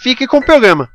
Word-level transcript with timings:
fique 0.00 0.26
com 0.26 0.38
o 0.38 0.44
programa. 0.44 0.88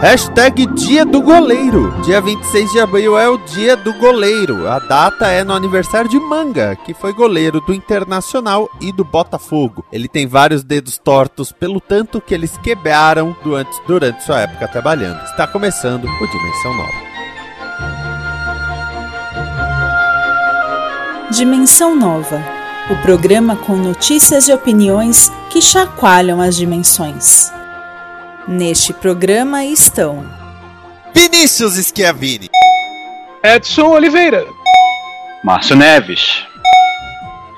Hashtag 0.00 0.64
Dia 0.68 1.04
do 1.04 1.20
Goleiro. 1.20 1.92
Dia 2.00 2.22
26 2.22 2.72
de 2.72 2.80
abril 2.80 3.18
é 3.18 3.28
o 3.28 3.36
Dia 3.36 3.76
do 3.76 3.92
Goleiro. 3.92 4.66
A 4.66 4.78
data 4.78 5.26
é 5.26 5.44
no 5.44 5.52
aniversário 5.52 6.08
de 6.08 6.18
Manga, 6.18 6.74
que 6.74 6.94
foi 6.94 7.12
goleiro 7.12 7.60
do 7.60 7.74
Internacional 7.74 8.66
e 8.80 8.90
do 8.92 9.04
Botafogo. 9.04 9.84
Ele 9.92 10.08
tem 10.08 10.26
vários 10.26 10.64
dedos 10.64 10.96
tortos 10.96 11.52
pelo 11.52 11.82
tanto 11.82 12.18
que 12.18 12.32
eles 12.32 12.56
quebraram 12.56 13.36
durante, 13.44 13.78
durante 13.86 14.24
sua 14.24 14.40
época 14.40 14.66
trabalhando. 14.68 15.22
Está 15.24 15.46
começando 15.46 16.06
o 16.06 16.26
Dimensão 16.26 16.74
Nova. 16.74 17.09
Dimensão 21.30 21.94
Nova 21.94 22.60
o 22.90 22.96
programa 23.02 23.54
com 23.54 23.76
notícias 23.76 24.48
e 24.48 24.52
opiniões 24.52 25.30
que 25.48 25.62
chacoalham 25.62 26.40
as 26.40 26.56
dimensões. 26.56 27.52
Neste 28.48 28.92
programa 28.92 29.64
estão 29.64 30.28
Vinícius 31.14 31.74
Schiavini, 31.74 32.50
Edson 33.44 33.90
Oliveira, 33.90 34.44
Márcio 35.44 35.76
Neves, 35.76 36.44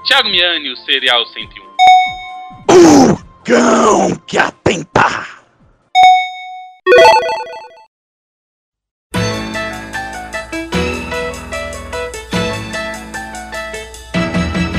Thiago 0.06 0.28
Miani, 0.28 0.70
o 0.70 0.76
Serial 0.76 1.24
101. 1.24 1.62
O 2.74 3.18
cão 3.42 4.14
que 4.26 4.36
atenta! 4.36 5.26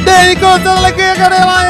Dele 0.04 0.36
contando 0.36 0.80
alegria, 0.80 1.16
Canela! 1.16 1.64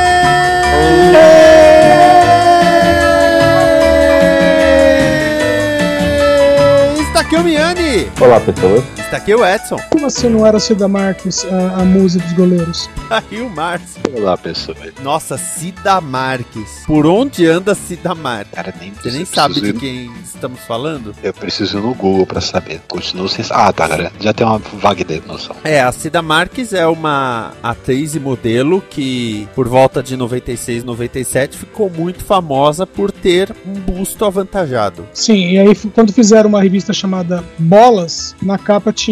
Está 6.99 7.19
aqui 7.21 7.35
o 7.35 7.43
Miani! 7.43 8.11
Olá, 8.19 8.39
pessoas. 8.39 9.02
Está 9.13 9.21
aqui 9.21 9.35
o 9.35 9.45
Edson. 9.45 9.77
Como 9.91 10.07
assim 10.07 10.27
não 10.27 10.43
era 10.43 10.59
Cida 10.59 10.87
Marques 10.87 11.45
a, 11.45 11.81
a 11.81 11.85
musa 11.85 12.17
dos 12.17 12.33
goleiros? 12.33 12.89
Aqui 13.11 13.35
o 13.41 13.47
Márcio. 13.47 14.01
Olá, 14.17 14.35
pessoas. 14.35 14.77
Nossa, 15.03 15.37
Cida 15.37 16.01
Marques. 16.01 16.81
Por 16.87 17.05
onde 17.05 17.45
anda 17.45 17.75
Cida 17.75 18.15
Marques? 18.15 18.55
Cara, 18.55 18.73
nem 18.81 18.91
Você 18.91 19.11
nem 19.11 19.23
sabe 19.23 19.61
de 19.61 19.67
ir- 19.67 19.73
quem 19.75 20.11
estamos 20.23 20.61
falando? 20.61 21.13
Eu 21.21 21.31
preciso 21.31 21.77
ir 21.77 21.81
no 21.81 21.93
Google 21.93 22.25
pra 22.25 22.41
saber. 22.41 22.81
Continuo 22.87 23.29
sem. 23.29 23.45
Ah, 23.51 23.71
tá, 23.71 23.87
galera. 23.87 24.11
Já 24.19 24.33
tem 24.33 24.47
uma 24.47 24.57
vaga 24.57 25.03
de 25.05 25.21
noção. 25.27 25.55
É, 25.63 25.79
a 25.79 25.91
Cida 25.91 26.23
Marques 26.23 26.73
é 26.73 26.87
uma 26.87 27.51
atriz 27.61 28.15
e 28.15 28.19
modelo 28.19 28.81
que, 28.89 29.47
por 29.53 29.67
volta 29.67 30.01
de 30.01 30.17
96, 30.17 30.83
97, 30.83 31.55
ficou 31.55 31.87
muito 31.87 32.23
famosa 32.25 32.87
por 32.87 33.11
ter 33.11 33.55
um 33.63 33.73
busto 33.73 34.25
avantajado. 34.25 35.07
Sim, 35.13 35.51
e 35.51 35.59
aí 35.59 35.75
quando 35.93 36.11
fizeram 36.11 36.49
uma 36.49 36.63
revista 36.63 36.91
chamada 36.93 37.43
Bolas, 37.59 38.35
na 38.41 38.57
capa 38.57 38.91
tinha, 38.91 39.02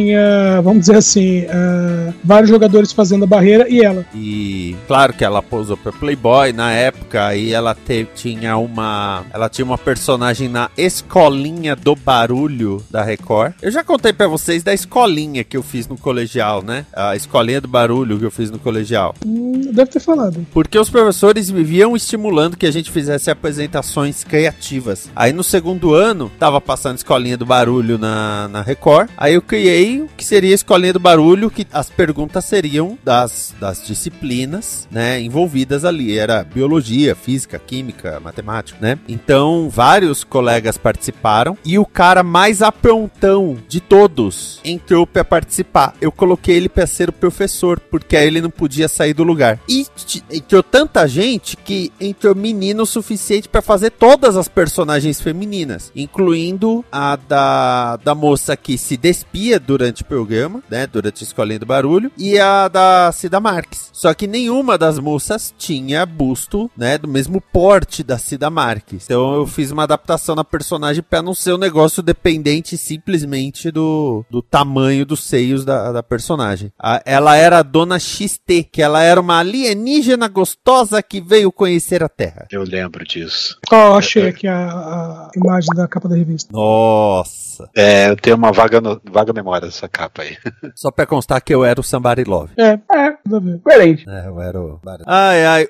vamos 0.64 0.82
dizer 0.82 0.96
assim, 0.98 1.40
eh, 1.48 2.14
vários 2.24 2.50
jogadores 2.50 2.92
fazendo 2.92 3.24
a 3.24 3.28
barreira 3.28 3.68
e 3.70 3.82
ela. 3.84 4.06
E 4.16 4.76
claro 4.88 5.14
que 5.14 5.24
ela 5.24 5.42
posou 5.42 5.76
pra 5.78 5.92
Playboy 5.92 6.54
na 6.54 6.72
época 6.72 7.36
e 7.36 7.54
ela 7.54 7.76
te- 7.76 8.08
tinha 8.16 8.58
uma 8.58 9.24
ela 9.34 9.50
tinha 9.50 9.66
uma 9.66 9.78
personagem 9.78 10.48
na 10.48 10.70
Escolinha 10.78 11.76
do 11.76 11.96
Barulho 11.96 12.84
da 12.90 13.02
Record. 13.04 13.54
Eu 13.62 13.72
já 13.72 13.84
contei 13.84 14.14
pra 14.14 14.28
vocês 14.28 14.64
da 14.64 14.74
escolinha 14.74 15.44
que 15.44 15.58
eu 15.58 15.64
fiz 15.64 15.88
no 15.88 15.98
colegial, 15.98 16.62
né? 16.64 16.86
A 16.94 17.16
Escolinha 17.16 17.60
do 17.62 17.68
Barulho 17.68 18.18
que 18.20 18.26
eu 18.26 18.32
fiz 18.32 18.50
no 18.52 18.60
colegial. 18.60 19.14
Hum, 19.26 19.72
deve 19.74 19.92
ter 19.92 20.00
falado. 20.00 20.46
Porque 20.54 20.78
os 20.78 20.90
professores 20.90 21.50
viviam 21.50 21.96
estimulando 21.96 22.56
que 22.58 22.66
a 22.66 22.72
gente 22.72 22.92
fizesse 22.92 23.30
apresentações 23.30 24.24
criativas. 24.24 25.10
Aí 25.16 25.34
no 25.34 25.44
segundo 25.44 25.94
ano, 25.94 26.32
tava 26.40 26.60
passando 26.62 26.98
Escolinha 26.98 27.38
do 27.38 27.46
Barulho 27.46 27.98
na, 27.98 28.48
na 28.48 28.62
Record. 28.62 29.10
Aí 29.18 29.34
eu 29.34 29.42
criei 29.42 29.81
o 29.82 30.10
que 30.16 30.24
seria 30.24 30.52
a 30.52 30.56
Escolinha 30.56 30.94
do 30.94 31.00
Barulho, 31.00 31.50
que 31.50 31.66
as 31.72 31.90
perguntas 31.90 32.46
seriam 32.46 32.98
das, 33.04 33.54
das 33.60 33.86
disciplinas, 33.86 34.88
né, 34.92 35.20
envolvidas 35.20 35.86
ali. 35.86 36.18
Era 36.18 36.44
biologia, 36.44 37.16
física, 37.16 37.60
química, 37.60 38.20
matemática, 38.20 38.78
né? 38.82 39.00
Então, 39.08 39.70
vários 39.70 40.24
colegas 40.24 40.78
participaram. 40.78 41.58
E 41.66 41.80
o 41.80 41.86
cara 41.86 42.24
mais 42.24 42.62
aprontão 42.62 43.58
de 43.68 43.80
todos 43.80 44.60
entrou 44.64 45.08
pra 45.08 45.24
participar. 45.24 45.96
Eu 46.02 46.12
coloquei 46.12 46.56
ele 46.56 46.70
pra 46.70 46.86
ser 46.86 47.10
o 47.10 47.14
professor, 47.14 47.80
porque 47.80 48.18
aí 48.18 48.28
ele 48.28 48.42
não 48.42 48.50
podia 48.50 48.88
sair 48.88 49.14
do 49.14 49.24
lugar. 49.24 49.60
E 49.68 49.86
entrou 50.32 50.64
tanta 50.64 51.08
gente 51.08 51.58
que 51.58 51.92
entrou 52.00 52.36
menino 52.36 52.84
o 52.84 52.86
suficiente 52.86 53.50
pra 53.50 53.62
fazer 53.62 53.92
todas 53.92 54.36
as 54.36 54.48
personagens 54.48 55.22
femininas, 55.22 55.92
incluindo 55.96 56.84
a 56.92 57.16
da, 57.16 57.98
da 57.98 58.16
moça 58.16 58.56
que 58.58 58.78
se 58.78 58.98
despia 58.98 59.60
durante 59.66 60.02
o 60.02 60.06
programa, 60.06 60.62
né, 60.70 60.86
durante 60.88 61.24
a 61.24 61.28
Escolinha 61.28 61.60
do 61.60 61.66
Barulho, 61.66 62.12
e 62.18 62.38
a 62.40 62.68
da 62.68 63.12
Cida 63.14 63.40
Marques. 63.40 63.90
Só 63.94 64.14
que 64.14 64.28
nenhuma 64.28 64.78
das 64.78 64.98
moças 65.00 65.54
tinha 65.58 66.06
busto, 66.06 66.70
né, 66.76 66.98
do 66.98 67.08
mesmo 67.08 67.40
porte 67.40 68.04
da 68.04 68.18
Cida 68.18 68.50
Marques. 68.50 69.06
Então 69.06 69.36
eu 69.36 69.48
fiz 69.48 69.72
uma 69.72 69.84
adaptação 69.84 70.36
na 70.36 70.44
personagem 70.44 71.04
pra 71.04 71.22
não 71.22 71.34
ser 71.34 71.54
um 71.54 71.58
negócio 71.58 72.02
dependente 72.04 72.78
simplesmente 72.78 73.72
do, 73.72 74.26
do 74.30 74.42
tamanho 74.42 75.06
dos 75.06 75.24
seios 75.24 75.64
da, 75.64 75.92
da 75.92 76.04
personagem. 76.04 76.72
A- 76.80 77.02
ela 77.06 77.36
era 77.36 77.60
a 77.60 77.64
Dona 77.64 78.00
XT, 78.00 78.64
que 78.72 78.82
ela 78.82 79.02
era 79.04 79.20
uma 79.22 79.40
alienígena 79.40 80.28
gostosa 80.28 81.02
que 81.04 81.22
veio 81.22 81.52
conhecer 81.52 82.04
a 82.04 82.10
Terra. 82.10 82.48
Eu 82.52 82.64
lembro 82.64 83.04
disso. 83.06 83.58
Ó, 83.72 83.98
achei 83.98 84.28
aqui 84.28 84.48
a, 84.48 84.68
a 84.70 85.30
imagem 85.36 85.70
da 85.76 85.88
capa 85.88 86.08
da 86.10 86.16
revista. 86.16 86.50
Nossa! 86.52 87.51
É, 87.76 88.10
eu 88.10 88.16
tenho 88.16 88.36
uma 88.36 88.52
vaga, 88.52 88.80
no- 88.82 89.02
vaga 89.12 89.32
memória 89.34 89.68
dessa 89.68 89.88
capa 89.88 90.22
aí. 90.24 90.38
Só 90.76 90.92
pra 90.92 91.06
constar 91.06 91.42
que 91.42 91.54
eu 91.54 91.64
era 91.66 91.80
o 91.80 91.84
Somebody 91.84 92.24
Love. 92.24 92.52
É, 92.58 92.80
é. 92.94 93.18
Coerente. 93.64 94.10
É, 94.10 94.28
eu 94.28 94.40
era 94.42 94.60
o... 94.60 94.80
Ai, 95.08 95.46
ai, 95.46 95.68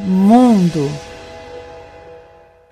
Mundo. 0.00 0.90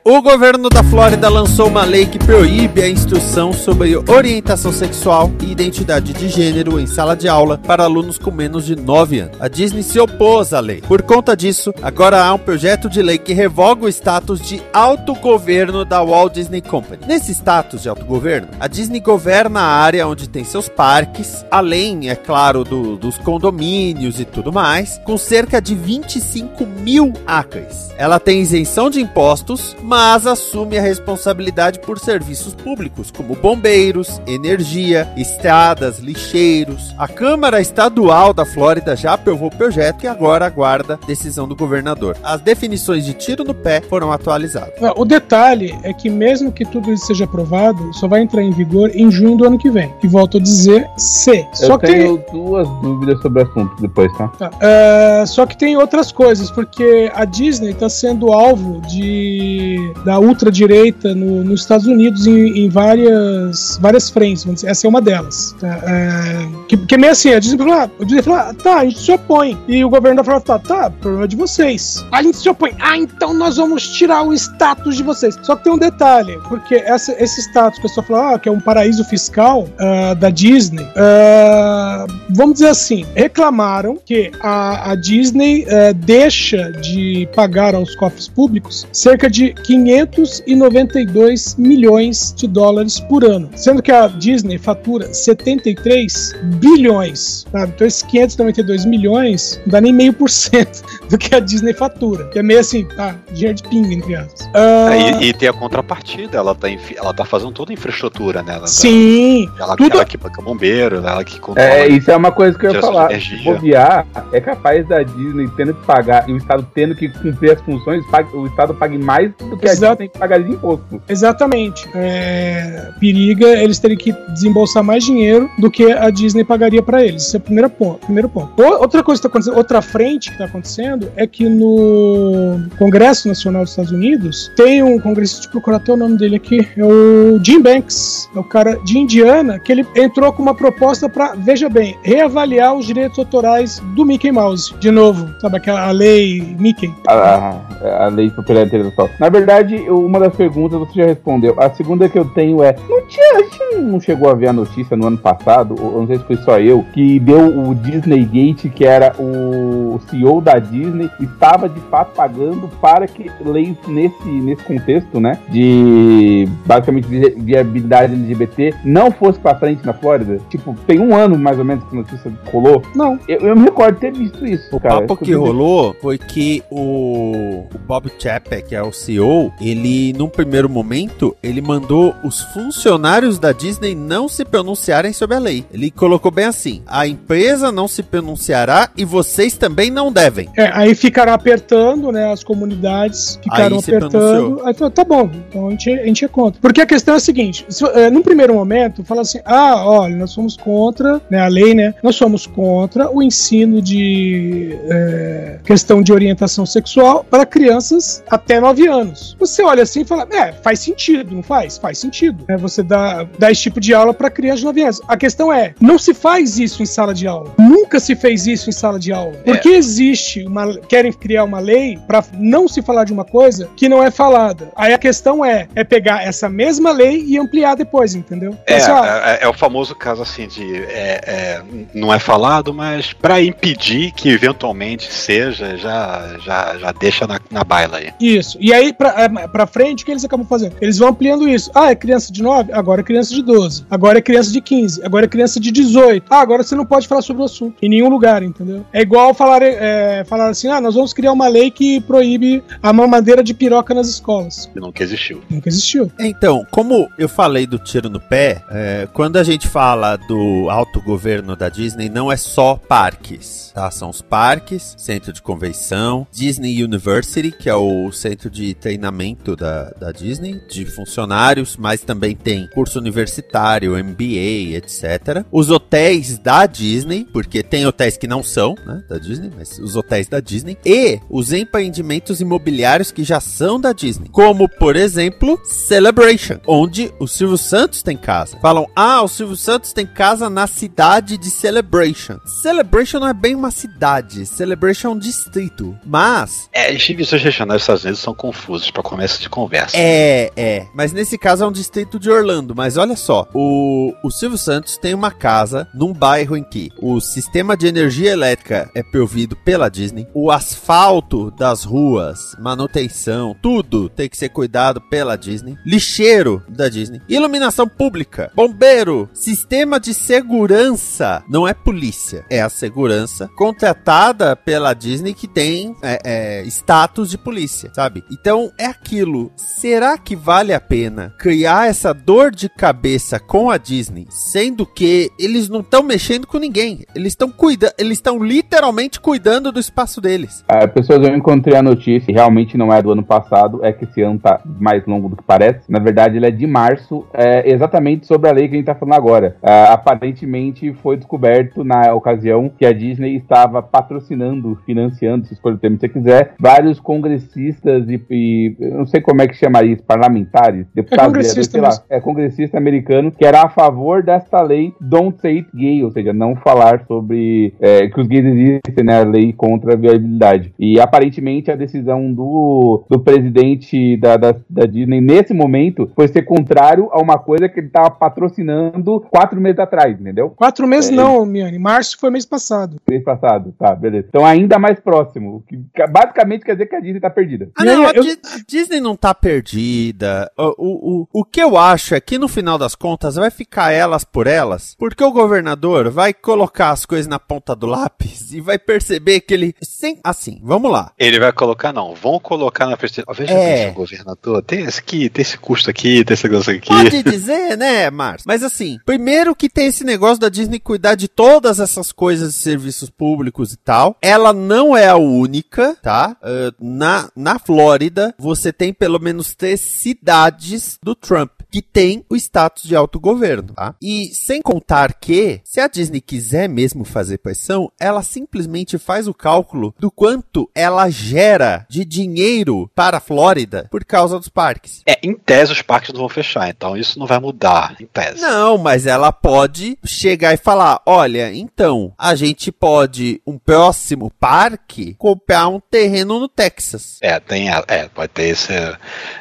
O 0.03 0.23
governo 0.23 0.71
da 0.71 0.83
Flórida 0.83 1.29
lançou 1.29 1.69
uma 1.69 1.85
lei 1.85 2.07
que 2.07 2.19
proíbe 2.19 2.83
a 2.83 2.89
instrução 2.89 3.53
sobre 3.53 3.95
orientação 4.11 4.73
sexual 4.73 5.31
e 5.43 5.53
identidade 5.53 6.15
de 6.15 6.27
gênero 6.27 6.81
em 6.81 6.87
sala 6.87 7.15
de 7.15 7.29
aula 7.29 7.59
para 7.59 7.85
alunos 7.85 8.17
com 8.17 8.31
menos 8.31 8.65
de 8.65 8.75
9 8.75 9.21
anos. 9.21 9.37
A 9.39 9.47
Disney 9.47 9.83
se 9.83 10.01
opôs 10.01 10.55
à 10.55 10.61
lei. 10.61 10.81
Por 10.81 11.03
conta 11.03 11.37
disso, 11.37 11.73
agora 11.83 12.25
há 12.25 12.33
um 12.33 12.39
projeto 12.39 12.89
de 12.89 13.03
lei 13.03 13.19
que 13.19 13.35
revoga 13.35 13.85
o 13.85 13.89
status 13.91 14.41
de 14.41 14.63
autogoverno 14.73 15.85
da 15.85 16.03
Walt 16.03 16.33
Disney 16.33 16.63
Company. 16.63 17.03
Nesse 17.07 17.33
status 17.35 17.83
de 17.83 17.89
autogoverno, 17.91 18.49
a 18.59 18.67
Disney 18.67 19.01
governa 19.01 19.61
a 19.61 19.65
área 19.83 20.09
onde 20.09 20.31
tem 20.31 20.45
seus 20.45 20.67
parques, 20.67 21.45
além, 21.51 22.09
é 22.09 22.17
claro, 22.17 22.65
do- 22.65 22.97
dos 22.97 23.19
condomínios 23.19 24.19
e 24.19 24.25
tudo 24.25 24.51
mais, 24.51 24.99
com 25.05 25.19
cerca 25.19 25.61
de 25.61 25.75
25 25.75 26.65
mil 26.67 27.13
acres. 27.27 27.91
Ela 27.99 28.19
tem 28.19 28.41
isenção 28.41 28.89
de 28.89 28.99
impostos, 28.99 29.77
mas 29.91 30.25
assume 30.25 30.79
a 30.79 30.83
responsabilidade 30.83 31.81
por 31.81 31.99
serviços 31.99 32.55
públicos, 32.55 33.11
como 33.11 33.35
bombeiros, 33.35 34.23
energia, 34.25 35.13
estradas, 35.17 35.99
lixeiros. 35.99 36.95
A 36.97 37.09
Câmara 37.09 37.61
Estadual 37.61 38.33
da 38.33 38.47
Flórida 38.47 38.95
já 38.95 39.15
aprovou 39.15 39.49
o 39.49 39.57
projeto 39.57 40.05
e 40.05 40.07
agora 40.07 40.47
aguarda 40.47 40.97
decisão 41.09 41.49
do 41.49 41.57
governador. 41.57 42.17
As 42.23 42.41
definições 42.41 43.05
de 43.05 43.15
tiro 43.15 43.43
no 43.43 43.53
pé 43.53 43.81
foram 43.81 44.13
atualizadas. 44.13 44.81
Ah, 44.81 44.93
O 44.97 45.05
detalhe 45.05 45.77
é 45.83 45.93
que 45.93 46.09
mesmo 46.09 46.53
que 46.53 46.65
tudo 46.65 46.93
isso 46.93 47.07
seja 47.07 47.25
aprovado, 47.25 47.93
só 47.95 48.07
vai 48.07 48.23
entrar 48.23 48.45
em 48.45 48.53
vigor 48.53 48.93
em 48.95 49.11
junho 49.11 49.37
do 49.37 49.45
ano 49.45 49.59
que 49.59 49.71
vem. 49.71 49.93
E 50.05 50.07
volto 50.07 50.37
a 50.37 50.41
dizer, 50.41 50.89
se. 50.97 51.45
Só 51.53 51.73
Eu 51.73 51.79
que 51.81 51.87
tenho 51.89 52.25
duas 52.31 52.69
dúvidas 52.81 53.21
sobre 53.23 53.43
o 53.43 53.47
assunto 53.49 53.83
depois, 53.83 54.17
tá? 54.17 54.29
Tá. 54.39 54.51
É, 54.61 55.25
só 55.27 55.45
que 55.47 55.59
tem 55.59 55.77
outras 55.77 56.13
coisas, 56.13 56.49
porque 56.49 57.11
a 57.13 57.25
Disney 57.25 57.73
está 57.73 57.89
sendo 57.89 58.33
alvo 58.33 58.81
de 58.83 59.80
da 60.05 60.19
ultradireita 60.19 61.15
no, 61.15 61.43
nos 61.45 61.63
Estados 61.63 61.87
Unidos 61.87 62.27
em, 62.27 62.65
em 62.65 62.69
várias, 62.69 63.79
várias 63.81 64.09
frentes. 64.11 64.45
vamos 64.45 64.61
dizer. 64.61 64.71
Essa 64.71 64.87
é 64.87 64.89
uma 64.89 65.01
delas. 65.01 65.55
tá? 65.61 65.81
É, 65.85 66.49
que, 66.69 66.77
que 66.77 66.95
é 66.95 66.99
meio 66.99 67.13
assim, 67.13 67.33
a 67.33 67.39
Disney 67.39 67.59
falou, 67.59 67.75
ah, 67.75 67.91
a 68.01 68.05
Disney 68.05 68.23
falou, 68.23 68.39
ah, 68.39 68.55
tá, 68.55 68.77
a 68.79 68.85
gente 68.85 68.99
se 68.99 69.13
opõe. 69.13 69.59
E 69.69 69.85
o 69.85 69.89
governo 69.91 70.17
da 70.19 70.25
Flórida 70.25 70.47
fala, 70.47 70.59
tá, 70.61 70.91
problema 70.91 71.27
de 71.29 71.37
vocês. 71.37 72.05
A 72.13 72.23
gente 72.23 72.37
se 72.37 72.49
opõe. 72.49 72.73
Ah, 72.81 72.97
então 72.97 73.33
nós 73.35 73.57
vamos 73.57 73.89
tirar 73.89 74.23
o 74.23 74.33
status 74.35 74.97
de 74.97 75.03
vocês. 75.03 75.39
Só 75.43 75.57
que 75.57 75.65
tem 75.65 75.73
um 75.73 75.79
detalhe, 75.79 76.39
porque 76.49 76.75
essa- 76.77 77.13
esse 77.23 77.41
status 77.43 77.79
que 77.79 77.87
eu 77.87 77.89
estou 77.89 78.05
falando, 78.05 78.35
ah, 78.35 78.39
que 78.39 78.49
é 78.49 78.53
um 78.53 78.61
paraíso 78.61 79.05
fiscal 79.05 79.69
ah, 79.79 80.15
da 80.15 80.31
Disney, 80.31 80.87
ah, 80.97 82.07
vamos 82.31 82.55
dizer 82.55 82.69
assim, 82.69 83.05
reclamaram 83.15 83.99
que 84.05 84.31
a, 84.41 84.93
a 84.93 84.95
Disney 84.95 85.67
ah, 85.69 85.93
deixa 85.93 86.71
de 86.73 87.29
pagar 87.35 87.75
aos 87.75 87.95
cofres 87.97 88.29
públicos 88.29 88.87
cerca 88.93 89.29
de 89.29 89.53
592 89.71 91.55
milhões 91.57 92.35
de 92.37 92.47
dólares 92.49 93.01
por 93.01 93.25
ano, 93.25 93.49
sendo 93.55 93.83
que 93.83 93.93
a 93.93 94.07
Disney 94.09 94.59
fatura 94.59 95.13
73 95.13 96.35
bilhões, 96.61 97.47
sabe? 97.51 97.73
Então 97.75 97.87
esses 97.87 98.03
592 98.03 98.85
milhões 98.85 99.61
não 99.65 99.73
dá 99.73 99.81
nem 99.81 99.93
meio 99.93 100.13
por 100.13 100.29
cento 100.29 100.83
do 101.09 101.17
que 101.19 101.35
a 101.35 101.41
Disney 101.41 101.73
fatura, 101.73 102.25
que 102.29 102.39
é 102.39 102.43
meio 102.43 102.61
assim, 102.61 102.85
tá, 102.85 103.15
dinheiro 103.33 103.55
de 103.55 103.63
pinga, 103.65 103.95
entre 103.95 104.15
aspas. 104.17 104.49
Ah, 104.55 104.95
É, 104.95 105.23
e, 105.23 105.29
e 105.29 105.33
tem 105.33 105.49
a 105.49 105.53
contrapartida, 105.53 106.39
ela 106.39 106.55
tá, 106.55 106.69
infi- 106.69 106.97
ela 106.97 107.13
tá 107.15 107.25
fazendo 107.25 107.53
toda 107.53 107.73
a 107.73 107.75
infraestrutura, 107.75 108.43
né? 108.43 108.55
Ela, 108.57 108.67
sim, 108.67 109.49
Ela, 109.59 109.77
tudo- 109.77 109.93
ela 109.95 110.05
que 110.05 110.17
banca 110.17 110.43
bombeiro, 110.43 110.97
ela 110.97 111.25
que 111.25 111.39
controla. 111.41 111.69
É, 111.69 111.89
isso 111.89 112.11
é 112.11 112.17
uma 112.17 112.33
coisa 112.33 112.59
que 112.59 112.67
eu 112.67 112.73
ia 112.73 112.81
falar. 112.81 113.11
bobear, 113.45 114.07
é 114.33 114.41
capaz 114.41 114.87
da 114.89 115.03
Disney 115.03 115.49
tendo 115.57 115.75
que 115.75 115.87
pagar 115.87 116.29
e 116.29 116.33
o 116.33 116.37
Estado 116.37 116.67
tendo 116.75 116.95
que 116.95 117.09
cumprir 117.09 117.53
as 117.53 117.61
funções, 117.63 118.05
o 118.33 118.47
Estado 118.47 118.75
pague 118.75 118.99
mais 118.99 119.31
do 119.39 119.57
que 119.61 119.67
Exato. 119.69 119.93
a 120.03 120.07
Disney 120.07 120.11
pagaria 120.19 120.47
de 120.47 120.53
imposto. 120.53 121.03
Exatamente. 121.09 121.89
É, 121.95 122.89
periga 122.99 123.47
eles 123.63 123.79
terem 123.79 123.97
que 123.97 124.13
desembolsar 124.33 124.83
mais 124.83 125.05
dinheiro 125.05 125.49
do 125.59 125.71
que 125.71 125.91
a 125.93 126.11
Disney 126.11 126.45
pagaria 126.45 126.83
para 126.83 127.05
eles. 127.05 127.27
Esse 127.27 127.37
é 127.37 127.39
o 127.39 127.43
primeiro 127.43 127.71
ponto. 127.71 127.99
Primeiro 128.07 128.29
ponto. 128.29 128.51
Outra 128.63 129.03
coisa 129.03 129.21
que 129.21 129.27
está 129.27 129.29
acontecendo, 129.29 129.57
outra 129.57 129.83
frente 129.83 130.29
que 130.29 130.33
está 130.35 130.45
acontecendo 130.47 131.11
é 131.17 131.27
que 131.27 131.49
no 131.49 132.61
Congresso 132.79 133.29
Nacional 133.29 133.63
dos 133.63 133.71
Estados 133.73 133.93
Unidos 133.93 134.51
tem 134.57 134.83
um 134.83 134.99
congressista, 134.99 135.41
deixa 135.43 135.49
eu 135.49 135.53
procurar 135.53 135.77
até 135.77 135.93
o 135.93 135.97
nome 135.97 136.17
dele 136.17 136.37
aqui, 136.37 136.67
é 136.77 136.85
o 136.85 137.39
Jim 137.45 137.61
Banks, 137.61 138.29
é 138.35 138.39
o 138.39 138.45
cara 138.45 138.77
de 138.85 138.99
Indiana, 138.99 139.59
que 139.59 139.71
ele 139.73 139.87
entrou 139.97 140.33
com 140.33 140.43
uma 140.43 140.55
proposta 140.55 141.09
para, 141.09 141.35
veja 141.37 141.69
bem, 141.69 141.97
reavaliar 142.03 142.75
os 142.75 142.87
direitos 142.87 143.19
autorais 143.19 143.81
do 143.95 144.05
Mickey 144.05 144.33
Mouse. 144.33 144.73
De 144.79 144.91
novo, 144.91 145.29
sabe 145.41 145.57
aquela 145.59 145.91
lei 145.91 146.55
Mickey? 146.59 146.93
A, 147.07 147.15
a- 147.15 148.05
a 148.05 148.09
lei 148.09 148.29
de 148.29 148.35
propriedade 148.35 148.69
intelectual. 148.69 149.09
Na 149.19 149.29
verdade, 149.29 149.50
eu- 149.59 150.05
uma 150.05 150.19
das 150.19 150.35
perguntas 150.35 150.79
você 150.79 150.95
já 151.01 151.07
respondeu. 151.07 151.55
A 151.59 151.71
segunda 151.71 152.09
que 152.09 152.19
eu 152.19 152.25
tenho 152.25 152.63
é: 152.63 152.75
não 152.89 153.07
tinha, 153.07 153.35
a 153.37 153.43
gente 153.43 153.77
não 153.83 154.01
chegou 154.01 154.31
a 154.31 154.35
ver 154.35 154.49
a 154.49 154.53
notícia 154.53 154.97
no 154.97 155.07
ano 155.07 155.19
passado, 155.19 155.75
ou 155.81 156.01
não 156.01 156.07
sei 156.07 156.19
se 156.19 156.25
foi 156.25 156.37
só 156.37 156.59
eu, 156.61 156.85
que 156.93 157.19
deu 157.21 157.39
o 157.69 157.75
Disney 157.75 158.25
Gate, 158.25 158.71
que 158.73 158.85
era 158.85 159.15
o 159.19 159.99
CEO 160.09 160.41
da 160.41 160.59
Disney, 160.59 161.09
estava 161.21 161.69
de 161.69 161.81
fato 161.91 162.15
pagando 162.15 162.69
para 162.81 163.07
que 163.07 163.31
leis 163.45 163.77
nesse, 163.89 164.29
nesse 164.29 164.63
contexto, 164.65 165.21
né? 165.21 165.39
De 165.49 166.49
basicamente 166.67 167.07
vi- 167.07 167.35
viabilidade 167.39 168.13
LGBT 168.15 168.75
não 168.85 169.11
fosse 169.11 169.39
pra 169.39 169.55
frente 169.55 169.85
na 169.85 169.93
Flórida. 169.93 170.39
Tipo, 170.49 170.75
tem 170.87 170.99
um 171.01 171.15
ano 171.15 171.39
mais 171.39 171.59
ou 171.59 171.65
menos 171.65 171.85
que 171.85 171.95
a 171.97 171.99
notícia 172.01 172.33
rolou. 172.53 172.83
Não. 172.95 173.19
Eu, 173.29 173.39
eu 173.41 173.57
me 173.57 173.63
recordo 173.65 173.95
de 173.95 174.01
ter 174.01 174.13
visto 174.13 174.47
isso, 174.47 174.75
O 174.75 174.81
cara. 174.81 175.01
papo 175.03 175.17
que 175.17 175.33
rolou 175.35 175.95
foi 176.01 176.19
que 176.19 176.63
o, 176.71 177.65
o 177.75 177.79
Bob 177.87 178.11
Chapek, 178.19 178.69
que 178.69 178.75
é 178.75 178.83
o 178.83 178.93
CEO, 178.93 179.40
ele, 179.61 180.13
num 180.13 180.29
primeiro 180.29 180.69
momento, 180.69 181.37
ele 181.43 181.61
mandou 181.61 182.15
os 182.25 182.41
funcionários 182.53 183.39
da 183.39 183.53
Disney 183.53 183.95
não 183.95 184.29
se 184.29 184.45
pronunciarem 184.45 185.13
sobre 185.13 185.37
a 185.37 185.39
lei. 185.39 185.65
Ele 185.73 185.91
colocou 185.91 186.31
bem 186.31 186.47
assim: 186.47 186.83
a 186.87 187.07
empresa 187.07 187.71
não 187.71 187.87
se 187.87 188.03
pronunciará 188.03 188.91
e 188.97 189.05
vocês 189.05 189.57
também 189.57 189.91
não 189.91 190.13
devem. 190.13 190.49
É, 190.57 190.71
aí 190.73 190.95
ficaram 190.95 191.33
apertando, 191.33 192.11
né? 192.13 192.33
As 192.33 192.43
comunidades 192.43 193.39
ficaram 193.43 193.77
Aí 193.77 193.83
apertando. 193.83 194.63
Aí 194.65 194.75
tá 194.91 195.05
bom, 195.05 195.31
então 195.49 195.69
a 195.69 195.71
gente, 195.71 195.91
a 195.91 196.07
gente 196.07 196.25
é 196.25 196.29
contra. 196.29 196.61
Porque 196.61 196.81
a 196.81 196.87
questão 196.87 197.15
é 197.15 197.17
a 197.17 197.21
seguinte: 197.21 197.65
se, 197.69 197.85
é, 197.85 198.11
num 198.11 198.23
primeiro 198.23 198.55
momento, 198.55 199.05
fala 199.05 199.23
assim: 199.23 199.41
ah, 199.45 199.85
olha, 199.87 200.17
nós 200.17 200.31
somos 200.31 200.57
contra, 200.57 201.21
né? 201.31 201.41
A 201.41 201.49
lei, 201.49 201.75
né? 201.75 201.95
Nós 202.03 202.17
somos 202.17 202.47
contra 202.47 203.11
o 203.11 203.23
ensino 203.23 203.81
de 203.81 204.77
é, 204.91 205.59
questão 205.65 206.03
de 206.03 206.13
orientação 206.13 206.67
sexual 206.67 207.25
para 207.31 207.47
crianças 207.47 208.23
até 208.29 208.61
9 208.61 208.87
anos. 208.89 209.30
Você 209.39 209.63
olha 209.63 209.83
assim 209.83 210.01
e 210.01 210.05
fala, 210.05 210.27
é, 210.31 210.53
faz 210.53 210.81
sentido, 210.81 211.35
não 211.35 211.43
faz? 211.43 211.79
Faz 211.79 211.99
sentido. 211.99 212.45
É, 212.49 212.57
você 212.57 212.83
dá, 212.83 213.27
dá 213.39 213.51
esse 213.51 213.63
tipo 213.63 213.81
de 213.81 213.95
aula 213.95 214.13
para 214.13 214.31
crianças 214.31 214.61
de 214.61 214.67
9 214.67 214.83
anos. 214.83 215.01
A 215.07 215.17
questão 215.17 215.53
é, 215.53 215.75
não 215.81 215.99
se 215.99 216.15
faz 216.15 216.59
isso 216.59 216.83
em 216.83 216.87
sala 216.87 217.15
de 217.15 217.27
aula. 217.27 217.53
Nunca 217.59 218.01
se 218.01 218.15
fez 218.15 218.47
isso 218.47 218.69
em 218.69 218.73
sala 218.73 218.99
de 218.99 219.13
aula. 219.13 219.41
É. 219.45 219.57
que 219.57 219.69
existe 219.69 220.45
uma. 220.47 220.77
Querem 220.79 221.13
criar 221.13 221.45
uma 221.45 221.61
lei 221.61 221.99
para 222.07 222.25
não 222.35 222.67
se 222.69 222.83
falar 222.83 223.05
de 223.05 223.13
uma 223.13 223.25
coisa 223.25 223.69
que 223.77 223.89
não 223.89 224.03
é 224.03 224.11
falada? 224.11 224.71
Aí 224.77 224.93
a 224.93 224.99
questão 224.99 225.45
é, 225.45 225.69
é 225.75 225.85
pegar 225.85 226.23
essa 226.23 226.49
mesma 226.49 226.93
lei 226.93 227.25
e 227.27 227.39
ampliar 227.39 227.75
depois, 227.75 228.15
entendeu? 228.15 228.57
É, 228.67 228.77
Assim, 228.77 228.91
ó, 228.91 229.05
é, 229.05 229.39
é 229.43 229.49
o 229.49 229.53
famoso 229.53 229.95
caso 229.95 230.23
assim 230.23 230.47
de 230.47 230.83
é, 230.85 231.21
é, 231.27 231.63
não 231.95 232.13
é 232.13 232.19
falado, 232.19 232.73
mas 232.73 233.13
pra 233.13 233.41
impedir 233.41 234.13
que 234.13 234.31
eventualmente 234.31 235.13
seja, 235.13 235.77
já, 235.77 236.37
já, 236.45 236.79
já 236.79 236.93
deixa 236.93 237.27
na, 237.27 237.41
na 237.51 237.65
baila 237.65 237.99
aí. 237.99 238.13
Isso. 238.21 238.59
E 238.61 238.73
aí, 238.73 238.93
pra, 238.93 239.20
é, 239.25 239.49
pra 239.49 239.67
frente, 239.67 240.03
o 240.03 240.07
que 240.07 240.13
eles 240.13 240.25
acabam 240.25 240.47
fazendo? 240.47 240.77
Eles 240.81 240.99
vão 240.99 241.09
ampliando 241.09 241.49
isso. 241.49 241.71
Ah, 241.75 241.91
é 241.91 241.95
criança 241.95 242.33
de 242.33 242.43
9? 242.43 242.73
Agora 242.73 243.01
é 243.01 243.05
criança 243.05 243.35
de 243.35 243.43
12. 243.43 243.85
Agora 243.91 244.19
é 244.19 244.23
criança 244.23 244.51
de 244.51 244.61
15. 244.61 245.05
Agora 245.05 245.27
é 245.27 245.29
criança 245.29 245.61
de 245.61 245.71
18. 245.71 246.27
Ah, 246.31 246.41
agora 246.41 246.63
você 246.63 246.75
não 246.75 246.87
pode 246.87 247.07
falar 247.07 247.23
sobre 247.23 247.43
o 247.43 247.45
assunto. 247.45 247.77
Em 247.83 247.89
nenhum 247.89 248.09
lugar, 248.09 248.43
entendeu? 248.43 248.85
É 248.93 249.03
igual 249.03 249.35
falar, 249.35 249.63
é, 249.63 250.25
falar 250.25 250.49
assim: 250.49 250.69
ah, 250.69 250.81
nós 250.81 250.95
vamos 250.95 251.13
criar 251.13 251.33
uma 251.33 251.49
lei 251.49 251.71
que 251.71 252.01
proíbe 252.01 252.63
a 252.83 252.93
mamadeira 252.93 253.43
de 253.43 253.55
piroca 253.55 253.95
nas 253.95 254.09
escolas. 254.09 254.71
Que 254.73 254.81
nunca 254.81 255.03
existiu. 255.03 255.43
Nunca 255.51 255.69
existiu. 255.69 256.11
Então, 256.19 256.67
como 256.71 257.09
eu 257.19 257.29
falei 257.29 257.67
do 257.67 257.79
tiro 257.79 258.09
no 258.09 258.21
pé, 258.21 258.63
é, 258.71 259.09
quando 259.13 259.37
a 259.37 259.45
gente 259.45 259.69
fala 259.69 260.17
do 260.17 260.69
autogoverno 260.71 261.55
da 261.55 261.69
Disney, 261.69 262.09
não 262.09 262.31
é 262.31 262.37
só 262.37 262.77
parques, 262.77 263.73
tá? 263.75 263.91
São 263.91 264.11
os 264.11 264.23
parques, 264.23 264.95
centro 264.97 265.33
de 265.33 265.43
convenção, 265.43 266.27
Disney 266.33 266.83
University, 266.83 267.51
que 267.51 267.69
é 267.69 267.75
o 267.75 268.11
centro 268.13 268.51
de 268.51 268.75
treinamento 268.75 269.10
da, 269.57 269.91
da 269.91 270.13
Disney, 270.13 270.61
de 270.69 270.85
funcionários, 270.87 271.77
mas 271.77 272.03
também 272.03 272.35
tem 272.35 272.69
curso 272.69 272.99
universitário, 272.99 273.93
MBA, 273.93 274.77
etc. 274.77 275.45
Os 275.51 275.71
hotéis 275.71 276.39
da 276.39 276.67
Disney, 276.67 277.27
porque 277.33 277.63
tem 277.63 277.87
hotéis 277.87 278.17
que 278.17 278.27
não 278.27 278.43
são, 278.43 278.75
né, 278.87 279.03
da 279.09 279.19
Disney, 279.19 279.51
mas 279.57 279.79
os 279.79 279.97
hotéis 279.97 280.29
da 280.29 280.41
Disney, 280.41 280.77
e 280.85 281.21
os 281.29 281.53
empreendimentos 281.53 282.41
imobiliários 282.41 283.11
que 283.11 283.25
já 283.25 283.41
são 283.41 283.81
da 283.81 283.93
Disney, 283.93 284.29
como, 284.31 284.69
por 284.69 284.97
exemplo, 284.97 285.61
Celebration, 285.65 286.59
onde 286.67 287.13
o 287.19 287.27
Silvio 287.27 287.59
Santos 287.59 288.03
tem 288.03 288.17
casa. 288.17 288.59
Falam, 288.61 288.87
ah, 288.95 289.23
o 289.23 289.29
Silvio 289.29 289.57
Santos 289.57 289.93
tem 289.93 290.07
casa 290.07 290.49
na 290.49 290.67
cidade 290.67 291.37
de 291.37 291.51
Celebration. 291.51 292.39
Celebration 292.63 293.21
não 293.21 293.29
é 293.29 293.35
bem 293.35 293.55
uma 293.55 293.71
cidade, 293.71 294.47
Celebration 294.47 295.09
é 295.09 295.11
um 295.13 295.19
distrito, 295.19 295.97
mas 296.05 296.69
É, 296.73 296.91
as 296.91 297.03
divisões 297.03 297.43
regionais 297.43 297.79
dos 297.79 297.83
Estados 297.83 298.05
Unidos 298.05 298.21
são 298.21 298.35
confusos 298.35 298.90
pra 298.93 299.03
começo 299.03 299.41
de 299.41 299.49
conversa. 299.49 299.97
é, 299.97 300.51
é. 300.57 300.87
Mas 300.95 301.13
nesse 301.13 301.39
caso 301.39 301.65
é 301.65 301.67
um 301.67 301.73
distrito 301.73 302.19
de 302.19 302.31
Orlando. 302.31 302.75
Mas 302.75 302.97
olha 302.97 303.17
só, 303.17 303.49
o, 303.55 304.13
o 304.23 304.31
Silvio 304.31 304.59
Santos 304.59 304.97
tem 304.97 305.15
uma 305.15 305.31
casa 305.31 305.89
num 305.95 306.13
bairro 306.13 306.57
em 306.57 306.63
que 306.63 306.91
o 307.01 307.21
sistema 307.21 307.77
de 307.77 307.87
energia 307.87 308.31
elétrica 308.31 308.91
é 308.95 309.03
provido 309.03 309.57
pela 309.57 309.89
Disney, 309.89 310.27
o 310.35 310.51
asfalto 310.51 311.51
das 311.51 311.85
ruas, 311.85 312.57
manutenção, 312.59 313.57
tudo 313.61 314.09
tem 314.09 314.29
que 314.29 314.37
ser 314.37 314.49
cuidado 314.49 315.01
pela 315.01 315.37
Disney, 315.37 315.77
lixeiro 315.85 316.63
da 316.69 316.89
Disney, 316.89 317.21
iluminação 317.29 317.89
pública, 317.89 318.51
bombeiro, 318.55 319.29
sistema 319.33 319.99
de 319.99 320.15
segurança, 320.15 321.43
não 321.49 321.67
é 321.67 321.75
polícia, 321.75 322.45
é 322.51 322.61
a 322.61 322.69
segurança 322.69 323.49
contratada 323.57 324.55
pela 324.57 324.95
Disney 324.95 325.35
que 325.35 325.49
tem 325.49 325.95
é, 326.03 326.19
é, 326.25 326.63
status 326.65 327.31
de 327.31 327.39
polícia, 327.39 327.91
sabe? 327.95 328.25
Então 328.31 328.73
é 328.81 328.87
aquilo. 328.87 329.53
Será 329.57 330.17
que 330.17 330.35
vale 330.35 330.73
a 330.73 330.81
pena 330.81 331.35
criar 331.39 331.89
essa 331.89 332.15
dor 332.15 332.51
de 332.51 332.67
cabeça 332.67 333.39
com 333.39 333.71
a 333.71 333.77
Disney, 333.77 334.27
sendo 334.31 334.87
que 334.87 335.31
eles 335.39 335.69
não 335.69 335.81
estão 335.81 336.03
mexendo 336.03 336.47
com 336.47 336.59
ninguém. 336.59 337.01
Eles 337.15 337.33
estão 337.33 337.51
cuidando, 337.51 337.93
eles 337.99 338.13
estão 338.13 338.43
literalmente 338.43 339.21
cuidando 339.21 339.71
do 339.71 339.79
espaço 339.79 340.19
deles. 340.21 340.65
Ah, 340.67 340.89
pessoas, 340.89 341.27
eu 341.29 341.37
encontrei 341.37 341.77
a 341.77 341.83
notícia, 341.83 342.33
realmente 342.33 342.79
não 342.79 342.91
é 342.91 343.03
do 343.03 343.13
ano 343.13 343.23
passado, 343.23 343.85
é 343.85 343.93
que 343.93 344.05
esse 344.05 344.23
ano 344.23 344.39
tá 344.39 344.63
mais 344.65 345.05
longo 345.05 345.29
do 345.29 345.37
que 345.37 345.43
parece. 345.43 345.81
Na 345.91 345.99
verdade, 345.99 346.39
ele 346.39 346.47
é 346.47 346.51
de 346.51 346.67
março, 346.67 347.27
é 347.35 347.71
exatamente 347.71 348.27
sobre 348.27 348.49
a 348.49 348.53
lei 348.53 348.67
que 348.67 348.75
a 348.75 348.79
gente 348.79 348.87
tá 348.87 348.95
falando 348.95 349.15
agora. 349.15 349.57
Ah, 349.63 349.93
aparentemente 349.93 350.95
foi 350.95 351.19
descoberto 351.19 351.85
na 351.85 352.15
ocasião 352.15 352.71
que 352.71 352.87
a 352.87 352.93
Disney 352.95 353.37
estava 353.37 353.83
patrocinando, 353.83 354.79
financiando, 354.87 355.47
se 355.47 355.53
escolhe 355.53 355.75
o 355.75 355.79
termo 355.79 355.99
que 355.99 356.07
você 356.07 356.09
quiser, 356.09 356.55
vários 356.59 356.99
congressistas 356.99 358.09
e, 358.09 358.21
e 358.31 358.70
eu 358.79 358.99
não 358.99 359.07
sei 359.07 359.21
como 359.21 359.43
é 359.43 359.49
que 359.49 359.55
chama 359.57 359.83
isso, 359.83 360.03
parlamentares, 360.03 360.87
deputados, 360.95 361.27
congressista 361.27 361.71
sei 361.73 361.81
lá, 361.81 361.91
é 362.09 362.21
congressista 362.21 362.79
americano 362.79 363.31
que 363.33 363.45
era 363.45 363.63
a 363.63 363.69
favor 363.69 364.23
desta 364.23 364.61
lei 364.63 364.93
Don't 365.01 365.41
Say 365.41 365.59
It 365.59 365.69
Gay, 365.75 366.05
ou 366.05 366.11
seja, 366.11 366.33
não 366.33 366.55
falar 366.57 367.05
sobre 367.07 367.75
é, 367.81 368.09
que 368.09 368.21
os 368.21 368.27
gays 368.27 368.45
existem, 368.45 369.05
né, 369.05 369.21
a 369.21 369.25
lei 369.25 369.53
contra 369.53 369.95
a 369.95 369.97
viabilidade. 369.97 370.73
E 370.79 371.01
aparentemente 371.01 371.71
a 371.71 371.77
decisão 371.77 372.33
do, 372.33 373.05
do 373.09 373.21
presidente 373.21 374.17
da, 374.17 374.37
da, 374.37 374.55
da 374.69 374.87
Disney 374.87 375.21
nesse 375.21 375.53
momento 375.55 376.11
foi 376.15 376.29
ser 376.29 376.43
contrário 376.43 377.09
a 377.13 377.21
uma 377.21 377.39
coisa 377.39 377.69
que 377.69 377.81
ele 377.81 377.87
estava 377.89 378.11
patrocinando 378.11 379.21
quatro 379.31 379.61
meses 379.61 379.79
atrás, 379.79 380.19
entendeu? 380.21 380.51
Quatro 380.51 380.87
meses 380.87 381.11
É. 381.11 381.15
não, 381.15 381.45
Miane. 381.47 381.79
Março 381.79 382.19
foi 382.19 382.31
mês 382.31 382.45
passado. 382.47 382.97
Mês 383.09 383.23
passado, 383.23 383.75
tá, 383.79 383.95
beleza. 383.95 384.27
Então 384.29 384.45
ainda 384.45 384.79
mais 384.79 384.99
próximo, 385.01 385.63
que 385.69 385.79
basicamente 386.11 386.65
quer 386.65 386.73
dizer 386.73 386.87
que 386.87 386.97
a 386.97 387.01
Disney 387.01 387.21
tá 387.21 387.31
perdida. 387.31 387.69
Ah, 387.79 387.85
não, 387.85 388.07
a, 388.07 388.11
eu- 388.13 388.23
a 388.23 388.60
Disney 388.67 389.01
não 389.01 389.17
tá 389.17 389.35
perdida. 389.35 390.51
O, 390.57 390.75
o, 390.79 391.21
o, 391.23 391.41
o 391.41 391.45
que 391.45 391.61
eu 391.63 391.77
acho 391.77 392.15
é 392.15 392.21
que 392.21 392.39
no 392.39 392.49
final 392.49 392.79
das 392.79 392.95
contas 392.95 393.35
vai 393.37 393.51
ficar 393.51 393.93
elas 393.93 394.25
por 394.25 394.47
elas, 394.47 394.95
porque 394.99 395.23
o 395.23 395.33
governador 395.33 396.11
vai 396.11 396.33
colocar 396.33 396.91
as 396.91 397.05
coisas 397.07 397.27
na 397.27 397.39
ponta 397.39 397.75
do 397.75 397.87
lápis 397.87 398.53
e 398.53 398.61
vai 398.61 398.79
perceber 398.79 399.41
que 399.41 399.55
ele. 399.55 399.75
Sem, 399.83 400.19
assim, 400.25 400.61
vamos 400.63 400.91
lá. 400.91 401.13
Ele 401.19 401.39
vai 401.39 401.53
colocar, 401.53 401.93
não, 401.93 402.15
vão 402.15 402.39
colocar 402.39 402.87
na 402.87 402.97
frente. 402.97 403.23
Veja 403.35 403.53
É. 403.53 403.85
bem, 403.87 403.95
governador, 403.95 404.63
tem 404.63 404.85
esse 404.85 405.01
aqui, 405.01 405.29
tem 405.29 405.43
esse 405.43 405.59
custo 405.59 405.91
aqui, 405.91 406.25
tem 406.25 406.35
esse 406.35 406.49
negócio 406.49 406.75
aqui. 406.75 406.89
Pode 406.89 407.23
dizer, 407.25 407.77
né, 407.77 408.11
Márcio? 408.11 408.45
Mas 408.47 408.63
assim, 408.63 408.99
primeiro 409.05 409.55
que 409.55 409.69
tem 409.69 409.87
esse 409.87 410.05
negócio 410.05 410.39
da 410.39 410.49
Disney 410.49 410.79
cuidar 410.81 411.15
de 411.15 411.29
todas 411.29 411.81
essas 411.81 412.13
coisas 412.13 412.55
de 412.55 412.59
serviços 412.61 413.11
públicos 413.11 413.73
e 413.73 413.77
tal. 413.77 414.17
Ela 414.23 414.53
não 414.53 414.97
é 414.97 415.09
a 415.09 415.17
única, 415.17 415.97
tá? 416.03 416.37
Ah, 416.43 416.73
na, 416.81 417.31
na 417.37 417.59
Flórida, 417.59 418.35
você 418.39 418.50
tem 418.73 418.93
pelo 418.93 419.19
menos 419.19 419.55
três 419.55 419.81
cidades 419.81 420.99
do 421.03 421.15
Trump 421.15 421.60
que 421.71 421.83
tem 421.83 422.25
o 422.29 422.37
status 422.37 422.85
de 422.85 422.97
autogoverno, 422.97 423.73
tá? 423.75 423.95
E 424.03 424.27
sem 424.35 424.61
contar 424.61 425.15
que, 425.15 425.61
se 425.65 425.81
a 425.81 425.89
Disney 425.89 426.21
quiser 426.21 426.69
mesmo 426.69 427.05
fazer 427.05 427.39
pressão, 427.39 427.91
ela 427.99 428.23
simplesmente 428.23 428.99
faz 428.99 429.29
o 429.29 429.35
cálculo 429.35 429.95
do 429.99 430.11
quanto 430.11 430.69
ela 430.75 431.09
gera 431.09 431.87
de 431.89 432.05
dinheiro 432.05 432.91
para 432.95 433.19
a 433.19 433.21
Flórida 433.21 433.87
por 433.91 434.05
causa 434.05 434.39
dos 434.39 434.49
parques. 434.49 435.03
É, 435.07 435.19
em 435.23 435.35
tese 435.35 435.73
os 435.73 435.83
parques 435.83 436.13
não 436.13 436.21
vão 436.21 436.29
fechar, 436.29 436.69
então 436.69 436.97
isso 436.97 437.19
não 437.19 437.27
vai 437.27 437.39
mudar, 437.39 437.97
em 438.01 438.07
tese. 438.07 438.41
Não, 438.41 438.77
mas 438.77 439.07
ela 439.07 439.33
pode 439.33 439.99
chegar 440.05 440.53
e 440.53 440.57
falar: 440.57 441.01
olha, 441.07 441.55
então, 441.55 442.13
a 442.19 442.35
gente 442.35 442.73
pode, 442.73 443.41
um 443.47 443.59
próximo 443.59 444.31
parque, 444.39 445.15
comprar 445.15 445.69
um 445.69 445.81
terreno 445.81 446.41
no 446.41 446.49
Texas. 446.49 447.19
É, 447.21 447.39
tem, 447.39 447.69
é, 447.71 448.09
pode 448.15 448.33
ter 448.33 448.49
esse 448.49 448.73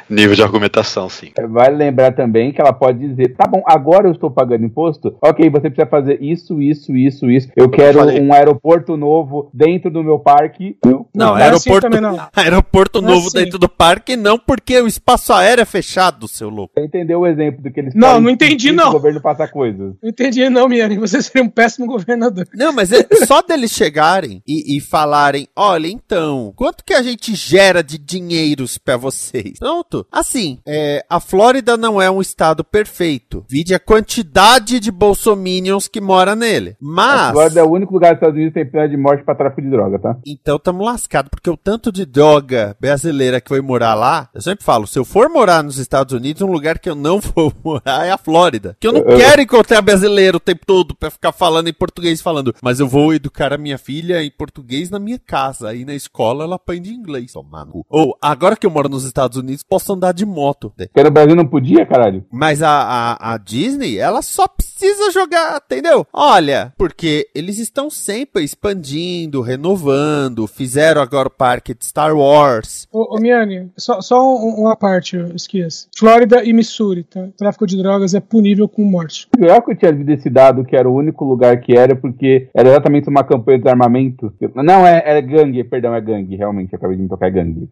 nível 0.08 0.34
de 0.34 0.42
argumentação, 0.42 1.08
sim. 1.08 1.32
Vale 1.48 1.76
lembrar 1.76 2.12
também 2.20 2.52
que 2.52 2.60
ela 2.60 2.74
pode 2.74 2.98
dizer, 2.98 3.34
tá 3.34 3.48
bom, 3.48 3.62
agora 3.64 4.06
eu 4.06 4.12
estou 4.12 4.30
pagando 4.30 4.66
imposto, 4.66 5.16
ok, 5.22 5.48
você 5.48 5.70
precisa 5.70 5.86
fazer 5.86 6.22
isso, 6.22 6.60
isso, 6.60 6.94
isso, 6.94 7.30
isso. 7.30 7.48
Eu 7.56 7.70
quero 7.70 8.00
falei. 8.00 8.20
um 8.20 8.30
aeroporto 8.30 8.94
novo 8.94 9.48
dentro 9.54 9.90
do 9.90 10.04
meu 10.04 10.18
parque. 10.18 10.76
Não, 10.84 11.06
Não 11.14 11.38
é 11.38 11.48
assim 11.48 11.70
aeroporto, 11.70 11.80
também, 11.80 12.00
não. 12.02 12.28
aeroporto 12.36 13.00
Não 13.00 13.08
é 13.08 13.12
novo 13.14 13.28
assim. 13.28 13.38
dentro 13.38 13.58
do 13.58 13.70
parque, 13.70 14.16
não, 14.16 14.38
porque 14.38 14.78
o 14.78 14.86
espaço 14.86 15.32
aéreo 15.32 15.62
é 15.62 15.64
fechado, 15.64 16.28
seu 16.28 16.50
louco. 16.50 16.74
Você 16.76 16.84
entendeu 16.84 17.20
o 17.20 17.26
exemplo 17.26 17.62
do 17.62 17.70
que 17.70 17.80
eles 17.80 17.94
Não, 17.94 18.20
não 18.20 18.28
entendi, 18.28 18.70
não. 18.70 18.90
O 18.90 18.92
governo 18.92 19.22
passa 19.22 19.48
coisas. 19.48 19.94
Não 20.02 20.10
entendi, 20.10 20.46
não, 20.50 20.68
Miane. 20.68 20.98
Você 20.98 21.22
seria 21.22 21.42
um 21.42 21.48
péssimo 21.48 21.86
governador. 21.86 22.46
Não, 22.52 22.70
mas 22.70 22.92
é 22.92 23.02
só 23.26 23.40
deles 23.40 23.70
chegarem 23.70 24.42
e, 24.46 24.76
e 24.76 24.80
falarem: 24.80 25.48
olha, 25.56 25.88
então, 25.88 26.52
quanto 26.54 26.84
que 26.84 26.92
a 26.92 27.02
gente 27.02 27.34
gera 27.34 27.82
de 27.82 27.96
dinheiros 27.96 28.76
pra 28.76 28.98
vocês? 28.98 29.58
Pronto. 29.58 30.06
Assim, 30.12 30.58
é, 30.66 31.02
a 31.08 31.18
Flórida 31.18 31.76
não 31.76 32.02
é 32.02 32.09
um 32.10 32.20
estado 32.20 32.62
perfeito. 32.64 33.44
Vide 33.48 33.74
a 33.74 33.78
quantidade 33.78 34.80
de 34.80 34.90
bolsominions 34.90 35.88
que 35.88 36.00
mora 36.00 36.34
nele. 36.34 36.70
A 36.70 36.76
Mas. 36.80 37.30
Flórida 37.32 37.60
é 37.60 37.64
o 37.64 37.70
único 37.70 37.92
lugar 37.94 38.10
dos 38.12 38.16
Estados 38.18 38.34
Unidos 38.36 38.52
que 38.54 38.60
tem 38.62 38.70
pena 38.70 38.88
de 38.88 38.96
morte 38.96 39.22
pra 39.24 39.34
tráfico 39.34 39.62
de 39.62 39.70
droga, 39.70 39.98
tá? 39.98 40.16
Então 40.26 40.58
tamo 40.58 40.82
lascado, 40.84 41.30
porque 41.30 41.48
o 41.50 41.56
tanto 41.56 41.92
de 41.92 42.04
droga 42.04 42.76
brasileira 42.80 43.40
que 43.40 43.48
foi 43.48 43.60
morar 43.60 43.94
lá, 43.94 44.28
eu 44.34 44.40
sempre 44.40 44.64
falo, 44.64 44.86
se 44.86 44.98
eu 44.98 45.04
for 45.04 45.28
morar 45.28 45.62
nos 45.62 45.78
Estados 45.78 46.12
Unidos, 46.12 46.42
um 46.42 46.50
lugar 46.50 46.78
que 46.78 46.88
eu 46.90 46.94
não 46.94 47.20
vou 47.34 47.52
morar 47.64 48.06
é 48.06 48.10
a 48.10 48.18
Flórida. 48.18 48.76
Que 48.80 48.86
eu 48.86 48.92
não 48.92 49.00
Eu- 49.00 49.16
quero 49.16 49.40
encontrar 49.42 49.80
brasileiro 49.82 50.36
o 50.38 50.40
tempo 50.40 50.64
todo 50.66 50.94
pra 50.94 51.10
ficar 51.10 51.32
falando 51.32 51.68
em 51.68 51.72
português, 51.72 52.20
falando, 52.20 52.54
mas 52.62 52.80
eu 52.80 52.88
vou 52.88 53.12
educar 53.14 53.52
a 53.52 53.58
minha 53.58 53.78
filha 53.78 54.22
em 54.22 54.30
português 54.30 54.90
na 54.90 54.98
minha 54.98 55.18
casa, 55.18 55.68
aí 55.68 55.84
na 55.84 55.94
escola 55.94 56.44
ela 56.44 56.56
aprende 56.56 56.90
inglês. 56.92 57.32
Tomar 57.32 57.64
no 57.66 57.72
cu. 57.72 57.86
Ou, 57.88 58.16
agora 58.20 58.56
que 58.56 58.66
eu 58.66 58.70
moro 58.70 58.88
nos 58.88 59.04
Estados 59.04 59.36
Unidos, 59.36 59.62
posso 59.62 59.92
andar 59.92 60.12
de 60.12 60.24
moto. 60.26 60.72
Porque 60.76 61.02
no 61.02 61.10
Brasil 61.10 61.36
não 61.36 61.46
podia, 61.46 61.86
caralho. 62.00 62.24
Mas 62.30 62.62
a, 62.62 62.70
a, 62.70 63.34
a 63.34 63.36
Disney, 63.36 63.98
ela 63.98 64.22
só 64.22 64.46
precisa 64.80 65.10
jogar, 65.10 65.60
entendeu? 65.64 66.06
Olha, 66.12 66.72
porque 66.78 67.28
eles 67.34 67.58
estão 67.58 67.90
sempre 67.90 68.42
expandindo, 68.42 69.42
renovando, 69.42 70.46
fizeram 70.46 71.02
agora 71.02 71.28
o 71.28 71.30
parque 71.30 71.74
de 71.74 71.84
Star 71.84 72.16
Wars. 72.16 72.88
Ô, 72.90 73.16
ô 73.16 73.20
Miane, 73.20 73.70
só, 73.76 74.00
só 74.00 74.18
um- 74.36 74.60
uma 74.62 74.74
parte, 74.74 75.16
eu 75.16 75.34
esqueço. 75.36 75.88
Flórida 75.96 76.42
e 76.42 76.52
Missouri, 76.52 77.04
tá? 77.04 77.28
Tráfico 77.36 77.66
de 77.66 77.76
drogas 77.76 78.14
é 78.14 78.20
punível 78.20 78.66
com 78.68 78.82
morte. 78.82 79.28
Eu 79.38 79.60
que 79.60 79.72
eu 79.72 79.76
tinha 79.76 79.90
lido 79.90 80.10
esse 80.12 80.30
dado 80.30 80.64
que 80.64 80.74
era 80.74 80.88
o 80.88 80.94
único 80.94 81.24
lugar 81.24 81.60
que 81.60 81.76
era, 81.76 81.94
porque 81.94 82.48
era 82.54 82.70
exatamente 82.70 83.08
uma 83.08 83.22
campanha 83.22 83.58
de 83.58 83.64
desarmamento. 83.64 84.32
Não, 84.54 84.86
é, 84.86 85.02
é 85.04 85.20
gangue, 85.20 85.62
perdão, 85.64 85.94
é 85.94 86.00
gangue, 86.00 86.36
realmente, 86.36 86.72
eu 86.72 86.78
acabei 86.78 86.96
de 86.96 87.02
me 87.02 87.08
tocar 87.08 87.26
é 87.26 87.30
gangue. 87.30 87.68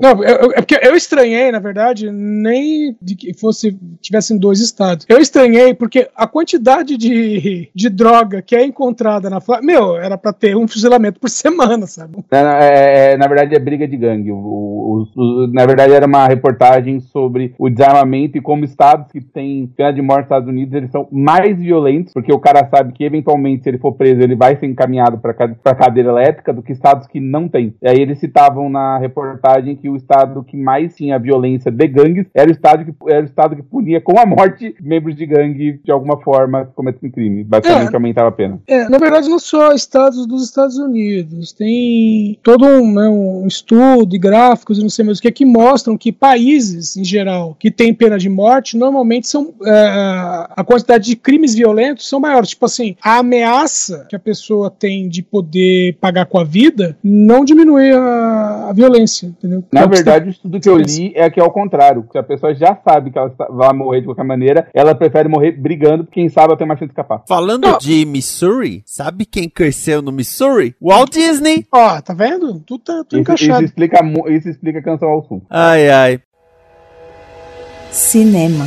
Não, 0.00 0.22
é 0.22 0.60
porque 0.60 0.78
eu 0.80 0.94
estranhei, 0.94 1.50
na 1.50 1.58
verdade, 1.58 2.10
nem 2.12 2.96
de 3.02 3.16
que 3.16 3.34
fosse 3.34 3.76
tivessem 4.00 4.38
dois 4.38 4.60
estados. 4.60 5.04
Eu 5.08 5.18
estranhei 5.18 5.74
porque 5.74 6.08
a 6.14 6.26
quantidade 6.26 6.51
de, 6.58 7.68
de 7.74 7.88
droga 7.90 8.42
que 8.42 8.54
é 8.56 8.64
encontrada 8.64 9.28
na 9.30 9.40
Flórida, 9.40 9.66
meu, 9.66 9.96
era 9.96 10.16
pra 10.18 10.32
ter 10.32 10.56
um 10.56 10.66
fuzilamento 10.68 11.20
por 11.20 11.28
semana, 11.30 11.86
sabe? 11.86 12.18
Não, 12.30 12.38
é- 12.38 13.12
é- 13.12 13.16
na 13.16 13.26
verdade 13.26 13.54
é 13.54 13.58
briga 13.58 13.86
de 13.86 13.96
gangue. 13.96 14.30
O- 14.32 14.36
o- 14.36 15.20
o- 15.20 15.46
na 15.52 15.64
verdade 15.66 15.92
era 15.92 16.06
uma 16.06 16.26
reportagem 16.26 17.00
sobre 17.00 17.54
o 17.58 17.68
desarmamento 17.70 18.36
e 18.38 18.40
como 18.40 18.64
estados 18.64 19.10
que 19.12 19.20
têm 19.20 19.66
pena 19.76 19.92
de 19.92 20.02
morte 20.02 20.22
nos 20.22 20.26
Estados 20.26 20.48
Unidos 20.48 20.74
eles 20.74 20.90
são 20.90 21.08
mais 21.10 21.58
violentos, 21.58 22.12
porque 22.12 22.32
o 22.32 22.38
cara 22.38 22.68
sabe 22.68 22.92
que 22.92 23.04
eventualmente 23.04 23.62
se 23.62 23.68
ele 23.68 23.78
for 23.78 23.92
preso 23.92 24.20
ele 24.22 24.34
vai 24.36 24.56
ser 24.56 24.66
encaminhado 24.66 25.18
para 25.18 25.34
cadeira 25.74 26.10
elétrica 26.10 26.52
do 26.52 26.62
que 26.62 26.72
estados 26.72 27.06
que 27.06 27.20
não 27.20 27.48
têm. 27.48 27.74
E 27.82 27.88
aí 27.88 27.96
eles 28.00 28.18
citavam 28.18 28.68
na 28.70 28.98
reportagem 28.98 29.76
que 29.76 29.88
o 29.88 29.96
estado 29.96 30.42
que 30.44 30.56
mais 30.56 30.94
tinha 30.94 31.18
violência 31.18 31.70
de 31.70 31.86
gangues 31.88 32.26
era 32.34 32.48
o 32.48 32.52
estado 32.52 32.84
que, 32.84 32.92
era 33.08 33.22
o 33.22 33.24
estado 33.24 33.56
que 33.56 33.62
punia 33.62 34.00
com 34.00 34.18
a 34.18 34.26
morte 34.26 34.74
membros 34.80 35.14
de 35.16 35.26
gangue 35.26 35.80
de 35.84 35.90
alguma 35.90 36.18
forma 36.20 36.41
que 36.46 36.74
cometem 36.74 37.10
crime. 37.10 37.44
Basicamente 37.44 37.92
É. 37.92 37.96
aumentava 37.96 38.28
a 38.28 38.32
pena. 38.32 38.60
É, 38.66 38.88
na 38.88 38.98
verdade, 38.98 39.28
não 39.28 39.38
só 39.38 39.72
estados 39.72 40.26
dos 40.26 40.44
Estados 40.44 40.76
Unidos, 40.78 41.52
tem 41.52 42.38
todo 42.42 42.64
um, 42.64 42.92
né, 42.94 43.08
um 43.08 43.46
estudo 43.46 44.14
e 44.14 44.18
gráficos 44.18 44.78
e 44.78 44.82
não 44.82 44.90
sei 44.90 45.04
mais 45.04 45.18
o 45.18 45.22
que 45.22 45.30
que 45.30 45.44
mostram 45.44 45.96
que 45.96 46.12
países, 46.12 46.96
em 46.96 47.04
geral, 47.04 47.56
que 47.58 47.70
têm 47.70 47.94
pena 47.94 48.18
de 48.18 48.28
morte, 48.28 48.76
normalmente 48.76 49.28
são 49.28 49.52
é, 49.64 49.72
a 50.50 50.64
quantidade 50.64 51.04
de 51.04 51.16
crimes 51.16 51.54
violentos 51.54 52.08
são 52.08 52.20
maiores. 52.20 52.50
Tipo 52.50 52.66
assim, 52.66 52.96
a 53.02 53.18
ameaça 53.18 54.06
que 54.08 54.16
a 54.16 54.18
pessoa 54.18 54.70
tem 54.70 55.08
de 55.08 55.22
poder 55.22 55.96
pagar 56.00 56.26
com 56.26 56.38
a 56.38 56.44
vida 56.44 56.96
não 57.02 57.44
diminui 57.44 57.90
a, 57.92 58.68
a 58.68 58.72
violência, 58.72 59.26
entendeu? 59.26 59.64
Na 59.72 59.86
verdade, 59.86 60.28
o 60.28 60.30
estudo 60.30 60.60
que 60.60 60.68
eu 60.68 60.76
li 60.76 61.12
é 61.14 61.28
que 61.30 61.40
é 61.40 61.42
ao 61.42 61.50
contrário. 61.50 62.06
Que 62.10 62.18
a 62.18 62.22
pessoa 62.22 62.54
já 62.54 62.76
sabe 62.84 63.10
que 63.10 63.18
ela 63.18 63.32
vai 63.50 63.72
morrer 63.72 64.00
de 64.00 64.06
qualquer 64.06 64.24
maneira, 64.24 64.68
ela 64.74 64.94
prefere 64.94 65.28
morrer 65.28 65.52
brigando, 65.52 66.04
porque 66.04 66.20
sabe 66.32 66.48
ela 66.48 66.56
tem 66.56 66.66
mais 66.66 66.78
chance 66.78 66.88
de 66.88 66.92
escapar. 66.92 67.22
Falando 67.28 67.68
Não. 67.68 67.78
de 67.78 68.04
Missouri, 68.04 68.82
sabe 68.86 69.24
quem 69.26 69.48
cresceu 69.48 70.02
no 70.02 70.10
Missouri? 70.12 70.74
Walt 70.80 71.12
Disney. 71.12 71.66
Ó, 71.72 72.00
tá 72.00 72.12
vendo? 72.14 72.60
Tudo 72.60 72.82
tá 72.84 72.92
tudo 72.94 73.04
Isso, 73.04 73.14
isso 73.14 73.20
encaixado. 73.20 73.64
explica, 73.64 74.02
mu- 74.02 74.28
isso 74.28 74.48
explica 74.48 74.78
a 74.78 74.82
canção 74.82 75.08
ao 75.08 75.22
sul. 75.26 75.42
Ai, 75.50 75.88
ai. 75.90 76.20
Cinema. 77.90 78.66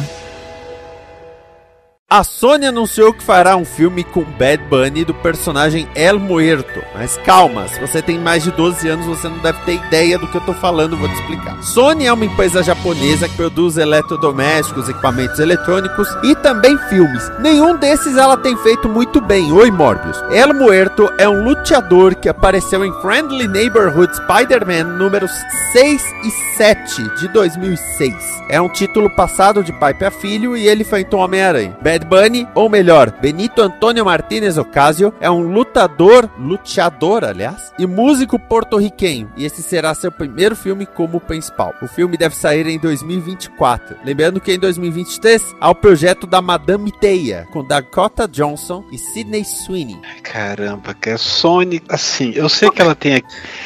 A 2.07 2.23
Sony 2.23 2.67
anunciou 2.67 3.11
que 3.11 3.23
fará 3.23 3.57
um 3.57 3.65
filme 3.65 4.03
com 4.03 4.21
Bad 4.21 4.63
Bunny 4.65 5.03
do 5.03 5.13
personagem 5.15 5.89
El 5.95 6.19
Muerto. 6.19 6.79
Mas 6.93 7.17
calma, 7.25 7.67
se 7.67 7.79
você 7.79 7.99
tem 7.99 8.19
mais 8.19 8.43
de 8.43 8.51
12 8.51 8.87
anos, 8.87 9.07
você 9.07 9.27
não 9.27 9.39
deve 9.39 9.59
ter 9.61 9.73
ideia 9.73 10.19
do 10.19 10.27
que 10.27 10.37
eu 10.37 10.41
tô 10.41 10.53
falando, 10.53 10.95
vou 10.95 11.09
te 11.09 11.15
explicar. 11.15 11.63
Sony 11.63 12.05
é 12.05 12.13
uma 12.13 12.23
empresa 12.23 12.61
japonesa 12.61 13.27
que 13.27 13.35
produz 13.35 13.77
eletrodomésticos, 13.77 14.87
equipamentos 14.87 15.39
eletrônicos 15.39 16.07
e 16.21 16.35
também 16.35 16.77
filmes. 16.89 17.23
Nenhum 17.39 17.75
desses 17.75 18.15
ela 18.17 18.37
tem 18.37 18.55
feito 18.57 18.87
muito 18.87 19.19
bem. 19.19 19.51
Oi, 19.51 19.71
Morbius. 19.71 20.21
El 20.29 20.53
Muerto 20.53 21.11
é 21.17 21.27
um 21.27 21.43
luteador 21.43 22.13
que 22.13 22.29
apareceu 22.29 22.85
em 22.85 22.93
Friendly 23.01 23.47
Neighborhood 23.47 24.15
Spider-Man 24.15 24.95
números 24.95 25.31
6 25.71 26.03
e 26.23 26.31
7 26.55 27.15
de 27.15 27.27
2006. 27.29 28.43
É 28.47 28.61
um 28.61 28.69
título 28.69 29.09
passado 29.09 29.63
de 29.63 29.73
pai 29.73 29.95
para 29.95 30.11
filho 30.11 30.55
e 30.55 30.67
ele 30.67 30.83
enfrentou 30.83 31.19
Homem-Aranha. 31.19 31.75
Bad 31.81 32.04
Bunny, 32.05 32.47
ou 32.53 32.69
melhor, 32.69 33.11
Benito 33.19 33.61
Antônio 33.61 34.05
Martinez 34.05 34.57
Ocasio, 34.57 35.13
é 35.19 35.29
um 35.29 35.41
lutador, 35.41 36.29
luteador, 36.37 37.23
aliás, 37.23 37.73
e 37.79 37.85
músico 37.85 38.37
porto-riquenho. 38.37 39.31
E 39.35 39.43
esse 39.43 39.61
será 39.63 39.93
seu 39.93 40.11
primeiro 40.11 40.55
filme 40.55 40.85
como 40.85 41.19
principal. 41.19 41.73
O 41.81 41.87
filme 41.87 42.15
deve 42.15 42.35
sair 42.35 42.67
em 42.67 42.79
2024. 42.79 43.97
Lembrando 44.05 44.39
que 44.39 44.53
em 44.53 44.59
2023 44.59 45.55
há 45.59 45.69
o 45.69 45.75
projeto 45.75 46.27
da 46.27 46.41
Madame 46.41 46.91
Teia, 46.91 47.47
com 47.51 47.65
Dakota 47.65 48.27
Johnson 48.27 48.85
e 48.91 48.97
Sidney 48.97 49.43
Sweeney. 49.43 49.99
Caramba, 50.21 50.93
que 50.93 51.09
é 51.09 51.17
Sony, 51.17 51.81
assim, 51.89 52.31
eu 52.35 52.47
sei 52.47 52.69
que 52.69 52.81
ela 52.81 52.95
tem 52.95 53.23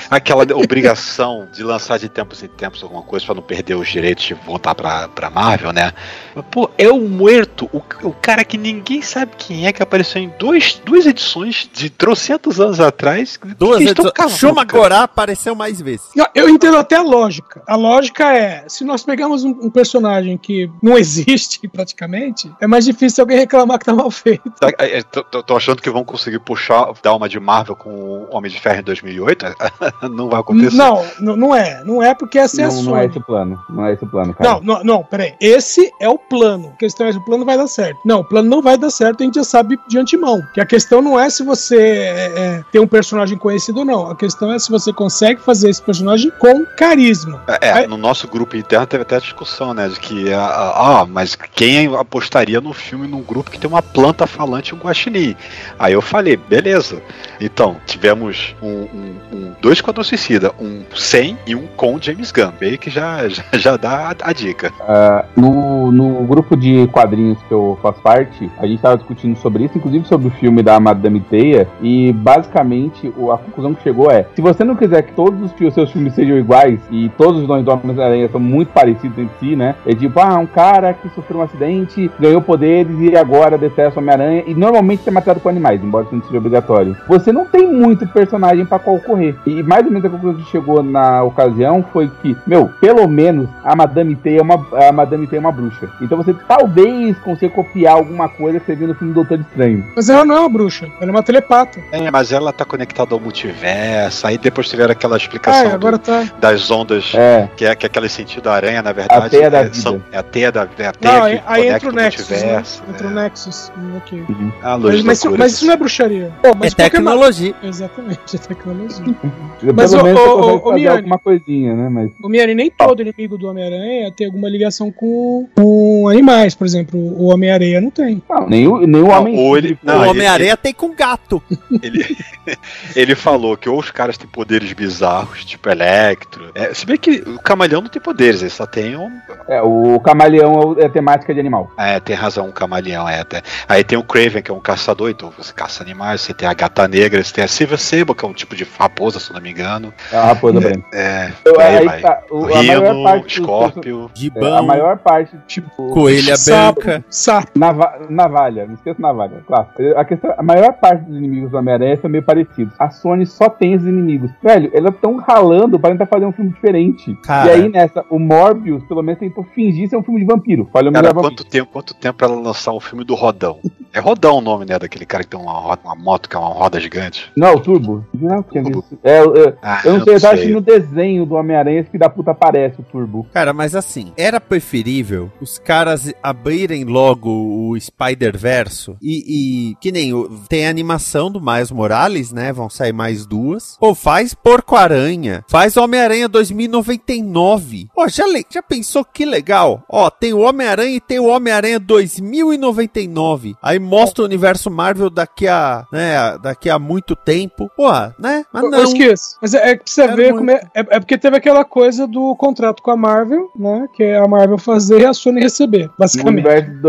aquela 0.09 0.43
obrigação 0.55 1.47
de 1.53 1.63
lançar 1.63 1.99
de 1.99 2.07
tempos 2.07 2.41
em 2.41 2.47
tempos 2.47 2.81
alguma 2.81 3.01
coisa 3.01 3.25
pra 3.25 3.35
não 3.35 3.41
perder 3.41 3.75
os 3.75 3.87
direitos 3.87 4.23
de 4.23 4.33
voltar 4.33 4.73
pra 4.73 5.29
Marvel, 5.29 5.73
né? 5.73 5.91
Mas, 6.35 6.45
pô, 6.49 6.69
é 6.77 6.87
o 6.89 7.01
Muerto, 7.01 7.69
o, 7.73 7.81
o 8.07 8.13
cara 8.21 8.43
que 8.43 8.57
ninguém 8.57 9.01
sabe 9.01 9.31
quem 9.37 9.65
é, 9.67 9.73
que 9.73 9.81
apareceu 9.81 10.21
em 10.21 10.31
dois, 10.37 10.81
duas 10.85 11.05
edições 11.05 11.69
de 11.73 11.89
trocentos 11.89 12.59
anos 12.59 12.79
atrás. 12.79 13.39
Duas 13.57 13.81
edições. 13.81 14.11
cavando, 14.13 14.35
Shuma 14.37 14.65
cara. 14.65 14.79
Gorá 14.83 15.03
apareceu 15.03 15.55
mais 15.55 15.81
vezes. 15.81 16.05
Eu- 16.15 16.25
Eu 16.35 16.49
entendo 16.49 16.77
até 16.77 16.95
a 16.95 17.01
lógica. 17.01 17.61
A 17.67 17.75
lógica 17.75 18.33
é, 18.35 18.63
se 18.67 18.83
nós 18.85 19.03
pegamos 19.03 19.43
um, 19.43 19.49
um 19.49 19.69
personagem 19.69 20.37
que 20.37 20.69
não 20.81 20.95
existe 20.97 21.67
praticamente, 21.67 22.51
é 22.61 22.67
mais 22.67 22.85
difícil 22.85 23.21
alguém 23.23 23.37
reclamar 23.37 23.77
que 23.79 23.85
tá 23.85 23.93
mal 23.93 24.09
feito. 24.11 24.49
Tá, 24.59 24.69
é, 24.79 24.99
é, 24.99 25.03
tô, 25.03 25.23
tô- 25.23 25.57
achando 25.57 25.81
que 25.81 25.89
vão 25.89 26.03
conseguir 26.05 26.39
puxar, 26.39 26.91
dar 27.03 27.13
uma 27.13 27.27
de 27.27 27.39
Marvel 27.39 27.75
com 27.75 27.89
o 27.89 28.27
Homem 28.35 28.49
de 28.51 28.59
Ferro 28.59 28.79
em 28.79 28.83
2008? 28.83 29.45
não 30.11 30.29
vai 30.29 30.39
acontecer. 30.39 30.75
Não, 30.77 31.03
não, 31.19 31.35
não 31.35 31.55
é. 31.55 31.83
Não 31.83 32.01
é 32.01 32.13
porque 32.13 32.37
essa 32.39 32.61
é 32.61 32.65
a 32.65 32.67
Não, 32.69 32.75
não 32.75 32.83
Sony. 32.83 33.01
é 33.01 33.05
esse 33.05 33.17
o 33.17 33.21
plano. 33.23 33.63
Não 33.69 33.85
é 33.85 33.93
esse 33.93 34.03
o 34.03 34.07
plano, 34.07 34.33
cara. 34.33 34.49
Não, 34.49 34.61
não, 34.61 34.83
não, 34.83 35.03
peraí. 35.03 35.33
Esse 35.41 35.91
é 35.99 36.07
o 36.07 36.17
plano. 36.17 36.69
A 36.73 36.77
questão 36.77 37.07
é 37.07 37.11
se 37.11 37.17
o 37.17 37.25
plano 37.25 37.43
vai 37.45 37.57
dar 37.57 37.67
certo. 37.67 37.99
Não, 38.09 38.21
o 38.21 38.23
plano 38.23 38.49
não 38.49 38.59
vai 38.59 38.75
dar 38.75 38.89
certo, 38.89 39.21
a 39.21 39.23
gente 39.23 39.35
já 39.35 39.43
sabe 39.43 39.79
de 39.87 39.99
antemão. 39.99 40.41
Que 40.51 40.59
a 40.59 40.65
questão 40.65 40.99
não 40.99 41.19
é 41.19 41.29
se 41.29 41.43
você 41.43 41.77
é, 41.79 42.33
é, 42.35 42.65
tem 42.71 42.81
um 42.81 42.87
personagem 42.87 43.37
conhecido 43.37 43.81
ou 43.81 43.85
não. 43.85 44.09
A 44.09 44.15
questão 44.15 44.51
é 44.51 44.57
se 44.57 44.71
você 44.71 44.91
consegue 44.91 45.39
fazer 45.39 45.69
esse 45.69 45.79
personagem 45.79 46.31
com 46.39 46.65
carisma. 46.75 47.43
É, 47.61 47.71
Aí- 47.71 47.87
no 47.87 47.97
nosso 47.97 48.27
grupo 48.27 48.57
interno 48.57 48.87
teve 48.87 49.03
até 49.03 49.17
a 49.17 49.19
discussão, 49.19 49.75
né? 49.75 49.87
De 49.87 49.99
que, 49.99 50.33
ah, 50.33 51.01
ah, 51.01 51.05
mas 51.05 51.35
quem 51.35 51.95
apostaria 51.95 52.59
no 52.59 52.73
filme 52.73 53.05
num 53.07 53.21
grupo 53.21 53.51
que 53.51 53.59
tem 53.59 53.69
uma 53.69 53.83
planta 53.83 54.25
falante 54.25 54.73
e 54.73 54.75
um 54.75 54.79
guaxinim? 54.79 55.35
Aí 55.77 55.93
eu 55.93 56.01
falei, 56.01 56.35
beleza. 56.35 57.03
Então, 57.39 57.77
tivemos 57.85 58.55
um, 58.59 58.67
um, 58.69 59.15
um 59.31 59.55
dois 59.61 59.77
Esquadrão 59.77 60.03
Suicida, 60.03 60.51
um 60.59 60.83
sem 60.95 61.37
e 61.45 61.53
um 61.53 61.67
com 61.77 62.01
James 62.01 62.31
Gunn. 62.31 62.53
Meio 62.59 62.79
que 62.79 62.89
já, 62.89 63.29
já, 63.29 63.43
já 63.53 63.77
dá 63.77 64.09
a, 64.09 64.29
a 64.29 64.33
dica. 64.33 64.73
Ah, 64.81 65.25
no, 65.37 65.91
no 65.91 66.23
grupo 66.23 66.57
de 66.57 66.87
quadrinhos 66.87 67.37
que 67.47 67.53
eu 67.53 67.77
faço 67.83 67.98
parte, 67.99 68.49
a 68.57 68.65
gente 68.65 68.77
estava 68.77 68.97
discutindo 68.97 69.35
sobre 69.37 69.65
isso, 69.65 69.77
inclusive 69.77 70.07
sobre 70.07 70.27
o 70.27 70.31
filme 70.31 70.63
da 70.63 70.79
Madame 70.79 71.19
Teia, 71.19 71.67
e 71.81 72.11
basicamente 72.13 73.07
a 73.07 73.37
conclusão 73.37 73.73
que 73.73 73.83
chegou 73.83 74.11
é: 74.11 74.25
se 74.35 74.41
você 74.41 74.63
não 74.63 74.75
quiser 74.75 75.03
que 75.03 75.13
todos 75.13 75.51
os 75.51 75.73
seus 75.73 75.91
filmes 75.91 76.13
sejam 76.13 76.37
iguais 76.37 76.79
e 76.91 77.09
todos 77.17 77.41
os 77.41 77.47
nomes 77.47 77.65
do 77.65 77.71
Homem-Aranha 77.71 78.29
são 78.29 78.39
muito 78.39 78.69
parecidos 78.69 79.17
entre 79.17 79.35
si, 79.39 79.55
né? 79.55 79.75
É 79.85 79.93
tipo, 79.93 80.19
ah, 80.19 80.37
um 80.37 80.45
cara 80.45 80.93
que 80.93 81.09
sofreu 81.09 81.39
um 81.39 81.43
acidente, 81.43 82.09
ganhou 82.19 82.41
poderes 82.41 82.97
e 82.99 83.15
agora 83.15 83.57
detesta 83.57 83.99
o 83.99 84.03
Homem-Aranha, 84.03 84.43
e 84.47 84.53
normalmente 84.53 85.07
é 85.07 85.11
matado 85.11 85.39
com 85.39 85.49
animais, 85.49 85.83
embora 85.83 86.05
isso 86.05 86.15
não 86.15 86.23
seja 86.23 86.37
obrigatório. 86.37 86.95
Você 87.07 87.31
não 87.31 87.45
tem 87.45 87.71
muito 87.71 88.07
personagem 88.07 88.65
pra 88.65 88.79
qual 88.79 88.99
correr. 88.99 89.35
E 89.45 89.63
mais 89.63 89.85
ou 89.85 89.91
menos 89.91 90.05
a 90.05 90.09
conclusão 90.09 90.41
que 90.41 90.49
chegou 90.49 90.83
na 90.83 91.23
ocasião 91.23 91.83
foi 91.91 92.09
que, 92.21 92.35
meu, 92.45 92.69
pelo 92.79 93.07
menos 93.07 93.47
a 93.63 93.75
Madame 93.75 94.15
Teia 94.15 94.39
é 94.39 94.41
uma, 94.41 94.65
a 94.87 94.91
Madame 94.91 95.27
Teia 95.27 95.39
é 95.39 95.41
uma 95.41 95.51
bruxa. 95.51 95.89
Então 96.01 96.17
você 96.17 96.33
talvez 96.47 97.17
consiga 97.19 97.53
copiar 97.53 97.88
alguma 97.93 98.27
coisa 98.29 98.59
no 98.59 98.63
filme 98.65 98.93
do 98.95 99.13
Doutor 99.13 99.39
Estranho. 99.39 99.85
Mas 99.95 100.09
ela 100.09 100.25
não 100.25 100.35
é 100.35 100.39
uma 100.41 100.49
bruxa, 100.49 100.87
ela 100.99 101.09
é 101.09 101.11
uma 101.11 101.23
telepata. 101.23 101.79
É, 101.91 102.09
mas 102.11 102.31
ela 102.31 102.51
tá 102.53 102.65
conectada 102.65 103.13
ao 103.13 103.19
multiverso. 103.19 104.25
Aí 104.27 104.37
depois 104.37 104.69
tiveram 104.69 104.91
aquela 104.91 105.17
explicação 105.17 105.69
Ah, 105.69 105.73
agora 105.73 105.97
do- 105.97 106.03
tá. 106.03 106.25
das 106.39 106.69
ondas, 106.71 107.11
É, 107.15 107.49
que 107.55 107.65
é 107.65 107.75
que 107.75 107.85
é 107.85 107.87
aquele 107.87 108.09
sentido 108.09 108.43
da 108.43 108.53
aranha, 108.53 108.81
na 108.81 108.91
verdade. 108.91 109.25
A 109.25 109.29
teia 109.29 109.49
da 109.49 109.59
é, 109.59 109.63
vida. 109.65 109.75
são- 109.75 110.01
é 110.11 110.17
a 110.17 110.23
teia 110.23 110.51
da 110.51 110.61
é 110.77 110.85
a 110.87 110.91
teia 110.93 111.13
Não, 111.13 111.21
que 111.29 111.41
aí, 111.45 111.67
entra 111.69 111.89
o 111.89 111.91
o 111.91 111.95
Nexus, 111.95 112.29
né? 112.29 112.63
Entra 112.89 113.07
o 113.07 113.11
é. 113.11 113.13
Nexus. 113.13 113.71
Hum, 113.77 113.97
ok. 113.97 114.23
Ah, 114.61 114.75
luz 114.75 115.03
Mas, 115.03 115.23
mas, 115.23 115.37
mas 115.37 115.53
isso 115.53 115.65
não 115.65 115.73
é 115.73 115.77
bruxaria. 115.77 116.31
Pô, 116.41 116.49
mas 116.55 116.73
é 116.73 116.75
qualquer 116.75 116.91
tecnologia. 116.91 117.53
Exatamente, 117.63 118.35
é 118.35 118.39
tecnologia. 118.39 119.05
pelo 119.59 119.73
Mas, 119.73 119.93
menos 119.93 120.19
ô, 120.19 120.37
consegue 120.37 120.55
ô, 120.55 120.59
fazer 120.61 120.75
Miane. 120.79 120.97
alguma 120.97 121.19
coisinha, 121.19 121.73
né? 121.75 121.89
Mas 121.89 122.11
O 122.21 122.29
Miane, 122.29 122.55
nem 122.55 122.69
todo 122.69 123.01
inimigo 123.01 123.37
do 123.37 123.47
Homem-Aranha 123.47 124.11
tem 124.15 124.27
alguma 124.27 124.49
ligação 124.49 124.91
com, 124.91 125.47
com 125.55 126.07
animais, 126.07 126.55
por 126.55 126.65
exemplo. 126.65 126.99
O 126.99 127.25
Homem-Aranha 127.33 127.78
não 127.81 127.89
tem. 127.91 128.21
não, 128.29 128.47
nem 128.47 128.67
o, 128.67 128.77
nem 128.85 129.01
o 129.01 129.07
Não, 129.07 129.09
homem. 129.09 129.37
ou 129.37 129.57
ele- 129.57 129.77
não, 129.83 129.99
o 129.99 130.01
ele- 130.03 130.09
Homem-Aranha 130.09 130.57
tem 130.57 130.73
com 130.73 130.93
gato. 130.95 131.41
Ele, 131.81 132.17
ele 132.95 133.15
falou 133.15 133.55
que 133.57 133.69
ou 133.69 133.77
os 133.79 133.91
caras 133.91 134.17
têm 134.17 134.27
poderes 134.27 134.71
bizarros, 134.73 135.45
tipo 135.45 135.69
Electro. 135.69 136.51
É, 136.55 136.73
se 136.73 136.85
bem 136.85 136.97
que 136.97 137.21
o 137.25 137.39
camaleão 137.39 137.81
não 137.81 137.89
tem 137.89 138.01
poderes, 138.01 138.41
ele 138.41 138.49
só 138.49 138.65
tem 138.65 138.95
um. 138.95 139.09
É, 139.47 139.61
o 139.61 139.99
camaleão 139.99 140.75
é 140.79 140.87
temática 140.89 141.33
de 141.33 141.39
animal. 141.39 141.71
É, 141.77 141.99
tem 141.99 142.15
razão, 142.15 142.47
um 142.47 142.51
camaleão 142.51 143.07
é 143.07 143.19
até. 143.19 143.41
Aí 143.67 143.83
tem 143.83 143.97
o 143.97 144.03
Craven, 144.03 144.41
que 144.41 144.51
é 144.51 144.53
um 144.53 144.59
caçador, 144.59 145.09
então 145.09 145.31
você 145.37 145.53
caça 145.53 145.83
animais. 145.83 146.21
Você 146.21 146.33
tem 146.33 146.47
a 146.47 146.53
gata 146.53 146.87
negra, 146.87 147.23
você 147.23 147.33
tem 147.33 147.43
a 147.43 147.47
Silver 147.47 147.77
Sable, 147.79 148.15
que 148.15 148.25
é 148.25 148.27
um 148.27 148.33
tipo 148.33 148.55
de 148.55 148.67
raposa, 148.77 149.19
se 149.19 149.29
eu 149.29 149.35
não 149.35 149.41
me 149.41 149.49
engano. 149.51 149.93
É 150.11 150.17
a 150.17 150.25
raposa 150.25 150.59
branca. 150.59 150.85
É, 150.93 151.31
Eu- 151.45 151.53
por 151.53 151.61
aí, 151.61 152.01
tá, 152.01 152.21
o- 152.31 152.45
a 152.45 152.63
maior 152.63 152.91
Rino, 152.93 153.03
parte 153.03 153.23
dos 153.23 153.33
Scorpio. 153.33 154.11
É, 154.35 154.57
a 154.57 154.61
maior 154.61 154.97
parte, 154.97 155.37
Tipo, 155.47 155.89
coelha 155.89 156.35
sapo, 156.37 156.81
branca. 156.81 157.05
sapo. 157.09 157.51
Nava- 157.73 157.99
navalha, 158.09 158.65
não 158.65 158.73
esqueça 158.73 159.01
navalha, 159.01 159.43
claro. 159.47 159.67
A, 159.95 160.03
questão, 160.05 160.33
a 160.37 160.43
maior 160.43 160.73
parte 160.73 161.05
dos 161.05 161.15
inimigos 161.17 161.51
do 161.51 161.57
Homem-Aranha 161.57 161.97
são 161.97 162.09
meio 162.09 162.23
parecidos. 162.23 162.73
A 162.79 162.89
Sony 162.89 163.25
só 163.25 163.49
tem 163.49 163.73
esses 163.73 163.87
inimigos. 163.87 164.31
Velho, 164.43 164.71
elas 164.73 164.93
estão 164.95 165.17
ralando 165.17 165.79
para 165.79 165.91
tentar 165.91 166.05
fazer 166.07 166.25
um 166.25 166.31
filme 166.31 166.51
diferente. 166.51 167.15
Cara. 167.23 167.47
E 167.47 167.51
aí, 167.51 167.69
nessa, 167.69 168.03
o 168.09 168.17
Morbius, 168.19 168.83
pelo 168.85 169.01
menos, 169.03 169.19
tentou 169.19 169.43
fingir 169.43 169.87
ser 169.89 169.97
um 169.97 170.03
filme 170.03 170.19
de 170.21 170.25
vampiro. 170.25 170.67
Falha 170.73 170.89
o 170.89 170.93
Cara, 170.93 171.13
quanto 171.13 171.43
tempo, 171.45 171.69
quanto 171.71 171.93
tempo 171.93 172.17
pra 172.17 172.27
ela 172.27 172.39
lançar 172.39 172.71
um 172.73 172.79
filme 172.79 173.03
do 173.03 173.15
Rodão? 173.15 173.57
É 173.91 173.99
Rodão 173.99 174.35
o 174.37 174.41
nome, 174.41 174.65
né? 174.67 174.77
Daquele 174.77 175.03
cara 175.03 175.23
que 175.23 175.31
tem 175.31 175.39
uma, 175.39 175.51
roda- 175.51 175.81
uma 175.83 175.95
moto 175.95 176.29
que 176.29 176.35
é 176.35 176.39
uma 176.39 176.49
roda 176.53 176.79
gigante. 176.79 177.31
Não, 177.35 177.55
o 177.55 177.59
Turbo. 177.59 178.05
Não, 178.13 178.43
tinha 178.43 178.63
Turbo. 178.63 178.85
É, 179.03 179.19
eu, 179.19 179.33
eu, 179.35 179.53
Ah, 179.63 179.81
eu 179.83 179.93
não 179.97 180.03
sei, 180.03 180.13
eu 180.13 180.17
acho 180.17 180.27
sei. 180.37 180.45
que 180.45 180.53
no 180.53 180.61
desenho 180.61 181.25
do 181.25 181.33
Homem-Aranha 181.33 181.79
esse 181.79 181.89
filho 181.89 181.99
da 182.01 182.07
puta 182.07 182.29
aparece 182.29 182.79
o 182.79 182.83
Turbo. 182.83 183.25
Cara, 183.33 183.51
mas 183.51 183.73
assim, 183.73 184.13
era 184.15 184.39
preferível 184.39 185.31
os 185.41 185.57
caras 185.57 186.13
abrirem 186.21 186.83
logo 186.83 187.31
o 187.59 187.79
Spider-Verso 187.79 188.95
e, 189.01 189.71
e 189.71 189.75
que 189.81 189.91
nem 189.91 190.13
o- 190.13 190.29
tem 190.47 190.67
a 190.67 190.69
animação 190.69 191.31
do 191.31 191.41
Miles 191.41 191.71
Morales, 191.71 192.31
né? 192.31 192.51
Vão 192.53 192.69
sair 192.69 192.93
mais 192.93 193.25
duas. 193.25 193.75
Pô, 193.79 193.93
faz 193.95 194.33
Porco-Aranha, 194.33 195.43
faz 195.49 195.77
Homem-Aranha 195.77 196.27
2099. 196.27 197.87
Pô, 197.93 198.07
já, 198.07 198.23
já 198.49 198.61
pensou 198.61 199.03
que 199.05 199.25
legal? 199.25 199.83
Ó, 199.89 200.09
tem 200.09 200.33
o 200.33 200.39
Homem-Aranha 200.39 200.95
e 200.95 200.99
tem 201.01 201.19
o 201.19 201.25
Homem-Aranha 201.27 201.79
2099. 201.79 203.55
Aí 203.61 203.79
mostra 203.79 204.23
o 204.23 204.25
universo 204.25 204.69
Marvel 204.69 205.09
daqui 205.09 205.47
a, 205.47 205.85
né, 205.91 206.37
daqui 206.41 206.69
a 206.69 206.77
muito 206.79 207.15
tempo. 207.15 207.69
Porra, 207.75 208.15
né? 208.19 208.43
Mas 208.53 208.63
Eu 208.63 208.71
não. 208.71 208.83
esqueço. 208.83 209.37
Mas 209.41 209.53
é, 209.53 209.71
é 209.71 209.77
que 209.77 209.89
você 209.89 210.01
Era 210.03 210.15
vê 210.15 210.23
muito. 210.31 210.37
como 210.37 210.51
é, 210.51 210.61
é. 210.75 210.79
é 210.91 210.99
porque 210.99 211.17
teve 211.17 211.37
aquela 211.37 211.63
coisa 211.65 212.07
do 212.07 212.35
contrato 212.35 212.81
com 212.81 212.91
a 212.91 212.97
Marvel, 212.97 213.49
né? 213.55 213.87
Que 213.93 214.03
é 214.03 214.17
a 214.17 214.27
Marvel 214.27 214.57
fazer 214.57 215.01
e 215.01 215.05
a 215.05 215.13
Sony 215.13 215.41
receber, 215.41 215.89
basicamente. 215.97 216.45
universo 216.45 216.71
de 216.71 216.81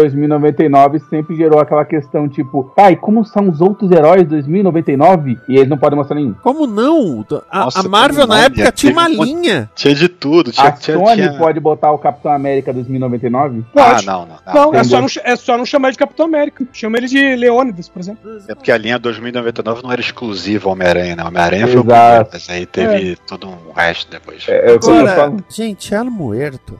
2099 0.68 1.00
sempre 1.08 1.36
gerou 1.36 1.58
aquela 1.60 1.84
questão 1.84 2.28
tipo, 2.28 2.70
tá, 2.76 2.90
e 2.90 2.96
como 2.96 3.24
são 3.24 3.48
os 3.48 3.60
outros 3.60 3.90
heróis 3.90 4.22
de 4.22 4.28
2099? 4.28 5.38
E 5.48 5.56
eles 5.56 5.68
não 5.68 5.78
podem 5.78 5.96
mostrar 5.96 6.16
nenhum. 6.16 6.34
Como 6.42 6.66
não? 6.66 7.24
A, 7.50 7.64
Nossa, 7.64 7.80
a 7.80 7.88
Marvel 7.88 8.26
na 8.26 8.40
época 8.44 8.64
né? 8.64 8.70
tinha 8.72 8.92
uma 8.92 9.06
um 9.08 9.24
linha. 9.24 9.70
Tinha 9.74 9.94
de 9.94 10.08
tudo. 10.08 10.52
Tinha, 10.52 10.68
A 10.68 10.72
tinha, 10.72 10.96
Sony 10.98 11.14
tinha- 11.14 11.32
pode 11.38 11.58
botar 11.60 11.92
o 11.92 11.98
Capitão 11.98 12.32
América 12.32 12.72
2099? 12.72 13.64
Ah, 13.74 13.90
Pode. 13.90 14.06
não, 14.06 14.26
não. 14.26 14.36
não. 14.46 14.54
Não, 14.72 14.74
é 14.74 14.84
só 14.84 15.00
não, 15.00 15.06
é 15.24 15.36
só 15.36 15.56
não 15.58 15.64
chamar 15.64 15.90
de 15.92 15.98
Capitão 15.98 16.26
América. 16.26 16.64
Chama 16.72 16.98
ele 16.98 17.06
de 17.06 17.36
Leônidas, 17.36 17.88
por 17.88 18.00
exemplo. 18.00 18.30
É 18.48 18.54
porque 18.54 18.70
a 18.72 18.76
linha 18.78 18.98
2099 18.98 19.82
não 19.82 19.92
era 19.92 20.00
exclusiva 20.00 20.68
ao 20.68 20.72
Homem-Aranha, 20.72 21.16
né? 21.16 21.24
Homem-Aranha 21.24 21.66
foi 21.66 21.76
o 21.80 21.84
Exato. 21.84 22.00
primeiro, 22.00 22.28
mas 22.32 22.50
aí 22.50 22.66
teve 22.66 23.16
todo 23.26 23.48
um 23.48 23.72
resto 23.74 24.10
depois. 24.10 24.44
É, 24.48 24.70
É, 24.70 24.70
é 24.72 24.74
Agora, 24.74 25.34
gente, 25.48 25.94
El 25.94 26.04
Muerto. 26.10 26.78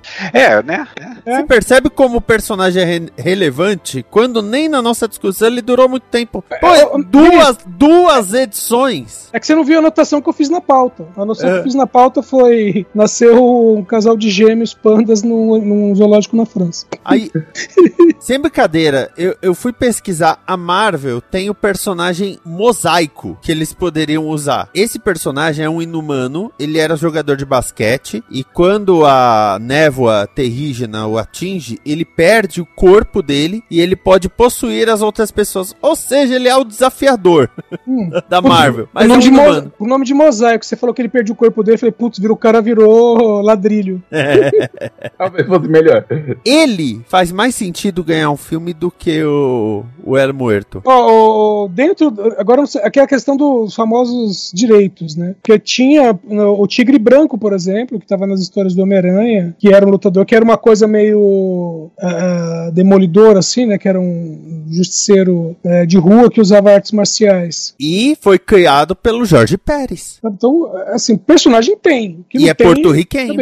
né? 0.65 0.87
É. 1.25 1.31
É. 1.31 1.37
Você 1.37 1.45
percebe 1.45 1.91
como 1.91 2.19
o 2.19 2.21
personagem 2.21 2.83
é 2.83 2.87
re- 2.87 3.13
relevante 3.17 3.60
relevante 3.61 4.05
quando 4.11 4.43
nem 4.43 4.69
na 4.69 4.81
nossa 4.81 5.07
discussão 5.07 5.49
ele 5.49 5.61
durou 5.63 5.89
muito 5.89 6.05
tempo. 6.05 6.43
Pô, 6.61 6.67
É, 6.67 6.81
é 6.83 7.03
duas, 7.05 7.59
duas 7.67 8.33
edições. 8.33 9.29
É 9.33 9.39
que 9.39 9.47
você 9.47 9.55
não 9.55 9.65
viu 9.65 9.77
a 9.77 9.79
anotação 9.81 10.21
que 10.21 10.29
eu 10.29 10.33
fiz 10.33 10.49
na 10.49 10.61
pauta. 10.61 11.07
A 11.17 11.23
anotação 11.23 11.51
É. 11.51 11.53
que 11.55 11.59
eu 11.61 11.65
fiz 11.65 11.75
na 11.75 11.87
pauta 11.87 12.23
foi: 12.23 12.87
nasceu 12.95 13.77
um 13.77 13.85
casal 13.85 14.17
de 14.17 14.31
gêmeos 14.31 14.75
pandas 14.75 15.23
num, 15.23 15.59
num 15.63 15.95
zoológico 15.95 16.37
na 16.37 16.47
França. 16.47 16.87
Aí, 17.05 17.31
sem 18.19 18.41
brincadeira, 18.41 19.11
eu, 19.17 19.37
eu 19.43 19.55
fui 19.55 19.73
pesquisar. 19.73 20.43
A 20.47 20.57
Marvel 20.57 21.21
tem 21.21 21.51
o 21.51 21.55
personagem 21.55 22.39
mosaico 22.45 23.39
que 23.43 23.53
eles 23.53 23.73
poderiam 23.73 24.27
usar. 24.27 24.69
Esse 24.75 24.99
personagem 24.99 25.65
é 25.65 25.71
um 25.71 25.83
inumano, 25.83 26.53
ele 26.59 26.79
era 26.79 26.97
jogador 26.97 27.37
de 27.37 27.45
basquete 27.45 28.23
e 28.31 28.43
quando 28.45 29.05
a 29.05 29.59
névoa 29.61 30.29
terrígena 30.35 31.07
o 31.07 31.19
atinge, 31.19 31.79
ele 31.85 32.05
perde 32.05 32.61
o 32.61 32.67
corpo 32.67 33.23
dele 33.23 33.50
e 33.71 33.81
ele 33.81 33.97
pode 33.97 34.29
possuir 34.29 34.89
as 34.89 35.03
outras 35.03 35.31
pessoas. 35.31 35.75
Ou 35.81 35.97
seja, 35.97 36.35
ele 36.37 36.49
é 36.49 36.57
o 36.57 36.65
desafiador 36.65 37.51
Hum. 37.87 38.11
da 38.29 38.41
Marvel. 38.41 38.89
Mas 38.93 39.05
o, 39.05 39.07
é 39.07 39.09
nome 39.09 39.29
um 39.29 39.61
de 39.63 39.73
o 39.79 39.87
nome 39.87 40.05
de 40.05 40.15
mosaico, 40.15 40.65
você 40.65 40.77
falou 40.77 40.95
que 40.95 41.03
ele 41.03 41.09
perdeu 41.09 41.33
o 41.33 41.37
corpo 41.37 41.63
dele, 41.63 41.77
eu 41.77 41.79
falei, 41.79 41.93
putz, 41.93 42.19
virou, 42.19 42.37
o 42.37 42.39
cara 42.39 42.61
virou 42.61 43.41
ladrilho. 43.43 44.03
Talvez 45.19 45.47
fosse 45.47 45.69
melhor. 45.69 46.05
Ele 46.45 47.01
faz 47.07 47.33
mais 47.33 47.55
sentido 47.55 48.05
ganhar 48.05 48.31
um 48.31 48.37
filme 48.37 48.73
do 48.73 48.91
que 48.91 49.23
o, 49.23 49.85
o 50.05 50.17
El 50.17 50.33
Muerto. 50.33 50.83
Ó, 50.85 50.93
ó, 50.93 51.65
ó, 51.65 51.69
dentro. 51.69 52.13
Agora, 52.39 52.61
não 52.61 52.67
sei, 52.67 52.83
aqui 52.83 53.01
é 53.01 53.03
a 53.03 53.07
questão 53.07 53.37
dos 53.37 53.75
famosos 53.75 54.51
direitos, 54.55 55.17
né? 55.17 55.35
Porque 55.41 55.59
tinha 55.59 56.19
o 56.29 56.67
Tigre 56.67 56.99
Branco, 56.99 57.39
por 57.39 57.53
exemplo, 57.53 57.99
que 57.99 58.05
estava 58.05 58.27
nas 58.27 58.41
histórias 58.41 58.75
do 58.75 58.83
Homem-Aranha, 58.83 59.55
que 59.59 59.73
era 59.73 59.87
um 59.87 59.91
lutador, 59.91 60.25
que 60.25 60.35
era 60.35 60.45
uma 60.45 60.57
coisa 60.57 60.87
meio 60.87 61.91
ah, 62.01 62.67
ah, 62.67 62.71
demolidor, 62.73 63.37
assim, 63.41 63.67
né? 63.67 63.77
Que 63.79 63.89
era 63.89 63.99
um 64.01 64.65
justiceiro 64.71 65.57
eh, 65.65 65.85
de 65.87 65.99
rua 65.99 66.31
que 66.31 66.41
usava 66.41 66.73
artes 66.73 66.93
marciais. 66.93 67.75
E 67.81 68.17
foi 68.21 68.39
criado 68.39 68.95
pelo 68.95 69.25
Jorge 69.25 69.59
Pérez. 69.59 70.19
Então, 70.25 70.73
assim, 70.89 71.17
personagem 71.17 71.77
tem. 71.77 72.25
Que 72.29 72.39
E 72.39 72.43
não 72.43 72.49
é 72.49 72.55
porto-riquenho. 72.55 73.35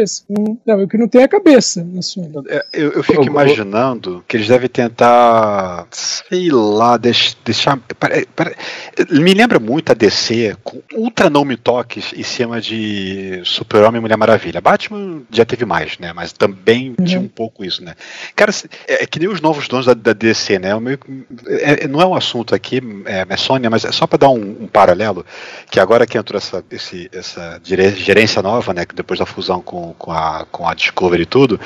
Não, 0.67 0.83
o 0.83 0.89
que 0.89 0.97
não 0.97 1.07
tem 1.09 1.23
é 1.23 1.29
cabeça. 1.29 1.87
É, 2.49 2.65
Eu, 2.73 2.93
eu 2.93 3.03
fico 3.03 3.23
imaginando 3.25 4.25
que 4.27 4.37
eles 4.37 4.49
devem 4.49 4.69
tentar, 4.69 5.87
sei 5.91 6.51
lá, 6.51 6.97
deix- 6.97 7.37
deixar. 7.45 7.79
me 9.11 9.35
lembra 9.35 9.59
muito 9.59 9.91
a 9.91 9.95
DC 9.95 10.57
com 10.63 10.81
ultra 10.95 11.29
não 11.31 11.45
me 11.45 11.57
toques 11.57 12.13
em 12.17 12.23
cima 12.23 12.61
de 12.61 13.41
Super-Homem 13.45 13.99
e 13.99 14.01
Mulher 14.03 14.17
Maravilha. 14.17 14.61
Batman 14.61 15.23
já 15.31 15.45
teve 15.45 15.65
mais, 15.65 15.99
né? 15.99 16.13
Mas 16.13 16.33
também 16.33 16.95
Uhum. 16.99 17.05
tinha 17.05 17.21
um 17.21 17.29
pouco 17.29 17.65
isso, 17.65 17.83
né? 17.85 17.95
Cara, 18.37 18.53
é, 18.87 19.03
é 19.05 19.07
que 19.07 19.19
nem 19.19 19.29
os 19.29 19.41
novos 19.41 19.69
donos 19.69 19.88
da, 19.95 19.95
da 19.95 20.13
DC, 20.13 20.59
né? 20.59 20.79
Meio 20.79 20.99
é- 21.47 21.85
é- 21.85 21.89
não 21.89 22.01
é 22.01 22.07
um 22.07 22.15
assunto 22.15 22.55
aqui, 22.55 22.81
é, 23.07 23.27
é 23.29 23.37
Sônia, 23.37 23.71
mas 23.71 23.85
é 23.85 23.93
só 23.93 24.07
para 24.07 24.19
dar 24.19 24.31
um, 24.31 24.57
um 24.63 24.67
paralelo, 24.67 25.25
que 25.71 25.81
agora 25.81 26.07
que 26.07 26.17
entrou 26.19 26.39
essa, 26.39 26.65
esse- 26.71 27.09
essa 27.13 27.61
gerência 27.65 28.43
nova, 28.43 28.73
né? 28.75 28.85
Depois 28.95 29.19
da 29.21 29.27
fusão 29.27 29.61
com, 29.61 29.95
com, 29.99 30.13
a, 30.13 30.47
com 30.51 30.67
a 30.67 30.75
Discovery 30.75 31.23
e 31.23 31.27
tudo, 31.27 31.61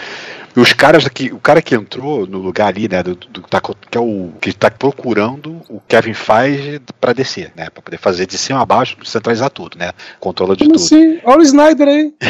os 0.61 0.73
caras 0.73 1.07
aqui, 1.07 1.31
o 1.33 1.39
cara 1.39 1.63
que 1.63 1.75
entrou 1.75 2.27
no 2.27 2.39
lugar 2.39 2.69
ali, 2.69 2.89
né, 2.89 3.03
do, 3.03 3.15
do- 3.15 3.41
tá 3.43 3.61
que 3.91 3.97
é 3.97 4.01
o 4.01 4.31
que 4.41 4.53
tá 4.53 4.71
procurando 4.71 5.63
o 5.69 5.81
Kevin 5.89 6.13
Feige 6.15 6.81
para 7.01 7.13
descer, 7.13 7.53
né, 7.57 7.71
para 7.71 7.83
poder 7.83 7.97
fazer 7.99 8.27
de 8.27 8.37
cima 8.37 8.61
a 8.61 8.67
baixo, 8.67 8.97
centralizar 9.05 9.51
tudo, 9.51 9.79
né, 9.79 9.93
controla 10.21 10.55
de 10.55 10.65
Como 10.65 10.75
tudo. 10.77 10.85
assim? 10.85 11.19
Olha 11.25 11.39
o 11.39 11.43
Snyder 11.43 11.89
aí. 11.89 12.13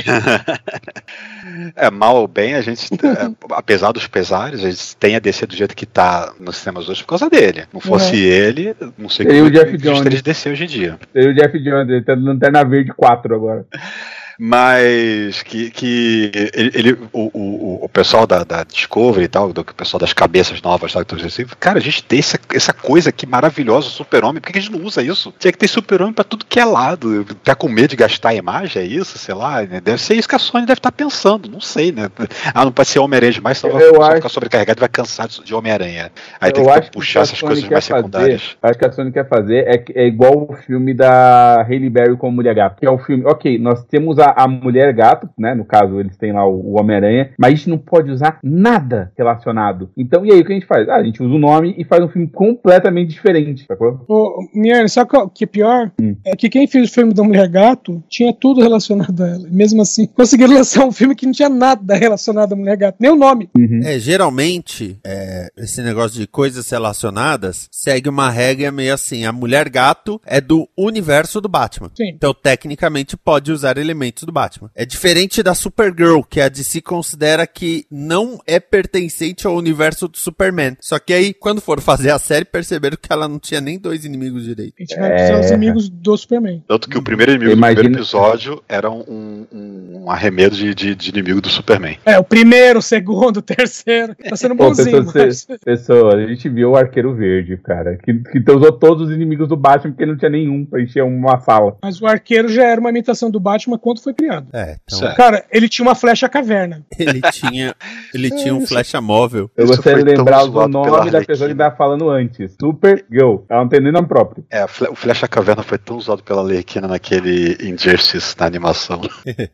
É 1.76 1.90
mal 1.90 2.16
ou 2.16 2.26
bem, 2.28 2.54
a 2.54 2.62
gente, 2.62 2.88
é, 2.94 3.30
apesar 3.50 3.92
dos 3.92 4.06
pesares, 4.06 4.64
a 4.64 4.70
gente 4.70 4.96
tem 4.96 5.16
a 5.16 5.18
DC 5.18 5.44
do 5.46 5.54
jeito 5.56 5.76
que 5.76 5.84
tá 5.84 6.32
nos 6.40 6.56
cinemas 6.56 6.88
hoje 6.88 7.02
por 7.02 7.08
causa 7.10 7.28
dele. 7.28 7.64
Não 7.72 7.80
fosse 7.80 8.12
Uhum. 8.14 8.22
ele, 8.22 8.76
não 8.96 9.08
sei 9.08 9.26
e 9.26 9.28
o 9.28 9.32
como 9.44 9.46
é 9.48 9.50
Jeff 9.50 9.70
que 9.72 9.76
Jones. 9.78 10.06
eles 10.06 10.22
DC 10.22 10.50
hoje 10.50 10.64
em 10.64 10.66
dia. 10.68 10.98
Tem 11.12 11.28
o 11.28 11.34
Jeff 11.34 11.58
Jones, 11.58 11.88
ele 11.90 12.02
tá 12.02 12.16
no 12.16 12.26
Lanterna 12.26 12.64
Verde 12.64 12.92
4 12.96 13.34
agora. 13.34 13.66
Mas 14.44 15.40
que, 15.42 15.70
que 15.70 16.32
ele, 16.52 16.70
ele- 16.74 16.98
o, 17.12 17.30
o, 17.32 17.84
o 17.84 17.88
pessoal 17.88 18.26
da, 18.26 18.42
da 18.42 18.64
Discovery 18.64 19.24
e 19.24 19.28
tal, 19.28 19.52
do 19.52 19.60
o 19.60 19.64
pessoal 19.74 20.00
das 20.00 20.12
cabeças 20.12 20.60
novas, 20.60 20.92
tal, 20.92 21.04
assim, 21.24 21.46
cara, 21.60 21.78
a 21.78 21.80
gente 21.80 22.02
tem 22.02 22.18
essa, 22.18 22.38
essa 22.52 22.72
coisa 22.72 23.10
aqui 23.10 23.24
maravilhosa, 23.24 23.88
super-homem, 23.88 24.40
por 24.40 24.48
que 24.48 24.52
que 24.54 24.58
a 24.58 24.62
gente 24.62 24.72
não 24.76 24.84
usa 24.84 25.00
isso? 25.02 25.32
Tinha 25.38 25.52
que 25.52 25.58
ter 25.58 25.68
super-homem 25.68 26.12
pra 26.12 26.24
tudo 26.24 26.44
que 26.44 26.58
é 26.58 26.64
lado. 26.64 27.24
Tá 27.44 27.54
com 27.54 27.68
medo 27.68 27.88
de 27.90 27.96
gastar 27.96 28.30
a 28.30 28.34
imagem, 28.34 28.82
é 28.82 28.84
isso? 28.84 29.16
Sei 29.16 29.34
lá, 29.34 29.62
né? 29.62 29.80
deve 29.80 30.02
ser 30.02 30.14
isso 30.14 30.28
que 30.28 30.34
a 30.34 30.38
Sony 30.38 30.66
deve 30.66 30.78
estar 30.80 30.90
pensando, 30.92 31.48
não 31.48 31.60
sei, 31.60 31.92
né? 31.92 32.10
Ah, 32.52 32.64
não 32.64 32.72
pode 32.72 32.88
ser 32.88 32.98
Homem-Aranha 32.98 33.32
demais, 33.32 33.58
senão 33.58 33.74
vai 33.78 33.88
acho- 34.08 34.16
ficar 34.16 34.28
sobrecarregado 34.28 34.78
e 34.78 34.80
vai 34.80 34.88
cansar 34.88 35.28
de 35.28 35.54
Homem-Aranha. 35.54 36.10
Aí 36.40 36.50
tem 36.52 36.64
que 36.64 36.70
acho 36.70 36.90
puxar 36.90 37.20
a 37.20 37.22
essas 37.22 37.40
coisas 37.40 37.62
mais 37.68 37.86
fazer- 37.86 38.00
secundárias. 38.00 38.56
Acho 38.60 38.78
que 38.78 38.84
a 38.86 38.92
Sony 38.92 39.12
quer 39.12 39.28
fazer 39.28 39.68
é, 39.68 39.78
que- 39.78 39.92
é 39.96 40.04
igual 40.06 40.46
o 40.50 40.54
filme 40.66 40.92
da 40.92 41.62
Hailey 41.62 41.88
Berry 41.88 42.16
com 42.16 42.30
Mulher 42.30 42.54
Gato. 42.54 42.80
Que 42.80 42.86
é 42.86 42.90
o 42.90 42.98
filme, 42.98 43.24
ok, 43.24 43.56
nós 43.58 43.84
temos 43.84 44.18
a, 44.18 44.31
a 44.36 44.46
Mulher 44.48 44.92
Gato, 44.92 45.28
né? 45.38 45.54
No 45.54 45.64
caso, 45.64 45.98
eles 46.00 46.16
têm 46.16 46.32
lá 46.32 46.46
o, 46.46 46.72
o 46.72 46.80
Homem-Aranha, 46.80 47.30
mas 47.38 47.52
a 47.52 47.56
gente 47.56 47.70
não 47.70 47.78
pode 47.78 48.10
usar 48.10 48.38
nada 48.42 49.12
relacionado. 49.16 49.90
Então, 49.96 50.24
e 50.24 50.32
aí 50.32 50.40
o 50.40 50.44
que 50.44 50.52
a 50.52 50.54
gente 50.54 50.66
faz? 50.66 50.88
Ah, 50.88 50.96
a 50.96 51.04
gente 51.04 51.22
usa 51.22 51.34
o 51.34 51.38
nome 51.38 51.74
e 51.78 51.84
faz 51.84 52.02
um 52.02 52.08
filme 52.08 52.28
completamente 52.28 53.10
diferente, 53.10 53.64
sacou? 53.66 54.04
Ô, 54.08 54.44
Miane, 54.54 54.88
sabe 54.88 55.10
qual- 55.10 55.26
o 55.26 55.30
que 55.30 55.44
é 55.44 55.46
pior? 55.46 55.90
Hum. 56.00 56.16
É 56.24 56.34
que 56.36 56.48
quem 56.48 56.66
fez 56.66 56.90
o 56.90 56.92
filme 56.92 57.12
da 57.14 57.22
Mulher 57.22 57.48
Gato 57.48 58.02
tinha 58.08 58.32
tudo 58.32 58.60
relacionado 58.60 59.22
a 59.22 59.28
ela. 59.28 59.48
E 59.48 59.50
mesmo 59.52 59.82
assim, 59.82 60.06
conseguiram 60.14 60.54
lançar 60.54 60.84
um 60.84 60.92
filme 60.92 61.14
que 61.14 61.26
não 61.26 61.32
tinha 61.32 61.48
nada 61.48 61.94
relacionado 61.94 62.52
à 62.52 62.56
Mulher 62.56 62.76
Gato, 62.76 62.96
nem 63.00 63.10
o 63.10 63.16
nome. 63.16 63.48
É, 63.84 63.98
geralmente, 63.98 64.98
é, 65.04 65.48
esse 65.56 65.82
negócio 65.82 66.18
de 66.20 66.26
coisas 66.26 66.68
relacionadas 66.70 67.68
segue 67.70 68.08
uma 68.08 68.30
regra 68.30 68.70
meio 68.70 68.94
assim: 68.94 69.24
a 69.24 69.32
mulher 69.32 69.68
gato 69.68 70.20
é 70.26 70.40
do 70.40 70.68
universo 70.76 71.40
do 71.40 71.48
Batman. 71.48 71.90
Sim. 71.94 72.10
Então, 72.14 72.32
tecnicamente, 72.34 73.16
pode 73.16 73.50
usar 73.52 73.76
elementos 73.78 74.11
do 74.20 74.30
Batman. 74.32 74.70
É 74.74 74.84
diferente 74.84 75.42
da 75.42 75.54
Supergirl, 75.54 76.20
que 76.22 76.40
a 76.40 76.48
DC 76.48 76.80
considera 76.82 77.46
que 77.46 77.86
não 77.90 78.38
é 78.46 78.60
pertencente 78.60 79.46
ao 79.46 79.54
universo 79.56 80.08
do 80.08 80.18
Superman. 80.18 80.76
Só 80.80 80.98
que 80.98 81.12
aí, 81.12 81.32
quando 81.32 81.60
for 81.60 81.80
fazer 81.80 82.10
a 82.10 82.18
série, 82.18 82.44
perceberam 82.44 82.96
que 83.00 83.12
ela 83.12 83.26
não 83.28 83.38
tinha 83.38 83.60
nem 83.60 83.78
dois 83.78 84.04
inimigos 84.04 84.44
direito. 84.44 84.74
A 84.78 84.82
gente 84.82 84.98
vai 84.98 85.10
precisar 85.10 85.40
os 85.40 85.50
inimigos 85.50 85.88
do 85.88 86.16
Superman. 86.16 86.62
Tanto 86.68 86.88
que 86.88 86.98
o 86.98 87.02
primeiro 87.02 87.32
inimigo 87.32 87.52
Imagina- 87.56 87.74
do 87.74 87.82
primeiro 87.82 88.02
episódio 88.02 88.62
era 88.68 88.90
um, 88.90 89.46
um, 89.52 90.02
um 90.04 90.10
arremedo 90.10 90.54
de, 90.56 90.74
de, 90.74 90.94
de 90.94 91.10
inimigo 91.10 91.40
do 91.40 91.48
Superman. 91.48 91.98
É, 92.04 92.18
o 92.18 92.24
primeiro, 92.24 92.78
o 92.78 92.82
segundo, 92.82 93.38
o 93.38 93.42
terceiro. 93.42 94.14
Tá 94.28 94.36
sendo 94.36 94.56
Pô, 94.56 94.64
bonzinho. 94.68 95.04
pessoa, 95.04 95.24
mas- 95.26 95.38
cê- 95.38 95.58
pessoa, 95.64 96.14
a 96.16 96.26
gente 96.26 96.48
viu 96.48 96.70
o 96.72 96.76
Arqueiro 96.76 97.14
Verde, 97.14 97.56
cara, 97.56 97.96
que, 97.96 98.12
que 98.14 98.50
usou 98.52 98.72
todos 98.72 99.08
os 99.08 99.14
inimigos 99.14 99.48
do 99.48 99.56
Batman 99.56 99.92
porque 99.92 100.06
não 100.06 100.16
tinha 100.16 100.30
nenhum 100.30 100.64
pra 100.64 100.80
encher 100.82 101.02
uma 101.04 101.38
sala. 101.40 101.76
Mas 101.82 102.00
o 102.00 102.06
arqueiro 102.06 102.48
já 102.48 102.64
era 102.64 102.80
uma 102.80 102.90
imitação 102.90 103.30
do 103.30 103.40
Batman 103.40 103.78
quando 103.78 103.98
foi 104.02 104.14
criado. 104.14 104.48
É, 104.52 104.76
então 104.84 104.98
Certo. 104.98 105.16
Cara, 105.16 105.44
ele 105.50 105.68
tinha 105.68 105.86
uma 105.86 105.94
flecha 105.94 106.28
caverna. 106.28 106.84
ele 106.98 107.20
tinha, 107.32 107.74
ele 108.12 108.30
tinha 108.30 108.54
um 108.54 108.66
flecha 108.66 109.00
móvel. 109.00 109.50
Eu 109.56 109.64
Isso 109.64 109.74
gostaria 109.76 110.04
de 110.04 110.10
lembrar 110.16 110.44
o 110.44 110.68
nome 110.68 111.10
da 111.10 111.20
pessoa 111.20 111.24
que 111.24 111.32
Arlequina. 111.42 111.64
tava 111.64 111.76
falando 111.76 112.10
antes. 112.10 112.56
Supergirl. 112.60 113.36
Ela 113.48 113.60
não 113.62 113.68
tem 113.68 113.80
nem 113.80 113.92
nome 113.92 114.08
próprio. 114.08 114.44
É, 114.50 114.64
o 114.64 114.94
Flecha 114.94 115.26
Caverna 115.28 115.62
foi 115.62 115.78
tão 115.78 115.96
usado 115.96 116.22
pela 116.22 116.42
Lerquina 116.42 116.88
naquele 116.88 117.56
Injustice 117.60 118.34
na 118.38 118.46
animação. 118.46 119.00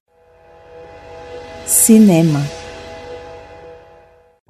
Cinema. 1.64 2.40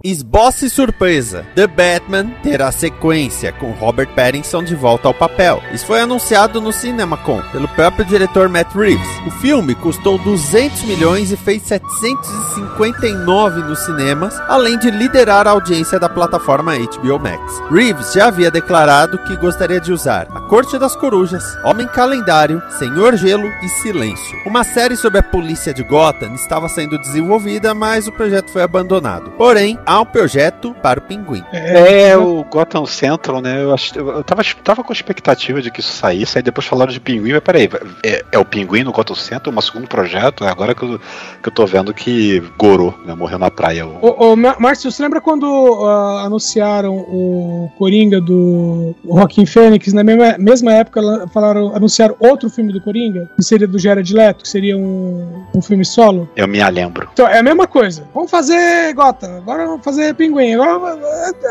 Esboce 0.05 0.71
surpresa: 0.71 1.45
The 1.57 1.67
Batman 1.67 2.31
terá 2.41 2.71
sequência 2.71 3.51
com 3.51 3.73
Robert 3.73 4.15
Pattinson 4.15 4.63
de 4.63 4.77
volta 4.77 5.09
ao 5.09 5.15
papel. 5.15 5.61
Isso 5.73 5.87
foi 5.87 6.01
anunciado 6.01 6.61
no 6.61 6.73
CinemaCon 6.73 7.43
pelo 7.51 7.67
próprio 7.67 8.05
diretor 8.05 8.49
Matt 8.49 8.73
Reeves. 8.77 9.09
O 9.27 9.31
filme 9.33 9.75
custou 9.75 10.17
200 10.17 10.85
milhões 10.85 11.33
e 11.33 11.37
fez 11.37 11.63
759 11.63 13.63
nos 13.63 13.81
cinemas, 13.81 14.41
além 14.47 14.79
de 14.79 14.89
liderar 14.89 15.49
a 15.49 15.51
audiência 15.51 15.99
da 15.99 16.09
plataforma 16.09 16.79
HBO 16.79 17.19
Max. 17.19 17.61
Reeves 17.69 18.13
já 18.13 18.29
havia 18.29 18.53
declarado 18.53 19.19
que 19.25 19.37
gostaria 19.37 19.81
de 19.81 19.93
usar 19.93 20.29
A 20.33 20.43
Corte 20.43 20.79
das 20.79 20.95
Corujas, 20.95 21.57
Homem 21.65 21.89
Calendário, 21.89 22.63
Senhor 22.79 23.17
Gelo 23.17 23.49
e 23.65 23.69
Silêncio. 23.69 24.39
Uma 24.47 24.63
série 24.63 24.97
sobre 24.97 25.19
a 25.19 25.25
polícia 25.25 25.75
de 25.75 25.83
Gotham 25.83 26.35
estava 26.35 26.69
sendo 26.69 27.01
desenvolvida, 27.01 27.75
mas 27.75 28.07
o 28.07 28.13
projeto 28.13 28.53
foi 28.53 28.63
abandonado. 28.63 29.33
Porém, 29.33 29.77
há 29.89 30.01
um 30.01 30.05
projeto 30.05 30.77
para 30.83 30.99
o 30.99 31.03
Pinguim. 31.03 31.43
É, 31.51 32.17
o 32.17 32.45
Gotham 32.45 32.85
Central, 32.85 33.41
né? 33.41 33.63
Eu, 33.63 33.73
acho, 33.73 33.99
eu 33.99 34.23
tava, 34.23 34.43
tava 34.63 34.85
com 34.85 34.93
a 34.93 34.95
expectativa 34.95 35.63
de 35.63 35.71
que 35.71 35.81
isso 35.81 35.93
saísse, 35.93 36.39
aí 36.39 36.43
depois 36.43 36.67
falaram 36.67 36.93
de 36.93 37.01
Pinguim, 37.01 37.33
mas 37.33 37.41
peraí, 37.41 37.69
é, 38.05 38.25
é 38.31 38.39
o 38.39 38.45
Pinguim 38.45 38.85
no 38.85 38.93
Gotham 38.93 39.15
Central, 39.15 39.55
um 39.57 39.61
segundo 39.61 39.89
projeto? 39.89 40.45
É 40.45 40.51
agora 40.51 40.75
que 40.75 40.83
eu, 40.83 41.01
que 41.43 41.49
eu 41.49 41.53
tô 41.53 41.67
vendo 41.67 41.95
que 41.95 42.43
gorou, 42.59 42.95
né? 43.05 43.15
Morreu 43.15 43.39
na 43.39 43.51
praia. 43.51 43.87
O... 43.87 43.99
Ô, 44.03 44.33
ô, 44.33 44.37
Márcio, 44.37 44.93
você 44.93 45.03
lembra 45.03 45.21
quando 45.21 45.47
ah, 45.85 46.25
anunciaram 46.27 46.95
o 46.95 47.71
Coringa 47.79 48.21
do 48.21 48.95
Joaquim 49.05 49.47
Fênix? 49.47 49.93
Na 49.93 50.05
mesma, 50.05 50.37
mesma 50.39 50.73
época 50.75 51.01
falaram, 51.33 51.75
anunciaram 51.75 52.15
outro 52.21 52.51
filme 52.51 52.73
do 52.73 52.81
Coringa, 52.81 53.31
que 53.37 53.43
seria 53.43 53.67
do 53.67 53.79
Jared 53.79 54.13
Leto, 54.13 54.43
que 54.43 54.49
seria 54.49 54.77
um, 54.77 55.45
um 55.55 55.63
filme 55.63 55.85
solo. 55.85 56.29
Eu 56.37 56.47
me 56.47 56.59
lembro. 56.71 57.09
Então, 57.13 57.27
é 57.27 57.39
a 57.39 57.43
mesma 57.43 57.67
coisa. 57.67 58.07
Vamos 58.15 58.31
fazer 58.31 58.93
Gotham, 58.95 59.39
agora 59.39 59.78
fazer 59.83 60.15
Pinguim, 60.15 60.55
agora 60.55 60.97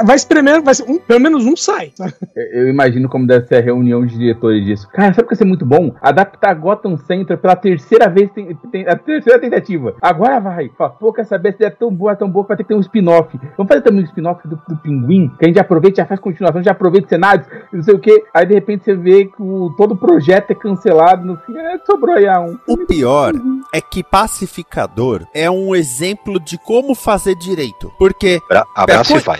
vai- 0.03 0.15
espremendo, 0.15 0.63
vai 0.63 0.73
ser 0.75 0.83
um, 0.89 0.97
pelo 0.97 1.19
menos 1.19 1.45
um 1.45 1.55
sai. 1.55 1.91
Eu 2.53 2.67
imagino 2.69 3.07
como 3.09 3.25
deve 3.27 3.45
ser 3.47 3.55
a 3.55 3.61
reunião 3.61 4.05
de 4.05 4.17
diretores 4.17 4.65
disso. 4.65 4.87
Cara, 4.93 5.13
sabe 5.13 5.21
o 5.21 5.23
que 5.23 5.29
vai 5.35 5.37
ser 5.37 5.45
muito 5.45 5.65
bom? 5.65 5.93
Adaptar 6.01 6.53
Gotham 6.55 6.97
Center 6.97 7.37
pela 7.37 7.55
terceira 7.55 8.09
vez, 8.09 8.29
tem, 8.31 8.55
tem- 8.71 8.87
a 8.87 8.95
terceira 8.95 9.39
tentativa. 9.39 9.95
Agora 10.01 10.39
vai. 10.39 10.69
Fala, 10.77 10.89
pô, 10.91 11.11
quer 11.13 11.25
saber 11.25 11.55
se 11.55 11.63
é 11.65 11.69
tão 11.69 11.91
boa, 11.91 12.11
é 12.13 12.15
tão 12.15 12.29
boa 12.29 12.43
que 12.45 12.49
vai 12.49 12.57
ter 12.57 12.63
que 12.63 12.69
ter 12.69 12.75
um 12.75 12.79
spin-off. 12.81 13.37
Vamos 13.57 13.67
fazer 13.69 13.81
também 13.81 14.01
um 14.01 14.05
spin-off 14.05 14.47
do, 14.47 14.59
do 14.67 14.77
Pinguim, 14.77 15.29
que 15.39 15.45
a 15.45 15.47
gente 15.47 15.59
aproveita, 15.59 16.01
já 16.01 16.05
faz 16.05 16.19
continuação, 16.19 16.63
já 16.63 16.71
aproveita 16.71 17.09
cenários, 17.09 17.47
não 17.71 17.81
sei 17.83 17.93
o 17.93 17.99
que. 17.99 18.23
Aí 18.33 18.45
de 18.45 18.53
repente 18.53 18.83
você 18.85 18.95
vê 18.95 19.25
que 19.25 19.41
o- 19.41 19.73
todo 19.77 19.93
o 19.93 19.97
projeto 19.97 20.51
é 20.51 20.55
cancelado 20.55 21.25
no 21.25 21.37
fim. 21.37 21.57
É, 21.57 21.77
sobrou 21.85 22.15
aí 22.15 22.27
a 22.27 22.39
um. 22.39 22.57
O 22.67 22.77
pior 22.85 23.33
é 23.73 23.81
que 23.81 24.03
Pacificador 24.03 25.25
é 25.33 25.49
um 25.49 25.75
exemplo 25.75 26.39
de 26.39 26.57
como 26.57 26.95
fazer 26.95 27.35
direito. 27.35 27.91
Porque 27.97 28.16
Abra- 28.49 28.65
Abraço 28.75 29.09
Pera, 29.13 29.21
e 29.21 29.23
vai. 29.23 29.39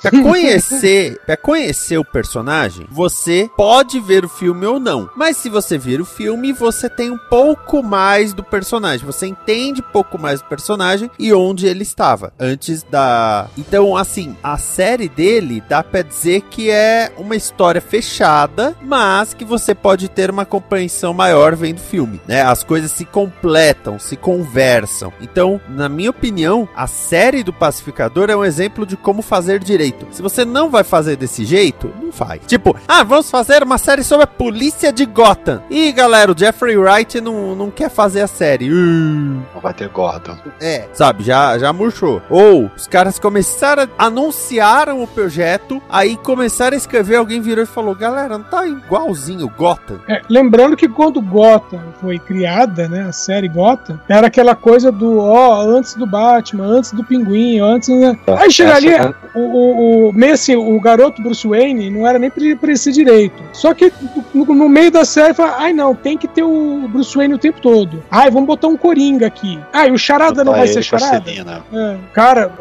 Pra 0.00 0.10
conhecer, 0.22 1.20
pra 1.26 1.36
conhecer 1.36 1.98
o 1.98 2.04
personagem, 2.04 2.86
você 2.90 3.50
pode 3.56 3.98
ver 4.00 4.24
o 4.24 4.28
filme 4.28 4.66
ou 4.66 4.78
não. 4.78 5.08
Mas 5.16 5.36
se 5.36 5.48
você 5.48 5.76
ver 5.78 6.00
o 6.00 6.04
filme, 6.04 6.52
você 6.52 6.88
tem 6.88 7.10
um 7.10 7.18
pouco 7.18 7.82
mais 7.82 8.32
do 8.32 8.42
personagem. 8.42 9.04
Você 9.06 9.26
entende 9.26 9.80
um 9.80 9.92
pouco 9.92 10.18
mais 10.18 10.40
do 10.40 10.46
personagem 10.48 11.10
e 11.18 11.32
onde 11.32 11.66
ele 11.66 11.82
estava 11.82 12.32
antes 12.38 12.82
da. 12.84 13.48
Então, 13.56 13.96
assim, 13.96 14.36
a 14.42 14.56
série 14.58 15.08
dele 15.08 15.62
dá 15.68 15.82
pra 15.82 16.02
dizer 16.02 16.42
que 16.42 16.70
é 16.70 17.12
uma 17.16 17.36
história 17.36 17.80
fechada, 17.80 18.76
mas 18.82 19.34
que 19.34 19.44
você 19.44 19.74
pode 19.74 20.08
ter 20.08 20.30
uma 20.30 20.44
compreensão 20.44 21.12
maior 21.14 21.54
vendo 21.56 21.78
o 21.78 21.82
filme, 21.82 22.20
né? 22.26 22.42
As 22.42 22.62
coisas 22.62 22.90
se 22.92 23.04
completam, 23.04 23.98
se 23.98 24.16
conversam. 24.16 25.12
Então, 25.20 25.60
na 25.68 25.88
minha 25.88 26.10
opinião, 26.10 26.68
a 26.74 26.86
série 26.86 27.42
do 27.42 27.52
Pacificador 27.52 28.11
é 28.30 28.36
um 28.36 28.44
exemplo 28.44 28.86
de 28.86 28.96
como 28.96 29.22
fazer 29.22 29.58
direito. 29.58 30.06
Se 30.10 30.22
você 30.22 30.44
não 30.44 30.70
vai 30.70 30.84
fazer 30.84 31.16
desse 31.16 31.44
jeito, 31.44 31.92
não 32.00 32.12
faz. 32.12 32.42
Tipo, 32.46 32.76
ah, 32.86 33.02
vamos 33.02 33.30
fazer 33.30 33.62
uma 33.62 33.78
série 33.78 34.04
sobre 34.04 34.24
a 34.24 34.26
polícia 34.26 34.92
de 34.92 35.04
Gotham. 35.06 35.62
Ih, 35.70 35.92
galera, 35.92 36.32
o 36.32 36.38
Jeffrey 36.38 36.76
Wright 36.76 37.20
não, 37.20 37.54
não 37.54 37.70
quer 37.70 37.90
fazer 37.90 38.20
a 38.20 38.26
série. 38.26 38.70
Uh. 38.70 39.42
Não 39.54 39.60
vai 39.62 39.74
ter 39.74 39.88
Gordon. 39.88 40.36
É, 40.60 40.88
sabe, 40.92 41.24
já, 41.24 41.58
já 41.58 41.72
murchou. 41.72 42.22
Ou 42.28 42.70
os 42.76 42.86
caras 42.86 43.18
começaram, 43.18 43.88
a, 43.98 44.06
anunciaram 44.06 45.02
o 45.02 45.06
projeto, 45.06 45.82
aí 45.88 46.16
começaram 46.16 46.74
a 46.74 46.78
escrever, 46.78 47.16
alguém 47.16 47.40
virou 47.40 47.64
e 47.64 47.66
falou, 47.66 47.94
galera, 47.94 48.38
não 48.38 48.44
tá 48.44 48.66
igualzinho 48.66 49.50
Gotham? 49.56 50.00
É, 50.08 50.22
lembrando 50.28 50.76
que 50.76 50.88
quando 50.88 51.20
Gotham 51.20 51.80
foi 52.00 52.18
criada, 52.18 52.88
né, 52.88 53.02
a 53.08 53.12
série 53.12 53.48
Gotham, 53.48 54.00
era 54.08 54.26
aquela 54.26 54.54
coisa 54.54 54.90
do, 54.90 55.18
ó, 55.18 55.62
antes 55.62 55.94
do 55.94 56.06
Batman, 56.06 56.66
antes 56.66 56.92
do 56.92 57.04
Pinguim, 57.04 57.58
antes... 57.60 57.88
Né? 58.00 58.16
Aí 58.38 58.50
chega 58.50 58.74
ali, 58.76 58.88
Essa- 58.88 59.14
o, 59.34 59.40
o, 59.40 60.08
o, 60.08 60.12
meio 60.12 60.34
assim, 60.34 60.56
o 60.56 60.78
garoto 60.80 61.22
Bruce 61.22 61.46
Wayne 61.46 61.90
não 61.90 62.06
era 62.06 62.18
nem 62.18 62.30
pra 62.30 62.42
ele 62.44 62.76
ser 62.76 62.92
direito. 62.92 63.42
Só 63.52 63.72
que 63.74 63.92
no, 64.34 64.44
no 64.46 64.68
meio 64.68 64.90
da 64.90 65.04
série, 65.04 65.34
fala, 65.34 65.56
ai 65.58 65.72
não, 65.72 65.94
tem 65.94 66.16
que 66.16 66.28
ter 66.28 66.42
o 66.42 66.86
Bruce 66.88 67.16
Wayne 67.16 67.34
o 67.34 67.38
tempo 67.38 67.60
todo. 67.60 68.02
Ai, 68.10 68.30
vamos 68.30 68.46
botar 68.46 68.68
um 68.68 68.76
Coringa 68.76 69.26
aqui. 69.26 69.58
Ai, 69.72 69.90
o 69.90 69.98
Charada 69.98 70.44
não 70.44 70.52
Botar 70.52 70.58
vai 70.58 70.68
ser 70.68 70.82
Charada? 70.82 71.30
É, 71.72 71.96
cara, 72.12 72.52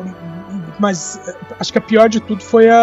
mas 0.81 1.19
é, 1.27 1.35
acho 1.59 1.71
que 1.71 1.77
a 1.77 1.81
pior 1.81 2.09
de 2.09 2.19
tudo 2.19 2.43
foi 2.43 2.69
a, 2.69 2.75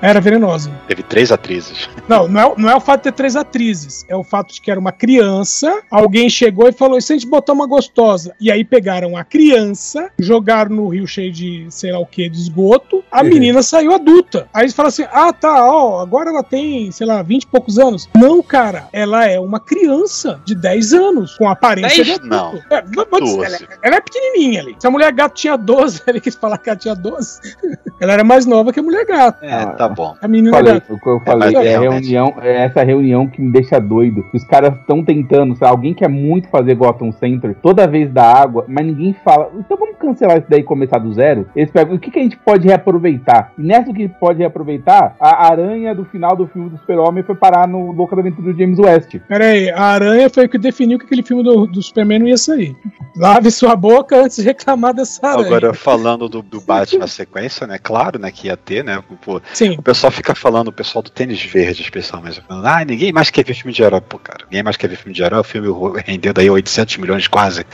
a 0.00 0.06
Era 0.06 0.20
Venenosa. 0.20 0.70
Teve 0.88 1.02
três 1.02 1.30
atrizes. 1.32 1.88
Não, 2.08 2.28
não 2.28 2.40
é, 2.40 2.54
não 2.56 2.70
é 2.70 2.76
o 2.76 2.80
fato 2.80 2.98
de 2.98 3.04
ter 3.04 3.12
três 3.12 3.36
atrizes. 3.36 4.04
É 4.08 4.16
o 4.16 4.24
fato 4.24 4.52
de 4.52 4.60
que 4.60 4.70
era 4.70 4.78
uma 4.80 4.92
criança. 4.92 5.80
Alguém 5.90 6.28
chegou 6.28 6.68
e 6.68 6.72
falou: 6.72 6.98
e 6.98 7.02
se 7.02 7.12
a 7.12 7.16
gente 7.16 7.26
botar 7.28 7.52
uma 7.52 7.66
gostosa? 7.66 8.34
E 8.40 8.50
aí 8.50 8.64
pegaram 8.64 9.16
a 9.16 9.24
criança, 9.24 10.10
jogaram 10.18 10.74
no 10.74 10.88
rio 10.88 11.06
cheio 11.06 11.32
de 11.32 11.66
sei 11.70 11.92
lá 11.92 11.98
o 11.98 12.06
que, 12.06 12.28
de 12.28 12.38
esgoto. 12.38 13.02
A 13.10 13.22
Uhum. 13.22 13.28
menina 13.28 13.62
saiu 13.62 13.94
adulta. 13.94 14.48
Aí 14.52 14.64
eles 14.64 14.74
falam 14.74 14.88
assim: 14.88 15.04
ah, 15.12 15.32
tá, 15.32 15.64
ó, 15.66 16.00
agora 16.00 16.30
ela 16.30 16.42
tem, 16.42 16.90
sei 16.90 17.06
lá, 17.06 17.22
20 17.22 17.42
e 17.44 17.46
poucos 17.46 17.78
anos. 17.78 18.08
Não, 18.14 18.42
cara, 18.42 18.88
ela 18.92 19.26
é 19.26 19.38
uma 19.40 19.60
criança 19.60 20.40
de 20.44 20.54
10 20.54 20.92
anos, 20.92 21.34
com 21.36 21.48
aparência 21.48 22.04
de 22.04 22.10
Dez? 22.18 22.18
adulto. 22.18 22.64
Não. 22.70 22.76
É, 22.76 22.84
ela, 22.94 23.20
Doze. 23.20 23.66
ela 23.82 23.96
é 23.96 24.00
pequenininha 24.00 24.60
ali. 24.62 24.76
Se 24.78 24.86
a 24.86 24.90
mulher 24.90 25.12
gato 25.12 25.34
tinha 25.34 25.56
12, 25.56 26.02
ele 26.06 26.20
quis 26.20 26.34
falar 26.34 26.55
ela 26.64 26.76
tinha 26.76 26.94
12. 26.94 27.40
ela 28.00 28.12
era 28.12 28.24
mais 28.24 28.46
nova 28.46 28.72
que 28.72 28.80
a 28.80 28.82
mulher 28.82 29.04
gato. 29.06 29.44
É, 29.44 29.66
tá 29.66 29.88
bom. 29.88 30.14
A 30.20 30.28
menina 30.28 30.50
Falei, 30.50 30.80
que 30.80 31.08
eu 31.08 31.20
falei, 31.20 31.54
é, 31.54 31.78
realmente. 31.78 32.10
reunião, 32.10 32.34
é 32.40 32.64
essa 32.64 32.82
reunião 32.82 33.28
que 33.28 33.40
me 33.40 33.52
deixa 33.52 33.78
doido. 33.78 34.24
Os 34.34 34.44
caras 34.44 34.74
estão 34.80 35.04
tentando, 35.04 35.56
sabe? 35.56 35.76
alguém 35.76 35.94
quer 35.94 36.08
muito 36.08 36.48
fazer 36.48 36.74
Gotham 36.74 37.12
Center 37.12 37.54
toda 37.62 37.86
vez 37.86 38.10
da 38.10 38.24
água, 38.24 38.64
mas 38.68 38.86
ninguém 38.86 39.14
fala. 39.24 39.50
Então 39.54 39.76
vamos 39.76 39.96
cancelar 39.98 40.38
isso 40.38 40.46
daí 40.48 40.60
e 40.60 40.64
começar 40.64 40.98
do 40.98 41.12
zero? 41.12 41.48
Eles 41.54 41.70
pegam, 41.70 41.94
o 41.94 41.98
que, 41.98 42.10
que 42.10 42.18
a 42.18 42.22
gente 42.22 42.36
pode 42.36 42.66
reaproveitar? 42.66 43.52
E 43.58 43.62
nessa 43.62 43.92
que 43.92 44.08
pode 44.08 44.38
reaproveitar, 44.38 45.14
a 45.20 45.46
aranha 45.46 45.94
do 45.94 46.04
final 46.04 46.34
do 46.34 46.46
filme 46.46 46.70
do 46.70 46.78
Super-Homem 46.78 47.22
foi 47.22 47.34
parar 47.34 47.68
no 47.68 47.92
Louca 47.92 48.16
da 48.16 48.22
Aventura 48.22 48.52
do 48.52 48.58
James 48.58 48.78
West. 48.78 49.16
Pera 49.28 49.44
aí, 49.44 49.70
a 49.70 49.82
aranha 49.82 50.30
foi 50.30 50.46
o 50.46 50.48
que 50.48 50.58
definiu 50.58 50.98
que 50.98 51.04
aquele 51.04 51.22
filme 51.22 51.42
do, 51.42 51.66
do 51.66 51.82
Superman 51.82 52.20
não 52.20 52.28
ia 52.28 52.36
sair. 52.36 52.76
Lave 53.16 53.50
sua 53.50 53.76
boca 53.76 54.16
antes 54.16 54.36
de 54.36 54.42
reclamar 54.42 54.94
dessa 54.94 55.26
aranha. 55.26 55.46
Agora, 55.46 55.74
falando 55.74 56.28
do, 56.28 56.35
do 56.42 56.60
Batman 56.60 57.00
na 57.00 57.06
sequência, 57.06 57.66
né? 57.66 57.78
Claro, 57.78 58.18
né, 58.18 58.30
que 58.30 58.46
ia 58.48 58.56
ter, 58.56 58.84
né? 58.84 59.02
Pô, 59.22 59.40
Sim. 59.52 59.76
o 59.78 59.82
pessoal 59.82 60.10
fica 60.10 60.34
falando, 60.34 60.68
o 60.68 60.72
pessoal 60.72 61.02
do 61.02 61.10
tênis 61.10 61.42
verde, 61.42 61.82
especialmente, 61.82 62.42
falando, 62.46 62.66
ah, 62.66 62.84
ninguém 62.84 63.12
mais 63.12 63.30
quer 63.30 63.44
ver 63.44 63.54
filme 63.54 63.72
de 63.72 63.82
herói. 63.82 64.00
Pô, 64.00 64.18
cara, 64.18 64.44
ninguém 64.44 64.62
mais 64.62 64.76
quer 64.76 64.88
ver 64.88 64.96
filme 64.96 65.14
de 65.14 65.22
herói, 65.22 65.40
o 65.40 65.44
filme 65.44 65.68
rendeu 66.04 66.32
daí 66.32 66.48
800 66.48 66.96
milhões 66.98 67.28
quase. 67.28 67.66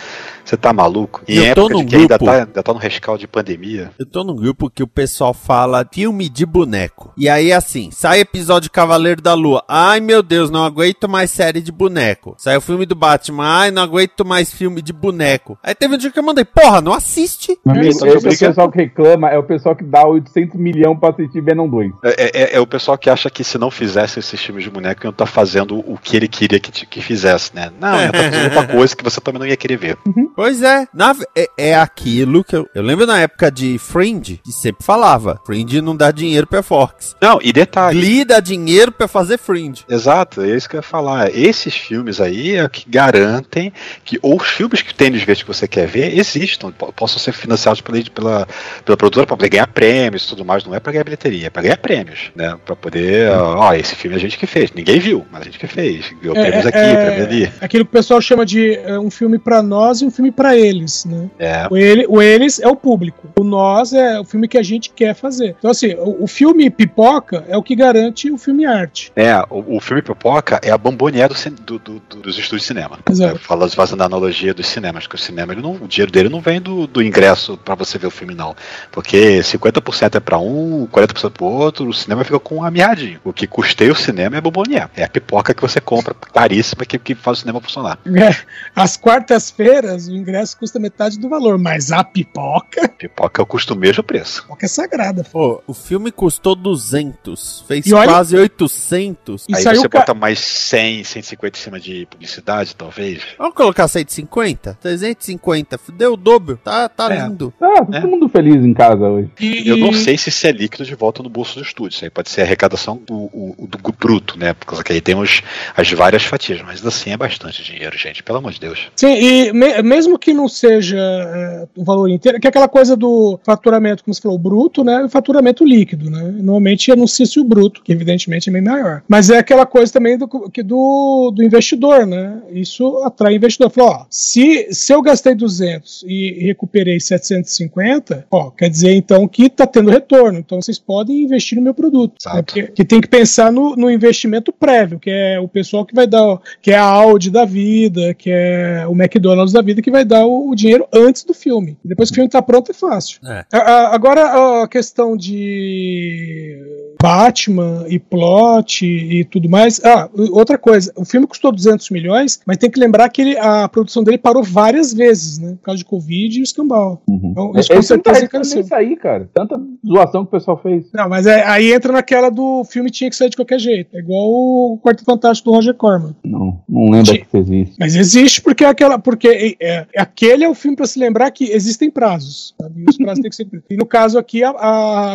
Você 0.44 0.57
tá 0.57 0.72
maluco? 0.72 1.22
E 1.28 1.37
Eu 1.37 1.44
em 1.44 1.55
tô 1.55 1.61
época 1.66 1.74
num 1.74 1.85
de 1.85 1.87
que 1.90 1.96
ainda 1.96 2.18
grupo. 2.18 2.24
tá, 2.24 2.33
ainda 2.44 2.62
tá 2.62 2.72
no 2.72 2.78
rescaldo 2.78 3.20
de 3.20 3.26
pandemia. 3.28 3.90
Eu 3.98 4.05
tô 4.07 4.24
num 4.24 4.35
grupo 4.35 4.68
que 4.68 4.83
o 4.83 4.87
pessoal 4.87 5.33
fala 5.33 5.87
filme 5.92 6.28
de 6.28 6.44
boneco. 6.44 7.12
E 7.16 7.28
aí, 7.28 7.52
assim, 7.52 7.90
sai 7.92 8.20
episódio 8.20 8.70
Cavaleiro 8.70 9.22
da 9.22 9.35
Lua. 9.35 9.62
Ai, 9.68 10.00
meu 10.00 10.22
Deus, 10.22 10.50
não 10.50 10.64
aguento 10.64 11.09
mais 11.09 11.31
série 11.31 11.61
de 11.61 11.70
boneco. 11.70 12.35
Sai 12.38 12.57
o 12.57 12.61
filme 12.61 12.85
do 12.87 12.94
Batman. 12.94 13.44
Ai, 13.44 13.70
não 13.70 13.83
aguento 13.83 14.24
mais 14.24 14.52
filme 14.52 14.83
de 14.83 14.92
boneco. 14.92 15.59
Aí 15.62 15.74
teve 15.74 15.94
um 15.94 15.98
dia 15.98 16.11
que 16.11 16.18
eu 16.18 16.22
mandei, 16.22 16.44
porra, 16.44 16.81
não 16.81 16.92
assiste. 16.92 17.59
Amigo, 17.66 18.05
é 18.07 18.12
o 18.16 18.20
pessoal 18.22 18.70
que 18.70 18.78
reclama, 18.78 19.28
é 19.31 19.38
o 19.38 19.42
pessoal 19.44 19.76
que 19.76 19.85
dá 19.85 20.07
800 20.07 20.59
milhões 20.59 20.98
pra 20.98 21.11
assistir 21.11 21.40
Venom 21.40 21.68
2. 21.68 21.92
É, 22.05 22.31
é- 22.55 22.57
é 22.57 22.61
o 22.61 22.66
pessoal 22.66 22.98
que 22.98 23.09
acha 23.09 23.31
que 23.31 23.44
se 23.44 23.59
não 23.59 23.70
fizesse 23.70 24.18
esses 24.18 24.40
filmes 24.40 24.64
de 24.64 24.70
boneco, 24.70 25.05
iam 25.07 25.11
estar 25.11 25.26
fazendo 25.26 25.78
o 25.78 25.96
que 26.02 26.16
ele 26.16 26.28
queria 26.28 26.59
que, 26.59 26.70
te- 26.72 26.87
que 26.87 27.00
fizesse, 27.00 27.55
né? 27.55 27.70
Não, 27.81 27.96
ia 28.00 28.07
estar 28.07 28.18
fazendo 28.24 28.44
outra 28.44 28.66
coisa 28.76 28.96
que 28.96 29.05
você 29.05 29.20
também 29.20 29.38
não 29.40 29.46
ia 29.46 29.57
querer 29.57 29.76
ver. 29.76 29.96
Pois 30.35 30.62
é, 30.62 30.87
na- 30.95 31.14
é, 31.37 31.47
é 31.59 31.75
aquilo 31.75 32.42
que 32.42 32.57
eu, 32.57 32.68
eu 32.75 32.83
lembro 32.83 33.07
na 33.07 33.21
época 33.21 33.51
de 33.51 33.79
Fringe, 33.79 34.40
que 34.45 34.51
sempre 34.53 34.85
falava, 34.85 35.40
Fringe 35.45 35.81
não 35.81 35.95
dá 35.97 36.11
dinheiro 36.11 36.47
pra 36.47 36.62
Fox. 36.62 37.14
Não, 37.21 37.38
e 37.42 37.53
detalhe. 37.53 37.99
Glee 38.01 38.25
dá 38.25 38.40
dinheiro 38.40 38.90
pra 38.92 39.07
fazer 39.07 39.38
Fringe. 39.38 39.85
Exato, 39.88 40.40
é 40.42 40.57
isso 40.57 40.68
que 40.68 40.77
eu 40.77 40.79
ia 40.79 40.83
falar. 40.83 41.35
Esses 41.37 41.75
filmes 41.75 42.21
aí 42.21 42.55
é 42.57 42.64
o 42.64 42.71
que 42.71 42.88
garantem 42.88 43.73
que 44.05 44.18
ou 44.23 44.37
os 44.40 44.49
filmes 44.49 44.81
que 44.83 44.95
tem 44.95 45.11
nos 45.11 45.23
vezes 45.23 45.42
que 45.42 45.49
você 45.49 45.68
quer 45.68 45.87
ver 45.87 46.16
existam, 46.18 46.71
po- 46.73 46.92
possam 46.92 47.18
ser 47.18 47.33
financiados 47.33 47.81
pela, 47.81 48.03
pela, 48.14 48.49
pela 48.85 48.97
produtora 48.97 49.27
para 49.27 49.37
poder 49.37 49.49
ganhar 49.51 49.66
prêmios 49.66 50.25
e 50.25 50.29
tudo 50.29 50.45
mais. 50.45 50.64
Não 50.64 50.75
é 50.75 50.81
para 50.81 50.92
ganhar 50.92 51.05
bilheteria, 51.05 51.47
é 51.49 51.51
para 51.51 51.62
ganhar 51.62 51.77
prêmios, 51.77 52.31
né? 52.35 52.57
Para 52.64 52.75
poder, 52.77 53.31
ó, 53.33 53.73
esse 53.75 53.95
filme 53.95 54.16
a 54.16 54.21
gente 54.21 54.38
que 54.38 54.47
fez. 54.47 54.73
Ninguém 54.73 54.99
viu, 54.99 55.27
mas 55.31 55.42
a 55.42 55.45
gente 55.45 55.59
que 55.59 55.66
fez. 55.66 56.12
Ganhou 56.21 56.35
prêmios 56.35 56.66
aqui, 56.66 56.79
prêmios 56.79 57.27
ali. 57.27 57.53
aquilo 57.61 57.85
que 57.85 57.90
o 57.90 57.92
pessoal 57.92 58.21
chama 58.21 58.47
de 58.47 58.75
é, 58.77 58.99
um 58.99 59.11
filme 59.11 59.38
pra 59.38 59.62
nós 59.62 60.01
e 60.01 60.05
um 60.07 60.11
filme 60.11 60.21
pra 60.30 60.56
eles, 60.56 61.04
né? 61.04 61.28
É. 61.38 61.66
O, 61.70 61.76
ele, 61.76 62.06
o 62.08 62.20
eles 62.22 62.61
é 62.61 62.68
o 62.68 62.76
público. 62.76 63.28
O 63.38 63.44
nós 63.44 63.92
é 63.92 64.20
o 64.20 64.24
filme 64.24 64.46
que 64.46 64.58
a 64.58 64.62
gente 64.62 64.90
quer 64.90 65.14
fazer. 65.14 65.56
Então, 65.58 65.70
assim, 65.70 65.94
o, 65.94 66.24
o 66.24 66.26
filme 66.26 66.70
pipoca 66.70 67.44
é 67.48 67.56
o 67.56 67.62
que 67.62 67.74
garante 67.74 68.30
o 68.30 68.38
filme 68.38 68.64
arte. 68.66 69.11
É, 69.16 69.37
o, 69.50 69.76
o 69.76 69.80
filme 69.80 70.02
Pipoca 70.02 70.61
é 70.62 70.70
a 70.70 70.78
bombonier 70.78 71.28
do, 71.28 71.35
do- 71.50 71.78
do- 71.78 72.02
do- 72.08 72.16
dos 72.22 72.38
estúdios 72.38 72.62
de 72.62 72.66
cinema. 72.68 72.98
Exato. 73.11 73.37
É, 73.37 73.38
Fala, 73.38 73.68
fazendo 73.68 74.02
a 74.02 74.06
analogia 74.06 74.52
dos 74.54 74.66
cinemas, 74.66 75.06
que 75.06 75.14
o 75.14 75.18
cinema, 75.18 75.52
ele 75.52 75.62
não, 75.62 75.72
o 75.74 75.88
dinheiro 75.88 76.12
dele 76.12 76.28
não 76.28 76.40
vem 76.40 76.61
do, 76.61 76.87
do 76.87 77.02
ingresso 77.02 77.56
pra 77.56 77.74
você 77.74 77.98
ver 77.98 78.06
o 78.06 78.11
filme, 78.11 78.35
não. 78.35 78.54
Porque 78.90 79.40
50% 79.40 80.16
é 80.16 80.20
pra 80.20 80.38
um, 80.38 80.87
40% 80.87 81.30
pro 81.30 81.46
outro, 81.46 81.88
o 81.88 81.94
cinema 81.94 82.24
fica 82.24 82.38
com 82.38 82.56
um 82.56 82.64
amirradinho. 82.64 83.20
O 83.24 83.32
que 83.32 83.46
custeia 83.46 83.92
o 83.92 83.96
cinema 83.96 84.37
é 84.37 84.38
a 84.38 84.42
bombonier. 84.42 84.88
É 84.96 85.04
a 85.04 85.08
pipoca 85.08 85.54
que 85.54 85.62
você 85.62 85.80
compra 85.80 86.14
caríssima 86.14 86.85
que, 86.85 86.98
que 86.98 87.14
faz 87.14 87.38
o 87.38 87.40
cinema 87.40 87.61
funcionar. 87.61 87.98
É, 88.06 88.35
Às 88.74 88.96
quartas-feiras, 88.96 90.08
o 90.12 90.16
ingresso 90.16 90.57
custa 90.59 90.79
metade 90.79 91.18
do 91.18 91.29
valor, 91.29 91.59
mas 91.59 91.90
a 91.92 92.03
pipoca, 92.05 92.88
Pipoca 92.98 93.40
é 93.40 93.42
o 93.42 93.46
custo 93.46 93.75
mesmo 93.77 94.03
preço. 94.03 94.42
pipoca 94.42 94.66
é 94.66 94.68
sagrada. 94.68 95.25
Pô, 95.31 95.62
o 95.66 95.75
filme 95.75 96.11
custou 96.12 96.55
200, 96.55 97.64
fez 97.66 97.90
olha- 97.92 98.09
quase 98.09 98.37
800. 98.37 99.46
E 99.48 99.55
Aí 99.57 99.62
saiu 99.62 99.81
você 99.81 99.88
ca- 99.88 99.98
bota 100.01 100.14
mais 100.14 100.38
100, 100.40 101.05
150 101.05 101.59
em 101.59 101.61
cima 101.62 101.81
de 101.81 102.07
publicidade, 102.11 102.75
talvez. 102.77 103.22
Vamos 103.38 103.55
colocar 103.55 103.87
150? 103.88 104.79
350, 104.81 105.79
deu 105.92 106.14
o 106.14 106.16
dobro. 106.16 106.59
Tá, 106.62 106.88
tá 106.88 107.12
É. 107.12 107.22
lindo. 107.27 107.53
Ah, 107.61 107.85
todo 107.85 108.09
mundo 108.09 108.29
feliz 108.29 108.57
em 108.64 108.75
casa 108.75 109.05
hoje. 109.09 109.31
E, 109.40 109.68
Eu 109.68 109.77
não 109.77 109.92
sei 109.92 110.16
se 110.18 110.29
isso 110.29 110.46
é 110.46 110.53
líquido 110.53 110.85
de 110.85 110.94
volta 110.94 111.22
no 111.22 111.29
bolso 111.29 111.57
do 111.59 111.62
estúdio. 111.64 111.94
Isso 111.96 112.05
aí 112.05 112.11
pode 112.11 112.31
ser 112.31 112.42
arrecadação 112.42 113.01
do, 113.07 113.14
o- 113.14 113.68
do 113.68 113.79
bruto, 113.92 114.38
né? 114.38 114.55
Porque 114.55 114.92
aí 114.92 115.01
tem 115.01 115.14
os, 115.14 115.42
as 115.77 115.90
várias 115.92 116.25
fatias. 116.25 116.61
Mas 116.62 116.85
assim 116.85 117.11
é 117.11 117.16
bastante 117.16 117.62
dinheiro, 117.62 117.96
gente. 117.96 118.22
Pelo 118.22 118.38
amor 118.38 118.53
de 118.53 118.61
Deus. 118.61 118.88
Sim, 118.96 119.12
e 119.14 119.53
me- 119.53 119.83
mesmo 119.83 120.02
que 120.19 120.33
não 120.33 120.49
seja 120.49 120.99
é, 120.99 121.69
o 121.77 121.85
valor 121.85 122.09
inteiro, 122.09 122.41
que 122.41 122.47
é 122.47 122.51
aquela 122.51 122.69
coisa 122.69 122.97
do 122.97 123.38
faturamento, 123.45 124.05
como 124.05 124.15
você 124.15 124.21
falou, 124.21 124.38
bruto, 124.38 124.85
né? 124.85 125.01
E 125.01 125.05
o 125.05 125.09
faturamento 125.09 125.65
líquido, 125.65 126.11
né? 126.11 126.23
Normalmente 126.37 126.91
anuncia-se 126.91 127.41
o 127.41 127.45
bruto, 127.45 127.83
que 127.83 127.93
evidentemente 127.93 128.49
é 128.49 128.53
bem 128.53 128.62
maior. 128.62 129.03
Mas 129.09 129.31
é 129.31 129.38
aquela 129.38 129.67
coisa 129.67 129.93
também 129.93 130.19
do, 130.19 130.29
que 130.51 130.62
do, 130.62 131.33
do 131.35 131.43
investidor, 131.43 132.07
né? 132.07 132.41
Isso 132.51 133.03
atrai 133.05 133.35
investidor. 133.35 133.71
Falou, 133.71 133.91
ó, 133.91 134.07
se, 134.11 134.69
se 134.73 134.93
eu 134.93 135.03
gastei 135.03 135.35
200 135.35 136.05
e 136.07 136.45
recuperei 136.47 136.99
750, 137.01 138.27
ó, 138.31 138.51
quer 138.51 138.69
dizer 138.69 138.95
então 138.95 139.27
que 139.29 139.49
tá 139.49 139.67
tendo 139.67 139.91
retorno. 139.91 140.38
Então 140.38 140.61
vocês 140.61 140.79
podem 140.79 141.23
investir 141.23 141.57
no 141.57 141.65
meu 141.65 141.75
produto. 141.75 142.15
Né? 142.27 142.43
Porque 142.43 142.62
que 142.65 142.85
tem 142.85 143.01
que 143.01 143.09
pensar 143.09 143.53
no, 143.53 143.77
no 143.77 143.91
investimento 143.91 144.53
prévio, 144.53 144.99
que 144.99 145.11
é 145.11 145.38
o 145.41 145.49
pessoal 145.49 145.85
que 145.85 145.95
vai 145.95 146.07
dar, 146.07 146.38
que 146.61 146.71
é 146.71 146.77
a 146.77 146.85
Audi 146.85 147.31
da 147.31 147.45
vida, 147.45 148.15
que 148.15 148.31
é 148.31 148.85
o 148.88 148.93
McDonald's 148.93 149.53
da 149.53 149.62
vida, 149.62 149.83
que 149.83 149.91
vai 149.92 150.05
dar 150.05 150.26
o, 150.26 150.50
o 150.50 150.55
dinheiro 150.57 150.87
antes 150.92 151.22
do 151.24 151.33
filme. 151.35 151.78
Depois 151.85 152.09
que 152.11 152.14
o 152.14 152.16
filme 152.16 152.28
tá 152.31 152.42
pronto, 152.42 152.70
é 152.70 152.74
fácil. 152.74 153.20
É. 153.24 153.44
A- 153.52 153.59
a- 153.59 153.94
agora, 153.94 154.62
a 154.62 154.68
questão 154.68 155.16
de 155.16 156.59
Batman 157.03 157.85
e 157.88 157.99
plot 157.99 158.87
e 158.87 159.25
tudo 159.25 159.49
mais. 159.49 159.81
Ah, 159.85 160.09
outra 160.31 160.57
coisa, 160.57 160.93
o 160.97 161.05
filme 161.05 161.27
custou 161.27 161.51
200 161.51 161.91
milhões, 161.91 162.41
mas 162.47 162.57
tem 162.57 162.71
que 162.71 162.79
lembrar 162.79 163.09
que 163.09 163.21
ele- 163.21 163.38
a 163.38 163.69
produção 163.69 164.05
dele 164.05 164.19
parou 164.19 164.43
várias 164.45 164.95
vezes, 164.95 165.38
né? 165.38 165.51
Por 165.59 165.62
causa 165.65 165.79
de 165.79 165.85
Covid 165.85 166.38
e 166.38 166.41
o 166.41 166.45
escambau. 166.45 167.03
Uhum. 167.09 167.31
Então, 167.33 167.53
É, 167.57 167.61
isso 167.61 167.69
com 167.71 167.75
tá 167.77 167.83
certeza 167.83 168.19
nem 168.19 168.25
encareceu. 168.27 168.65
sair, 168.65 168.97
cara. 168.97 169.29
Tanta 169.35 169.61
zoação 169.87 170.23
que 170.25 170.29
o 170.29 170.38
pessoal 170.38 170.61
fez. 170.62 170.85
Não, 170.95 171.09
mas 171.09 171.27
é- 171.27 171.45
aí 171.45 171.73
entra 171.73 171.93
naquela 171.93 172.31
do 172.31 172.62
filme 172.65 172.91
tinha 172.91 173.11
que 173.11 173.17
sair 173.17 173.31
de 173.31 173.37
qualquer 173.37 173.59
jeito. 173.59 173.97
É 173.97 173.99
igual 173.99 174.29
o 174.31 174.79
Quarto 174.81 175.05
Fantástico 175.05 175.51
do 175.51 175.57
Roger 175.57 175.75
Corman. 175.75 176.15
Não, 176.25 176.61
não 176.69 176.88
lembro 176.91 177.12
que 177.12 177.23
isso 177.23 177.37
existe. 177.37 177.77
Mas 177.81 177.97
existe 177.97 178.41
porque 178.41 178.65
é 178.65 178.69
aquela. 178.69 178.97
Porque 178.99 179.29
é, 179.29 179.57
é- 179.61 179.87
aquele 179.97 180.45
é 180.45 180.49
o 180.49 180.55
filme 180.55 180.77
para 180.77 180.87
se 180.87 180.99
lembrar 181.01 181.31
que 181.33 181.51
existem 181.51 181.91
prazos. 181.91 182.55
Sabe? 182.61 182.83
E 182.83 182.85
Os 182.88 182.97
prazos 182.97 183.21
têm 183.21 183.31
que 183.31 183.37
ser. 183.37 183.49
E 183.71 183.77
no 183.77 183.87
caso 183.87 184.19
aqui, 184.19 184.45
a, 184.45 184.51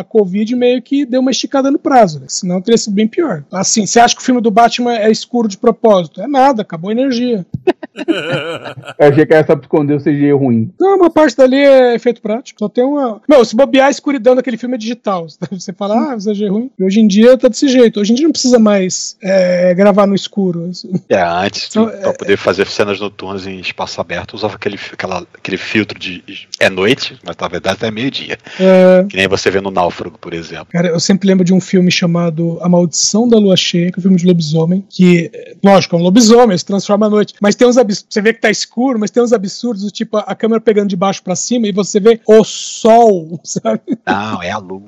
a 0.00 0.04
Covid 0.04 0.54
meio 0.54 0.82
que 0.82 1.06
deu 1.06 1.20
uma 1.20 1.30
esticada 1.30 1.70
no 1.70 1.77
prazo, 1.78 2.20
né? 2.20 2.26
Senão 2.28 2.60
teria 2.60 2.78
sido 2.78 2.94
bem 2.94 3.06
pior. 3.08 3.44
Assim, 3.52 3.86
você 3.86 4.00
acha 4.00 4.14
que 4.14 4.20
o 4.22 4.24
filme 4.24 4.40
do 4.40 4.50
Batman 4.50 4.94
é 4.96 5.10
escuro 5.10 5.48
de 5.48 5.56
propósito? 5.56 6.20
É 6.20 6.26
nada, 6.26 6.62
acabou 6.62 6.90
a 6.90 6.92
energia. 6.92 7.46
Eu 8.98 9.08
achei 9.08 9.26
que 9.26 9.34
era 9.34 9.46
só 9.46 9.54
pra 9.56 9.64
esconder 9.64 9.94
o 9.94 10.00
CGI 10.00 10.32
ruim. 10.32 10.70
Não, 10.78 10.96
uma 10.96 11.10
parte 11.10 11.36
dali 11.36 11.56
é 11.56 11.94
efeito 11.94 12.20
prático. 12.20 12.58
Só 12.58 12.68
tem 12.68 12.84
uma. 12.84 13.20
Meu, 13.28 13.44
se 13.44 13.56
bobear 13.56 13.88
a 13.88 13.90
escuridão 13.90 14.34
daquele 14.34 14.56
filme 14.56 14.74
é 14.74 14.78
digital. 14.78 15.26
Você 15.50 15.72
fala, 15.72 16.12
ah, 16.12 16.16
o 16.16 16.18
CG 16.18 16.44
é 16.44 16.48
ruim. 16.48 16.70
E 16.78 16.84
hoje 16.84 17.00
em 17.00 17.06
dia 17.06 17.36
tá 17.36 17.48
desse 17.48 17.68
jeito. 17.68 18.00
Hoje 18.00 18.12
em 18.12 18.14
dia 18.14 18.24
não 18.24 18.32
precisa 18.32 18.58
mais 18.58 19.16
é, 19.22 19.74
gravar 19.74 20.06
no 20.06 20.14
escuro. 20.14 20.70
É, 21.08 21.20
antes, 21.20 21.68
Então, 21.70 21.86
pra 21.88 22.12
poder 22.12 22.36
fazer 22.36 22.66
cenas 22.66 23.00
noturnas 23.00 23.46
em 23.46 23.58
espaço 23.60 24.00
aberto, 24.00 24.34
usava 24.34 24.54
aquele, 24.54 24.78
aquela, 24.92 25.26
aquele 25.34 25.56
filtro 25.56 25.98
de. 25.98 26.22
É 26.60 26.68
noite, 26.68 27.18
mas 27.24 27.36
na 27.36 27.48
verdade 27.48 27.84
é 27.84 27.90
meio-dia. 27.90 28.38
É, 28.60 29.04
Que 29.08 29.16
nem 29.16 29.28
você 29.28 29.50
vê 29.50 29.60
no 29.60 29.70
Náufrago, 29.70 30.18
por 30.18 30.32
exemplo. 30.32 30.68
Cara, 30.70 30.88
eu 30.88 31.00
sempre 31.00 31.28
lembro 31.28 31.44
de 31.44 31.52
um 31.52 31.60
filme 31.68 31.90
chamado 31.90 32.58
A 32.60 32.68
Maldição 32.68 33.28
da 33.28 33.38
Lua 33.38 33.56
Cheia, 33.56 33.92
que 33.92 33.98
é 33.98 34.00
um 34.00 34.02
filme 34.02 34.16
de 34.16 34.26
lobisomem, 34.26 34.84
que, 34.88 35.30
é, 35.32 35.56
lógico, 35.62 35.96
é 35.96 35.98
um 35.98 36.02
lobisomem, 36.02 36.56
se 36.56 36.64
transforma 36.64 37.06
à 37.06 37.10
noite, 37.10 37.34
mas 37.40 37.54
tem 37.54 37.68
uns 37.68 37.76
absurdos, 37.76 38.06
você 38.08 38.22
vê 38.22 38.32
que 38.32 38.40
tá 38.40 38.50
escuro, 38.50 38.98
mas 38.98 39.10
tem 39.10 39.22
uns 39.22 39.32
absurdos, 39.32 39.82
do 39.84 39.90
tipo 39.90 40.16
a 40.16 40.34
câmera 40.34 40.60
pegando 40.60 40.88
de 40.88 40.96
baixo 40.96 41.22
pra 41.22 41.36
cima 41.36 41.66
e 41.66 41.72
você 41.72 42.00
vê 42.00 42.20
o 42.26 42.42
sol, 42.44 43.40
sabe? 43.44 43.98
Não, 44.06 44.42
é 44.42 44.50
a 44.50 44.58
lua. 44.58 44.78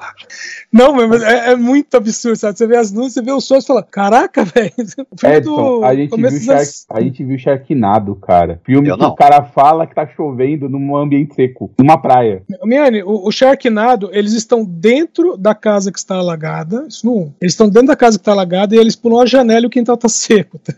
Não, 0.73 0.95
mas 0.95 1.23
é, 1.23 1.53
é 1.53 1.57
muito 1.57 1.95
absurdo, 1.97 2.37
sabe? 2.37 2.57
Você 2.57 2.66
vê 2.66 2.77
as 2.77 2.90
luzes, 2.93 3.14
você 3.14 3.23
vê 3.23 3.33
o 3.33 3.40
sol 3.40 3.59
e 3.59 3.61
você 3.61 3.66
fala, 3.66 3.83
caraca, 3.83 4.45
velho, 4.47 4.73
o 5.11 5.19
filme 5.19 5.37
Edson, 5.37 5.85
a, 5.85 5.95
gente 5.95 6.16
viu 6.16 6.40
Shark, 6.40 6.71
a 6.90 7.01
gente 7.01 7.25
viu 7.25 7.38
Sharknado, 7.38 8.14
cara. 8.16 8.61
Filme 8.64 8.88
Eu 8.88 8.97
que 8.97 9.03
não. 9.03 9.11
o 9.11 9.14
cara 9.14 9.43
fala 9.43 9.87
que 9.87 9.95
tá 9.95 10.07
chovendo 10.07 10.69
num 10.69 10.97
ambiente 10.97 11.35
seco, 11.35 11.71
numa 11.79 12.01
praia. 12.01 12.43
Miane, 12.64 13.03
o, 13.03 13.27
o 13.27 13.33
Sharknado, 13.33 14.11
eles 14.12 14.33
estão 14.33 14.64
dentro 14.64 15.37
da 15.37 15.55
casa 15.55 15.93
que 15.93 15.99
está 15.99 16.16
alagada. 16.16 16.69
Isso 16.88 17.06
não. 17.06 17.35
Eles 17.40 17.52
estão 17.52 17.68
dentro 17.68 17.88
da 17.88 17.96
casa 17.96 18.18
que 18.18 18.22
está 18.22 18.33
alagada 18.33 18.74
e 18.74 18.78
eles 18.78 18.96
pulam 18.96 19.20
a 19.20 19.26
janela 19.26 19.64
e 19.64 19.66
o 19.66 19.70
quintal 19.70 19.96
tá 19.96 20.09
seco. 20.11 20.59
Tá? 20.59 20.74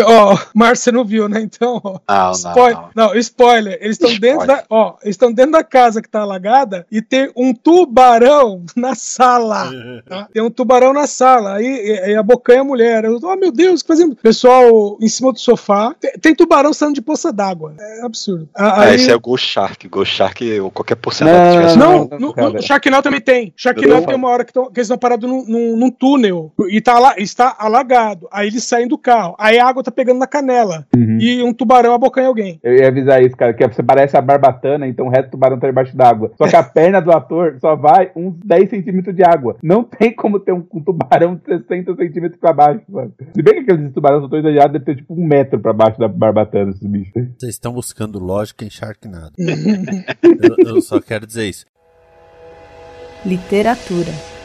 Ó, 0.00 0.38
Márcio, 0.54 0.84
você 0.84 0.92
não 0.92 1.04
viu, 1.04 1.28
né? 1.28 1.40
Então, 1.40 1.80
ó. 1.82 1.98
Não, 2.08 2.24
não, 2.26 2.32
Spoil- 2.32 2.74
não. 2.94 3.06
não, 3.08 3.14
spoiler. 3.16 3.78
Eles 3.80 3.98
estão 4.00 4.14
dentro 4.18 4.46
da, 4.46 4.64
ó, 4.70 4.94
estão 5.04 5.32
dentro 5.32 5.52
da 5.52 5.64
casa 5.64 6.00
que 6.00 6.08
tá 6.08 6.20
alagada 6.20 6.86
e 6.90 7.02
tem 7.02 7.30
um 7.36 7.52
tubarão 7.52 8.64
na 8.76 8.94
sala. 8.94 9.70
tá? 10.08 10.28
Tem 10.32 10.42
um 10.42 10.50
tubarão 10.50 10.92
na 10.92 11.06
sala. 11.06 11.54
Aí, 11.56 12.00
aí 12.04 12.14
a 12.14 12.22
bocanha 12.22 12.58
é 12.58 12.60
a 12.60 12.64
mulher. 12.64 13.04
Eu, 13.04 13.18
oh, 13.22 13.36
meu 13.36 13.50
Deus, 13.52 13.80
o 13.80 13.84
que 13.84 13.88
fazendo? 13.88 14.14
Pessoal 14.16 14.96
em 15.00 15.08
cima 15.08 15.32
do 15.32 15.38
sofá. 15.40 15.94
Tem, 16.00 16.12
tem 16.12 16.34
tubarão 16.34 16.72
saindo 16.72 16.94
de 16.94 17.02
poça 17.02 17.32
d'água. 17.32 17.74
É 17.78 18.02
absurdo. 18.04 18.48
Ah, 18.54 18.82
aí- 18.82 18.94
esse 18.96 19.10
é 19.10 19.16
o 19.16 19.20
Ghost 19.20 19.46
Shark. 19.48 19.88
Ghost 19.88 20.14
Shark, 20.14 20.60
ou 20.60 20.70
qualquer 20.70 20.94
porcentagem 20.96 21.52
que 21.52 21.56
tivesse. 21.58 21.78
não, 21.78 22.08
Não, 22.18 22.52
no, 22.52 22.62
Sharknado 22.62 23.02
também 23.02 23.20
tem. 23.20 23.52
Sharknado 23.56 24.06
tem 24.06 24.14
uma 24.16 24.28
hora 24.28 24.44
que, 24.44 24.52
tão- 24.52 24.66
que 24.70 24.78
eles 24.78 24.86
estão 24.86 24.98
parados 24.98 25.28
num, 25.28 25.44
num- 25.46 25.76
num 25.76 25.90
túnel 25.90 26.52
e 26.68 26.80
tá 26.80 26.98
lá, 26.98 27.14
está 27.18 27.56
alagado. 27.58 28.28
Aí 28.30 28.48
eles 28.48 28.64
saem 28.64 28.86
do 28.88 28.96
carro. 28.98 29.34
Aí 29.38 29.58
a 29.58 29.66
água 29.66 29.79
tá 29.82 29.90
pegando 29.90 30.18
na 30.18 30.26
canela. 30.26 30.86
Uhum. 30.94 31.18
E 31.20 31.42
um 31.42 31.52
tubarão 31.52 31.94
abocanha 31.94 32.28
alguém. 32.28 32.60
Eu 32.62 32.74
ia 32.76 32.88
avisar 32.88 33.22
isso, 33.22 33.36
cara, 33.36 33.52
que 33.52 33.66
você 33.66 33.82
parece 33.82 34.16
a 34.16 34.20
barbatana, 34.20 34.86
então 34.86 35.06
o 35.06 35.10
resto 35.10 35.28
do 35.28 35.30
tubarão 35.32 35.58
tá 35.58 35.66
debaixo 35.66 35.96
d'água. 35.96 36.32
Só 36.36 36.48
que 36.48 36.56
a 36.56 36.62
perna 36.64 37.00
do 37.00 37.12
ator 37.12 37.56
só 37.60 37.76
vai 37.76 38.10
uns 38.14 38.34
10 38.44 38.70
centímetros 38.70 39.14
de 39.14 39.22
água. 39.22 39.56
Não 39.62 39.82
tem 39.82 40.14
como 40.14 40.40
ter 40.40 40.52
um, 40.52 40.64
um 40.72 40.80
tubarão 40.80 41.36
de 41.36 41.44
60 41.44 41.96
centímetros 41.96 42.40
pra 42.40 42.52
baixo, 42.52 42.82
sabe? 42.92 43.12
Se 43.34 43.42
bem 43.42 43.54
que 43.64 43.72
aqueles 43.72 43.92
tubarões 43.92 44.22
são 44.22 44.30
tão 44.30 44.38
exagerados, 44.38 44.72
deve 44.72 44.84
ter 44.84 44.96
tipo 44.96 45.14
um 45.14 45.26
metro 45.26 45.58
pra 45.58 45.72
baixo 45.72 45.98
da 45.98 46.08
barbatana, 46.08 46.70
esses 46.70 46.86
bichos. 46.86 47.12
Vocês 47.38 47.54
estão 47.54 47.72
buscando 47.72 48.18
lógica 48.18 48.64
em 48.64 48.70
Sharknado. 48.70 49.32
eu, 49.38 50.74
eu 50.74 50.82
só 50.82 51.00
quero 51.00 51.26
dizer 51.26 51.48
isso. 51.48 51.66
Literatura. 53.24 54.39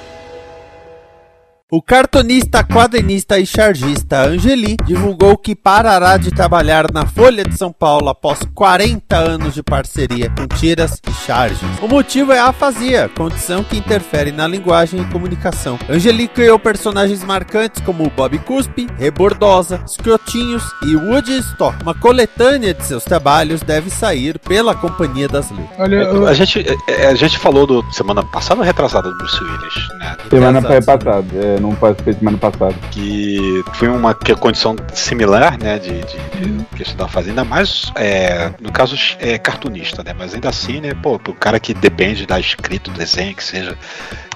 O 1.76 1.82
cartunista, 1.82 2.64
quadrinista 2.64 3.38
e 3.38 3.46
chargista 3.46 4.22
Angeli 4.22 4.78
divulgou 4.86 5.36
que 5.38 5.54
parará 5.54 6.16
de 6.16 6.32
trabalhar 6.32 6.90
na 6.90 7.06
Folha 7.06 7.44
de 7.44 7.58
São 7.58 7.70
Paulo 7.70 8.08
após 8.08 8.40
40 8.56 9.14
anos 9.18 9.54
de 9.54 9.62
parceria 9.62 10.30
com 10.30 10.48
tiras 10.48 11.02
e 11.06 11.12
charges. 11.26 11.60
O 11.82 11.88
motivo 11.90 12.32
é 12.32 12.40
a 12.40 12.46
afasia, 12.46 13.10
condição 13.14 13.62
que 13.62 13.76
interfere 13.78 14.32
na 14.32 14.48
linguagem 14.48 15.02
e 15.02 15.06
comunicação. 15.12 15.78
Angeli 15.90 16.30
criou 16.30 16.58
personagens 16.58 17.22
marcantes 17.26 17.82
como 17.84 18.10
Bob 18.10 18.40
Cuspe, 18.40 18.88
Rebordosa, 18.98 19.84
Scrotinhos 19.86 20.64
e 20.88 20.96
Woody 20.96 21.40
Stock. 21.40 21.76
Uma 21.84 21.94
coletânea 21.94 22.74
de 22.74 22.86
seus 22.86 23.04
trabalhos 23.04 23.60
deve 23.60 23.90
sair 23.90 24.40
pela 24.40 24.74
Companhia 24.76 25.28
das 25.28 25.52
Letras. 25.52 25.78
Olha, 25.78 25.96
eu- 25.98 26.26
A 26.26 26.34
gente, 26.34 26.66
é, 26.88 27.08
a 27.08 27.16
gente 27.16 27.38
falou 27.38 27.68
do 27.68 27.84
semana 27.92 28.24
passada 28.24 28.62
ou 28.62 28.66
retrasada 28.66 29.10
do 29.10 29.18
Bruce 29.18 29.44
Willis, 29.44 29.74
né? 30.00 30.16
Semana 30.30 30.62
passada, 30.62 31.26
é, 31.36 31.65
não 31.70 31.76
participei 31.76 32.14
semana 32.14 32.38
passada. 32.38 32.74
que 32.92 33.64
foi 33.74 33.88
uma 33.88 34.14
que- 34.14 34.36
condição 34.36 34.76
similar, 34.94 35.58
né, 35.58 35.80
de, 35.80 36.02
de, 36.02 36.18
de 36.58 36.66
questão 36.76 36.98
da 36.98 37.08
fazenda, 37.08 37.44
mas 37.44 37.92
é, 37.96 38.52
no 38.62 38.72
caso 38.72 38.96
é 39.20 39.38
cartunista, 39.38 40.04
né, 40.04 40.14
mas 40.18 40.34
ainda 40.34 40.50
assim, 40.50 40.80
né, 40.82 40.94
pô, 41.02 41.16
o 41.16 41.34
cara 41.34 41.60
que 41.60 41.74
depende 41.74 42.26
da 42.26 42.40
escrita, 42.40 42.92
do 42.92 42.98
desenho, 42.98 43.36
que 43.36 43.44
seja, 43.44 43.78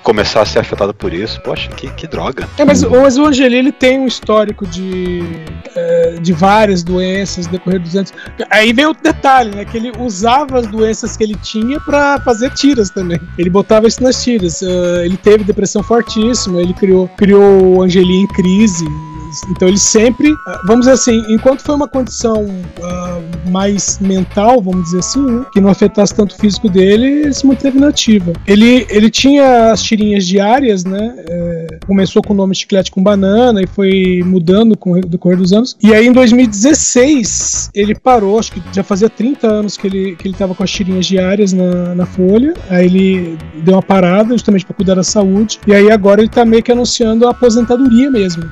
começar 0.03 0.41
a 0.41 0.45
ser 0.45 0.59
afetado 0.59 0.93
por 0.93 1.13
isso, 1.13 1.41
poxa, 1.41 1.69
que, 1.69 1.89
que 1.91 2.07
droga. 2.07 2.47
É, 2.57 2.65
mas, 2.65 2.83
mas 2.83 3.17
o 3.17 3.25
Angeli 3.25 3.57
ele 3.57 3.71
tem 3.71 3.99
um 3.99 4.07
histórico 4.07 4.65
de, 4.67 5.21
é, 5.75 6.15
de 6.21 6.33
várias 6.33 6.83
doenças 6.83 7.47
decorrer 7.47 7.79
dos 7.79 7.95
anos. 7.95 8.13
Aí 8.49 8.73
vem 8.73 8.85
outro 8.85 9.03
detalhe, 9.03 9.55
né? 9.55 9.65
Que 9.65 9.77
ele 9.77 9.91
usava 9.99 10.59
as 10.59 10.67
doenças 10.67 11.15
que 11.15 11.23
ele 11.23 11.35
tinha 11.35 11.79
pra 11.81 12.19
fazer 12.21 12.51
tiras 12.51 12.89
também. 12.89 13.19
Ele 13.37 13.49
botava 13.49 13.87
isso 13.87 14.01
nas 14.03 14.23
tiras. 14.23 14.61
Ah, 14.63 15.05
ele 15.05 15.17
teve 15.17 15.43
depressão 15.43 15.83
fortíssima, 15.83 16.61
ele 16.61 16.73
criou, 16.73 17.07
criou 17.17 17.77
o 17.77 17.81
Angeli 17.81 18.17
em 18.17 18.27
crise. 18.27 18.85
Então 19.49 19.67
ele 19.67 19.77
sempre, 19.77 20.33
ah, 20.47 20.61
vamos 20.65 20.81
dizer 20.81 20.93
assim, 20.93 21.23
enquanto 21.29 21.61
foi 21.61 21.75
uma 21.75 21.87
condição 21.87 22.47
ah, 22.81 23.19
mais 23.49 23.99
mental, 23.99 24.61
vamos 24.61 24.85
dizer 24.85 24.99
assim, 24.99 25.25
né? 25.25 25.45
que 25.51 25.61
não 25.61 25.69
afetasse 25.69 26.13
tanto 26.13 26.35
o 26.35 26.37
físico 26.37 26.69
dele, 26.69 27.05
ele 27.23 27.33
se 27.33 27.45
manteve 27.45 27.79
nativa. 27.79 28.33
Ele, 28.47 28.85
ele 28.89 29.09
tinha 29.09 29.71
as 29.71 29.81
tirinhas 29.81 30.25
diárias, 30.25 30.83
né? 30.83 31.13
É, 31.27 31.67
começou 31.85 32.21
com 32.21 32.33
o 32.33 32.35
nome 32.35 32.55
Chiclete 32.55 32.91
com 32.91 33.01
Banana 33.01 33.61
e 33.61 33.67
foi 33.67 34.21
mudando 34.25 34.77
com 34.77 34.93
o 34.93 35.01
decorrer 35.01 35.37
dos 35.37 35.53
anos. 35.53 35.75
E 35.81 35.93
aí 35.93 36.07
em 36.07 36.13
2016 36.13 37.71
ele 37.73 37.95
parou, 37.95 38.39
acho 38.39 38.51
que 38.51 38.61
já 38.71 38.83
fazia 38.83 39.09
30 39.09 39.47
anos 39.47 39.77
que 39.77 39.87
ele, 39.87 40.15
que 40.15 40.27
ele 40.27 40.35
tava 40.35 40.55
com 40.55 40.63
as 40.63 40.71
tirinhas 40.71 41.05
diárias 41.05 41.53
na, 41.53 41.95
na 41.95 42.05
Folha. 42.05 42.53
Aí 42.69 42.85
ele 42.85 43.37
deu 43.63 43.75
uma 43.75 43.83
parada 43.83 44.33
justamente 44.33 44.65
para 44.65 44.75
cuidar 44.75 44.95
da 44.95 45.03
saúde. 45.03 45.59
E 45.67 45.73
aí 45.73 45.91
agora 45.91 46.21
ele 46.21 46.29
tá 46.29 46.45
meio 46.45 46.63
que 46.63 46.71
anunciando 46.71 47.27
a 47.27 47.31
aposentadoria 47.31 48.09
mesmo. 48.09 48.43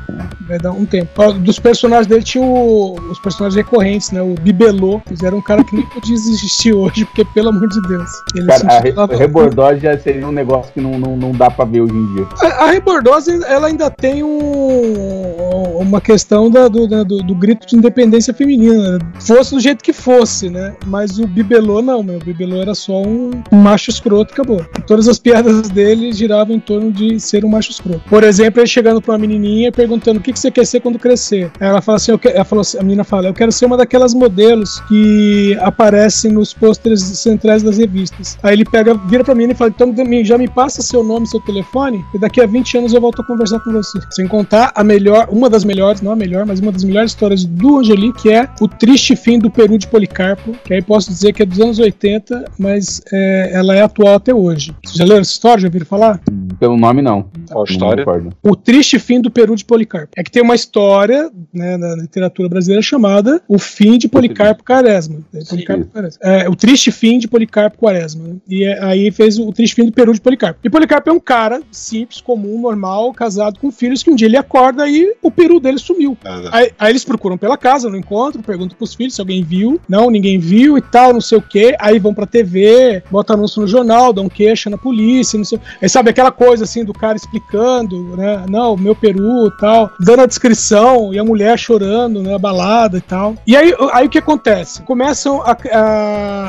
Vai 0.48 0.58
um 0.72 0.86
tempo. 0.86 1.34
Dos 1.34 1.60
personagens 1.60 2.08
dele 2.08 2.24
tinha 2.24 2.44
o- 2.44 2.96
os 3.12 3.20
personagens 3.20 3.56
recorrentes, 3.56 4.12
né? 4.12 4.22
O 4.22 4.36
Bibelô. 4.42 5.02
Fizeram 5.08 5.38
um 5.38 5.42
cara 5.42 5.64
que 5.64 5.76
nem 5.76 5.86
podia 5.88 6.14
existir 6.16 6.74
hoje, 6.74 7.06
porque 7.06 7.26
pelo 7.34 7.50
amor 7.50 7.68
de 7.68 7.82
Deus. 7.88 8.10
Ele 8.36 8.48
Cara, 8.48 8.68
a 8.68 8.80
re- 8.80 9.16
rebordose 9.18 9.80
já 9.82 9.98
seria 9.98 10.28
um 10.28 10.32
negócio 10.32 10.72
que 10.74 10.82
não, 10.82 10.98
não, 11.00 11.16
não 11.18 11.32
dá 11.32 11.50
pra 11.50 11.66
ver 11.66 11.82
hoje 11.82 11.94
em 11.94 12.16
dia. 12.16 12.28
A, 12.42 12.66
a 12.66 12.72
Rebordose, 12.72 13.40
ela 13.46 13.68
ainda 13.68 13.90
tem 13.90 14.24
um- 14.24 15.78
uma 15.80 16.02
questão 16.02 16.50
da- 16.50 16.68
do, 16.68 16.88
da- 16.88 17.04
do- 17.04 17.24
do 17.24 17.36
grito 17.36 17.68
de 17.68 17.76
independência 17.76 18.34
feminina. 18.34 19.00
Fosse 19.20 19.54
do 19.56 19.60
jeito 19.60 19.84
que 19.84 19.94
fosse, 19.94 20.50
né? 20.50 20.74
Mas 20.86 21.20
o 21.20 21.28
Bibelô 21.28 21.82
não, 21.82 22.04
meu. 22.04 22.18
O 22.18 22.24
Bibelô 22.24 22.58
era 22.62 22.74
só 22.76 23.02
um, 23.02 23.32
macho 23.52 23.90
escroto, 23.90 24.34
acabou. 24.34 24.66
Todas 24.86 25.08
as 25.08 25.20
piadas 25.20 25.70
dele 25.70 26.12
giravam 26.12 26.56
em 26.56 26.60
torno 26.60 26.92
de 26.92 27.20
ser 27.20 27.46
um 27.46 27.50
macho 27.50 27.72
escroto. 27.72 28.02
Por 28.10 28.24
exemplo, 28.24 28.60
ele 28.62 28.68
chegando 28.68 29.02
pra 29.02 29.14
uma 29.14 29.20
menininha 29.20 29.70
e 29.70 29.72
perguntando 29.72 30.20
o 30.20 30.24
que, 30.24 30.34
que 30.34 30.40
você 30.40 30.52
quer 30.58 30.66
ser 30.66 30.80
quando 30.80 30.98
crescer. 30.98 31.52
Aí 31.60 31.68
ela 31.68 31.82
fala 31.82 31.98
assim, 31.98 32.12
eu 32.12 32.18
que- 32.18 32.28
ela 32.30 32.44
falou 32.44 32.62
assim- 32.62 32.80
a 32.80 32.82
menina 32.84 33.04
fala, 33.04 33.28
eu 33.28 33.34
quero 33.34 33.52
ser 33.52 33.66
uma 33.66 33.78
daquelas 33.78 34.14
modelos 34.16 34.80
que 34.88 35.56
aparecem 35.62 36.32
nos 36.32 36.52
pôsteres 36.54 37.02
centrais 37.02 37.62
das 37.62 37.78
revistas. 37.78 38.38
Aí 38.42 38.54
ele 38.54 38.66
pega, 38.66 38.96
vira 38.96 39.24
pra 39.24 39.36
menina 39.36 39.54
e 39.54 39.56
fala, 39.56 39.70
então 39.70 39.94
já 40.24 40.38
me 40.38 40.48
passa 40.48 40.82
seu 40.82 41.04
nome, 41.04 41.28
seu 41.28 41.40
telefone, 41.42 42.04
e 42.14 42.18
daqui 42.20 42.42
a 42.42 42.48
20 42.48 42.78
anos 42.78 42.94
eu 42.94 43.00
volto 43.02 43.22
a 43.22 43.26
conversar 43.26 43.60
com 43.60 43.72
você. 43.72 44.00
Sem 44.12 44.28
contar 44.28 44.72
a 44.74 44.84
melhor, 44.84 45.28
uma 45.32 45.50
das 45.50 45.64
melhores, 45.64 46.02
não 46.02 46.12
a 46.12 46.16
melhor, 46.16 46.46
mas 46.46 46.60
uma 46.60 46.72
das 46.72 46.84
melhores 46.84 47.12
histórias 47.12 47.46
do 47.46 47.78
Angeli, 47.78 48.12
que 48.14 48.32
é 48.32 48.50
o 48.60 48.68
triste 48.68 49.16
fim 49.16 49.38
do 49.38 49.52
Peru 49.52 49.78
de 49.78 49.86
Policarpo, 49.88 50.54
que 50.66 50.74
aí 50.74 50.82
posso 50.82 51.10
dizer 51.10 51.34
que 51.34 51.44
é 51.44 51.46
dos 51.46 51.60
anos 51.60 51.78
80, 51.80 52.46
mas 52.58 53.02
é, 53.14 53.52
ela 53.54 53.76
é 53.76 53.82
atual 53.84 54.16
até 54.16 54.34
hoje. 54.34 54.74
Vocês 54.84 54.98
já 54.98 55.04
leram 55.06 55.22
essa 55.22 55.32
história? 55.32 55.62
Já 55.62 55.68
ouviram 55.68 55.86
falar? 55.86 56.20
Pelo 56.60 56.76
nome, 56.78 57.02
não. 57.02 57.24
Qual 57.52 57.64
Não 57.66 57.72
história? 57.72 58.02
recordo. 58.02 58.30
O 58.42 58.56
Triste 58.56 58.98
Fim 58.98 59.22
do 59.22 59.30
Peru 59.30 59.56
de 59.56 59.64
Policarpo. 59.64 60.10
É 60.18 60.24
que 60.24 60.32
tem 60.32 60.42
uma 60.48 60.56
história 60.56 61.30
né, 61.54 61.78
na 61.78 61.96
literatura 61.96 62.50
brasileira 62.50 62.82
chamada 62.82 63.42
O 63.48 63.60
Fim 63.60 63.98
de 63.98 64.08
Policarpo 64.08 64.64
Quaresma. 64.64 65.20
É, 65.34 65.44
Policarpo 65.44 65.86
Quaresma. 65.86 66.20
É, 66.24 66.50
o 66.50 66.56
Triste 66.56 66.92
Fim 66.92 67.20
de 67.20 67.28
Policarpo 67.28 67.78
Quaresma. 67.78 68.28
né? 68.28 68.36
E 68.48 68.64
é, 68.64 68.84
aí 68.84 69.12
fez 69.12 69.38
o 69.38 69.52
Triste 69.52 69.76
Fim 69.76 69.86
do 69.86 69.92
Peru 69.92 70.14
de 70.14 70.22
Policarpo. 70.22 70.60
E 70.64 70.70
Policarpo 70.70 71.10
é 71.10 71.14
um 71.14 71.20
cara 71.20 71.62
simples, 71.72 72.22
comum, 72.22 72.62
normal, 72.62 73.14
casado 73.14 73.60
com 73.60 73.72
filhos, 73.72 74.02
que 74.02 74.10
um 74.10 74.16
dia 74.16 74.28
ele 74.28 74.38
acorda 74.38 74.88
e 74.90 75.16
o 75.22 75.30
peru 75.30 75.60
dele 75.60 75.78
sumiu. 75.78 76.18
Aí, 76.52 76.72
aí 76.80 76.92
eles 76.92 77.04
procuram 77.04 77.38
pela 77.38 77.58
casa, 77.58 77.90
não 77.90 77.98
encontram, 77.98 78.42
perguntam 78.42 78.78
pros 78.78 78.94
filhos 78.94 79.16
se 79.16 79.22
alguém 79.22 79.44
viu. 79.44 79.80
Não, 79.88 80.10
ninguém 80.10 80.40
viu 80.40 80.78
e 80.78 80.82
tal, 80.82 81.14
não 81.14 81.22
sei 81.22 81.38
o 81.38 81.42
quê. 81.42 81.76
Aí 81.80 82.00
vão 82.00 82.14
pra 82.14 82.26
TV, 82.26 83.04
botam 83.12 83.36
anúncio 83.36 83.62
no 83.62 83.68
jornal, 83.68 84.14
dão 84.14 84.30
queixa 84.30 84.70
na 84.70 84.78
polícia, 84.78 85.38
não 85.38 85.46
sei. 85.46 85.60
Aí 85.82 85.90
sabe 85.90 86.10
aquela 86.10 86.32
coisa 86.32 86.64
assim 86.64 86.84
do 86.84 86.94
cara 86.94 87.18
explicando, 87.18 88.16
né? 88.16 88.46
Não, 88.50 88.78
meu 88.78 88.96
peru 88.96 89.48
e 89.48 89.58
tal, 89.60 89.92
dando 90.00 90.22
a 90.22 90.26
descrição 90.42 91.14
e 91.14 91.20
a 91.20 91.24
mulher 91.24 91.58
chorando, 91.58 92.22
né? 92.22 92.36
Abalada 92.36 92.98
e 92.98 93.02
tal. 93.02 93.36
E 93.46 93.56
aí, 93.56 93.74
aí 93.92 94.06
o 94.06 94.10
que 94.10 94.20
acontece? 94.20 94.82
Começam 94.84 95.42
a, 95.44 95.58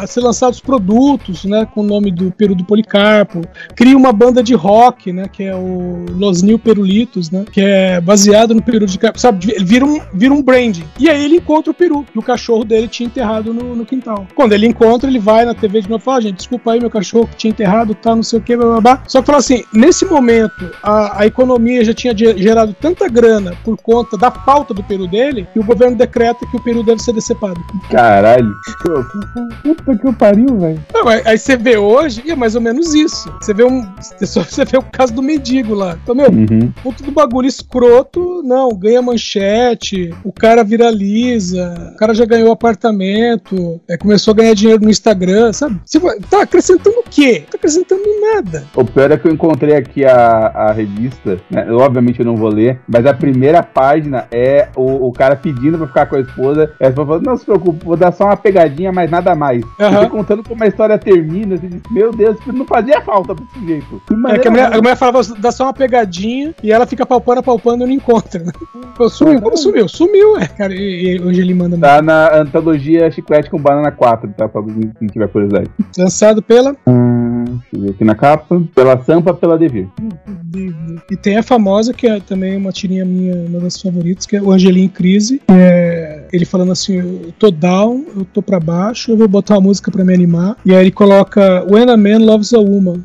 a 0.02 0.06
ser 0.06 0.20
lançados 0.20 0.60
produtos, 0.60 1.44
né? 1.44 1.66
Com 1.74 1.80
o 1.80 1.84
nome 1.84 2.10
do 2.12 2.30
peru 2.30 2.54
do 2.54 2.64
Policarpo. 2.64 3.42
Cria 3.74 3.96
uma 3.96 4.12
banda 4.12 4.42
de 4.42 4.54
rock, 4.54 5.12
né? 5.12 5.24
Que 5.32 5.44
é 5.44 5.56
o 5.56 6.04
Los 6.10 6.42
New 6.42 6.58
Perulitos, 6.58 7.30
né? 7.30 7.44
Que 7.50 7.60
é 7.60 8.00
baseado 8.00 8.54
no 8.54 8.62
peru 8.62 8.86
de 8.86 8.98
Carpo. 8.98 9.18
Sabe? 9.18 9.54
Vira 9.60 9.84
um, 9.84 10.00
vira 10.12 10.32
um 10.34 10.42
branding. 10.42 10.84
E 10.98 11.08
aí 11.08 11.24
ele 11.24 11.36
encontra 11.36 11.70
o 11.70 11.74
peru, 11.74 12.04
que 12.04 12.18
o 12.18 12.22
cachorro 12.22 12.64
dele 12.64 12.88
tinha 12.88 13.06
enterrado 13.06 13.52
no, 13.54 13.74
no 13.74 13.86
quintal. 13.86 14.26
Quando 14.34 14.52
ele 14.52 14.66
encontra, 14.66 15.08
ele 15.08 15.18
vai 15.18 15.44
na 15.44 15.54
TV 15.54 15.80
de 15.80 15.88
novo 15.88 16.02
e 16.02 16.04
fala: 16.04 16.18
"Ah, 16.18 16.20
gente, 16.20 16.36
desculpa 16.36 16.72
aí, 16.72 16.80
meu 16.80 16.90
cachorro 16.90 17.26
que 17.28 17.36
tinha 17.36 17.50
enterrado, 17.50 17.94
tá, 17.94 18.14
não 18.14 18.22
sei 18.22 18.38
o 18.38 18.42
que, 18.42 18.56
blá, 18.56 18.66
blá, 18.66 18.80
blá. 18.80 19.02
Só 19.06 19.20
que 19.20 19.26
fala 19.26 19.38
assim: 19.38 19.64
nesse 19.72 20.04
momento, 20.04 20.70
a, 20.82 21.22
a 21.22 21.26
economia 21.26 21.84
já 21.84 21.94
tinha 21.94 22.16
ge- 22.16 22.36
gerado 22.36 22.74
tanta 22.80 23.08
grana 23.08 23.56
por 23.64 23.77
conta 23.82 24.16
da 24.16 24.30
falta 24.30 24.72
do 24.74 24.82
peru 24.82 25.06
dele, 25.06 25.46
que 25.52 25.58
o 25.58 25.64
governo 25.64 25.96
decreta 25.96 26.46
que 26.50 26.56
o 26.56 26.62
peru 26.62 26.82
deve 26.82 27.02
ser 27.02 27.12
decepado. 27.12 27.60
Caralho. 27.90 28.52
Puta 29.62 29.96
que 29.96 30.06
eu 30.06 30.12
pariu, 30.12 30.58
velho. 30.58 30.80
Não, 30.92 31.08
aí, 31.08 31.22
aí 31.24 31.38
você 31.38 31.56
vê 31.56 31.76
hoje, 31.76 32.22
e 32.24 32.30
é 32.30 32.36
mais 32.36 32.54
ou 32.54 32.60
menos 32.60 32.94
isso. 32.94 33.32
Você 33.40 33.54
vê 33.54 33.64
um. 33.64 33.86
Você 34.18 34.38
você 34.42 34.64
vê 34.64 34.76
o 34.78 34.82
caso 34.82 35.12
do 35.14 35.22
mendigo 35.22 35.74
lá. 35.74 35.96
Então, 36.02 36.14
meu, 36.14 36.28
Uhum. 36.30 36.70
puto 36.82 37.02
do 37.02 37.10
bagulho 37.10 37.46
escroto, 37.48 38.42
não, 38.44 38.68
ganha 38.74 39.00
manchete, 39.02 40.14
o 40.24 40.32
cara 40.32 40.62
viraliza, 40.62 41.92
o 41.94 41.96
cara 41.96 42.14
já 42.14 42.24
ganhou 42.24 42.52
apartamento, 42.52 43.80
é, 43.88 43.96
começou 43.96 44.32
a 44.32 44.36
ganhar 44.36 44.54
dinheiro 44.54 44.82
no 44.82 44.90
Instagram, 44.90 45.52
sabe? 45.52 45.80
Você 45.84 45.98
tá 46.30 46.42
acrescentando 46.42 46.98
o 47.00 47.04
quê? 47.10 47.44
Tá 47.50 47.56
acrescentando 47.56 48.02
nada. 48.34 48.64
O 48.74 48.84
pior 48.84 49.10
é 49.10 49.16
que 49.16 49.26
eu 49.26 49.32
encontrei 49.32 49.74
aqui 49.76 50.04
a, 50.04 50.46
a 50.54 50.72
revista, 50.72 51.38
né? 51.50 51.64
Eu, 51.68 51.78
obviamente 51.78 52.20
eu 52.20 52.26
não 52.26 52.36
vou 52.36 52.48
ler, 52.50 52.80
mas 52.88 53.06
a 53.06 53.14
primeira 53.14 53.62
página 53.68 54.26
é 54.32 54.68
o, 54.74 55.08
o 55.08 55.12
cara 55.12 55.36
pedindo 55.36 55.78
pra 55.78 55.86
ficar 55.86 56.06
com 56.06 56.16
a 56.16 56.20
esposa. 56.20 56.70
E 56.80 56.86
a 56.86 56.88
esposa 56.88 57.06
falou, 57.06 57.22
não 57.22 57.36
se 57.36 57.44
preocupe, 57.44 57.84
vou 57.84 57.96
dar 57.96 58.12
só 58.12 58.24
uma 58.24 58.36
pegadinha, 58.36 58.90
mas 58.90 59.10
nada 59.10 59.34
mais. 59.34 59.62
Aham. 59.78 60.04
E 60.04 60.08
contando 60.08 60.42
como 60.42 60.64
a 60.64 60.66
história 60.66 60.98
termina, 60.98 61.56
você 61.56 61.68
diz, 61.68 61.82
meu 61.90 62.10
Deus, 62.12 62.36
não 62.46 62.64
fazia 62.64 63.00
falta 63.00 63.34
desse 63.34 63.66
jeito. 63.66 64.02
É 64.28 64.38
que 64.38 64.48
a 64.48 64.50
mulher, 64.50 64.72
a 64.72 64.76
mulher 64.78 64.96
falava, 64.96 65.20
dá 65.38 65.52
só 65.52 65.64
uma 65.64 65.72
pegadinha 65.72 66.54
e 66.62 66.72
ela 66.72 66.86
fica 66.86 67.06
palpando, 67.06 67.42
palpando 67.42 67.84
e 67.84 67.86
não 67.86 67.94
encontra. 67.94 68.42
Né? 68.98 69.08
Sumiu, 69.08 69.40
como 69.40 69.56
sumiu? 69.56 69.88
Sumiu, 69.88 70.36
é, 70.38 70.46
cara. 70.46 70.74
E, 70.74 71.16
e 71.16 71.20
hoje 71.20 71.40
ele 71.40 71.54
manda 71.54 71.78
Tá 71.78 72.02
na 72.02 72.36
antologia 72.36 73.10
Chiclete 73.10 73.48
com 73.50 73.58
Banana 73.58 73.92
4, 73.92 74.28
tá? 74.36 74.48
Pra 74.48 74.62
quem 74.98 75.08
tiver 75.08 75.28
curiosidade. 75.28 75.70
lançado 75.96 76.42
pela 76.42 76.74
Hum, 76.86 77.27
deixa 77.48 77.66
eu 77.74 77.80
ver 77.80 77.90
aqui 77.90 78.04
na 78.04 78.14
capa. 78.14 78.62
Pela 78.74 79.02
Sampa, 79.02 79.34
pela 79.34 79.58
Devir. 79.58 79.88
E 81.10 81.16
tem 81.16 81.36
a 81.36 81.42
famosa, 81.42 81.92
que 81.92 82.06
é 82.06 82.20
também 82.20 82.56
uma 82.56 82.72
tirinha 82.72 83.04
minha, 83.04 83.34
uma 83.48 83.60
das 83.60 83.80
favoritas, 83.80 84.26
que 84.26 84.36
é 84.36 84.42
o 84.42 84.50
Angelim 84.52 84.84
em 84.84 84.88
Crise. 84.88 85.40
é 85.48 86.26
ele 86.32 86.44
falando 86.44 86.72
assim: 86.72 86.96
eu 86.98 87.32
tô 87.38 87.50
down, 87.50 88.04
eu 88.16 88.24
tô 88.24 88.42
pra 88.42 88.60
baixo, 88.60 89.10
eu 89.12 89.16
vou 89.16 89.28
botar 89.28 89.54
uma 89.54 89.62
música 89.62 89.90
pra 89.90 90.04
me 90.04 90.12
animar. 90.14 90.56
E 90.64 90.74
aí 90.74 90.80
ele 90.82 90.90
coloca 90.90 91.64
When 91.70 91.88
a 91.90 91.96
Man 91.96 92.18
Loves 92.24 92.52
a 92.52 92.58
Woman. 92.58 93.04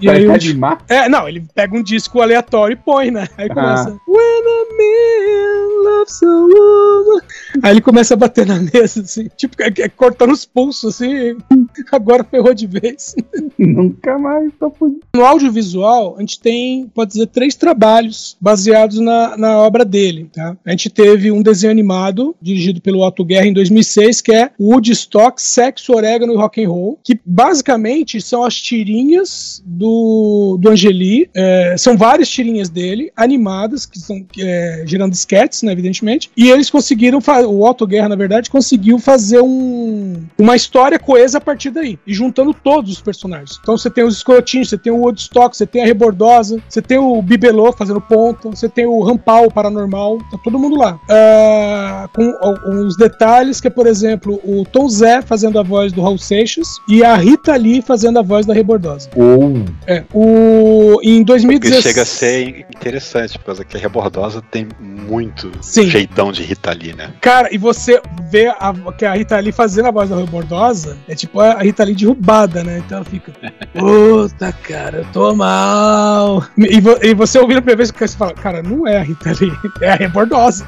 E 0.00 0.04
Pra 0.06 0.12
aí 0.14 0.26
o, 0.26 0.32
animar? 0.32 0.78
é, 0.88 1.08
não, 1.08 1.28
ele 1.28 1.44
pega 1.54 1.76
um 1.76 1.82
disco 1.82 2.20
aleatório 2.20 2.74
e 2.74 2.76
põe, 2.76 3.10
né? 3.10 3.26
Aí 3.36 3.48
começa 3.48 3.90
When 4.08 4.42
a 4.46 4.64
Man 4.78 5.90
Loves 5.90 6.22
a 6.22 6.26
Woman. 6.26 7.20
Aí 7.62 7.70
ele 7.72 7.80
começa 7.80 8.14
a 8.14 8.16
bater 8.16 8.46
na 8.46 8.58
mesa, 8.60 9.00
assim, 9.02 9.28
tipo, 9.36 9.54
é- 9.62 9.72
é 9.78 9.88
cortando 9.88 10.32
os 10.32 10.44
pulsos, 10.44 10.94
assim. 10.94 11.36
Agora 11.92 12.24
ferrou 12.24 12.54
de 12.54 12.66
vez. 12.66 13.14
Nunca 13.58 14.18
mais 14.18 14.52
tô 14.58 14.70
fudido. 14.70 15.00
No 15.14 15.24
audiovisual, 15.24 16.16
a 16.16 16.20
gente 16.20 16.40
tem, 16.40 16.86
pode 16.94 17.12
dizer, 17.12 17.26
três 17.26 17.54
trabalhos 17.54 18.36
baseados 18.40 18.98
na, 18.98 19.36
na 19.36 19.58
obra 19.58 19.84
dele. 19.84 20.30
Tá? 20.32 20.56
A 20.64 20.70
gente 20.70 20.90
teve 20.90 21.30
um 21.30 21.42
desenho 21.42 21.70
animado, 21.70 22.34
dirigido 22.40 22.80
pelo 22.80 23.06
Otto 23.06 23.24
Guerra 23.24 23.46
em 23.46 23.52
2006, 23.52 24.20
que 24.20 24.32
é 24.32 24.50
Woodstock, 24.58 25.40
Sexo, 25.40 25.92
Orégano 25.92 26.32
e 26.32 26.36
Rock 26.36 26.64
and 26.64 26.68
Roll, 26.68 26.98
que 27.02 27.18
basicamente 27.24 28.20
são 28.20 28.44
as 28.44 28.54
tirinhas 28.54 29.62
do, 29.64 30.56
do 30.60 30.70
Angeli. 30.70 31.28
É, 31.34 31.74
são 31.76 31.96
várias 31.96 32.28
tirinhas 32.28 32.68
dele, 32.68 33.12
animadas, 33.16 33.84
que 33.84 33.98
estão 33.98 34.24
é, 34.38 34.84
gerando 34.86 35.12
sketches, 35.12 35.62
né, 35.62 35.72
evidentemente. 35.72 36.30
E 36.36 36.50
eles 36.50 36.70
conseguiram, 36.70 37.20
o 37.46 37.68
Otto 37.68 37.86
Guerra, 37.86 38.08
na 38.08 38.16
verdade, 38.16 38.48
conseguiu 38.48 38.98
fazer 38.98 39.40
um, 39.40 40.22
uma 40.38 40.56
história 40.56 40.98
coesa 40.98 41.38
a 41.38 41.40
partir 41.40 41.59
daí, 41.68 41.98
e 42.06 42.14
juntando 42.14 42.54
todos 42.54 42.92
os 42.92 43.00
personagens. 43.00 43.58
Então 43.60 43.76
você 43.76 43.90
tem 43.90 44.04
os 44.04 44.16
escrotinhos, 44.16 44.68
você 44.68 44.78
tem 44.78 44.92
o 44.92 44.98
Woodstock, 44.98 45.56
você 45.56 45.66
tem 45.66 45.82
a 45.82 45.86
Rebordosa, 45.86 46.62
você 46.68 46.80
tem 46.80 46.98
o 46.98 47.20
Bibelô 47.20 47.72
fazendo 47.72 48.00
ponta, 48.00 48.48
você 48.48 48.68
tem 48.68 48.86
o 48.86 49.02
Rampal 49.02 49.50
Paranormal, 49.50 50.18
tá 50.30 50.38
todo 50.42 50.58
mundo 50.58 50.76
lá. 50.76 50.98
Ah, 51.08 52.08
com 52.14 52.34
alguns 52.40 52.96
detalhes, 52.96 53.60
que 53.60 53.66
é, 53.66 53.70
por 53.70 53.86
exemplo, 53.86 54.40
o 54.44 54.64
Tom 54.64 54.88
Zé 54.88 55.20
fazendo 55.22 55.58
a 55.58 55.62
voz 55.62 55.92
do 55.92 56.00
Raul 56.00 56.18
Seixas 56.18 56.78
e 56.88 57.04
a 57.04 57.16
Rita 57.16 57.56
Lee 57.56 57.82
fazendo 57.82 58.18
a 58.18 58.22
voz 58.22 58.46
da 58.46 58.54
Rebordosa. 58.54 59.10
Ou. 59.16 59.64
É, 59.86 60.04
o, 60.14 61.00
em 61.02 61.24
Porque 61.24 61.24
2016... 61.24 61.82
chega 61.82 62.02
a 62.02 62.06
ser 62.06 62.66
interessante, 62.70 63.38
por 63.38 63.46
causa 63.46 63.64
que 63.64 63.76
a 63.76 63.80
Rebordosa 63.80 64.42
tem 64.50 64.68
muito 64.80 65.50
Sim. 65.60 65.88
jeitão 65.88 66.30
de 66.32 66.42
Rita 66.42 66.72
Lee, 66.72 66.94
né? 66.94 67.12
Cara, 67.20 67.52
e 67.52 67.58
você 67.58 68.00
vê 68.30 68.48
a, 68.48 68.74
que 68.96 69.04
a 69.04 69.14
Rita 69.14 69.38
Lee 69.38 69.52
fazendo 69.52 69.88
a 69.88 69.90
voz 69.90 70.08
da 70.08 70.16
Rui 70.16 70.26
Bordosa, 70.26 70.96
é 71.08 71.14
tipo 71.14 71.40
a 71.54 71.62
Rita 71.62 71.84
Lee 71.84 71.94
derrubada, 71.94 72.62
né? 72.64 72.78
Então 72.84 72.98
ela 72.98 73.04
fica, 73.04 73.32
puta, 73.78 74.52
cara, 74.52 74.98
eu 74.98 75.06
tô 75.12 75.34
mal. 75.34 76.44
E, 76.58 76.80
vo- 76.80 76.98
e 77.02 77.14
você 77.14 77.38
ouvindo 77.38 77.58
a 77.58 77.62
primeira 77.62 77.78
vez, 77.78 77.90
você 77.90 78.16
fala, 78.16 78.32
cara, 78.34 78.62
não 78.62 78.86
é 78.86 78.98
a 78.98 79.02
Rita 79.02 79.32
Lee, 79.40 79.52
é 79.80 79.90
a 79.92 79.96
Rui 79.96 80.08
Bordosa. 80.08 80.66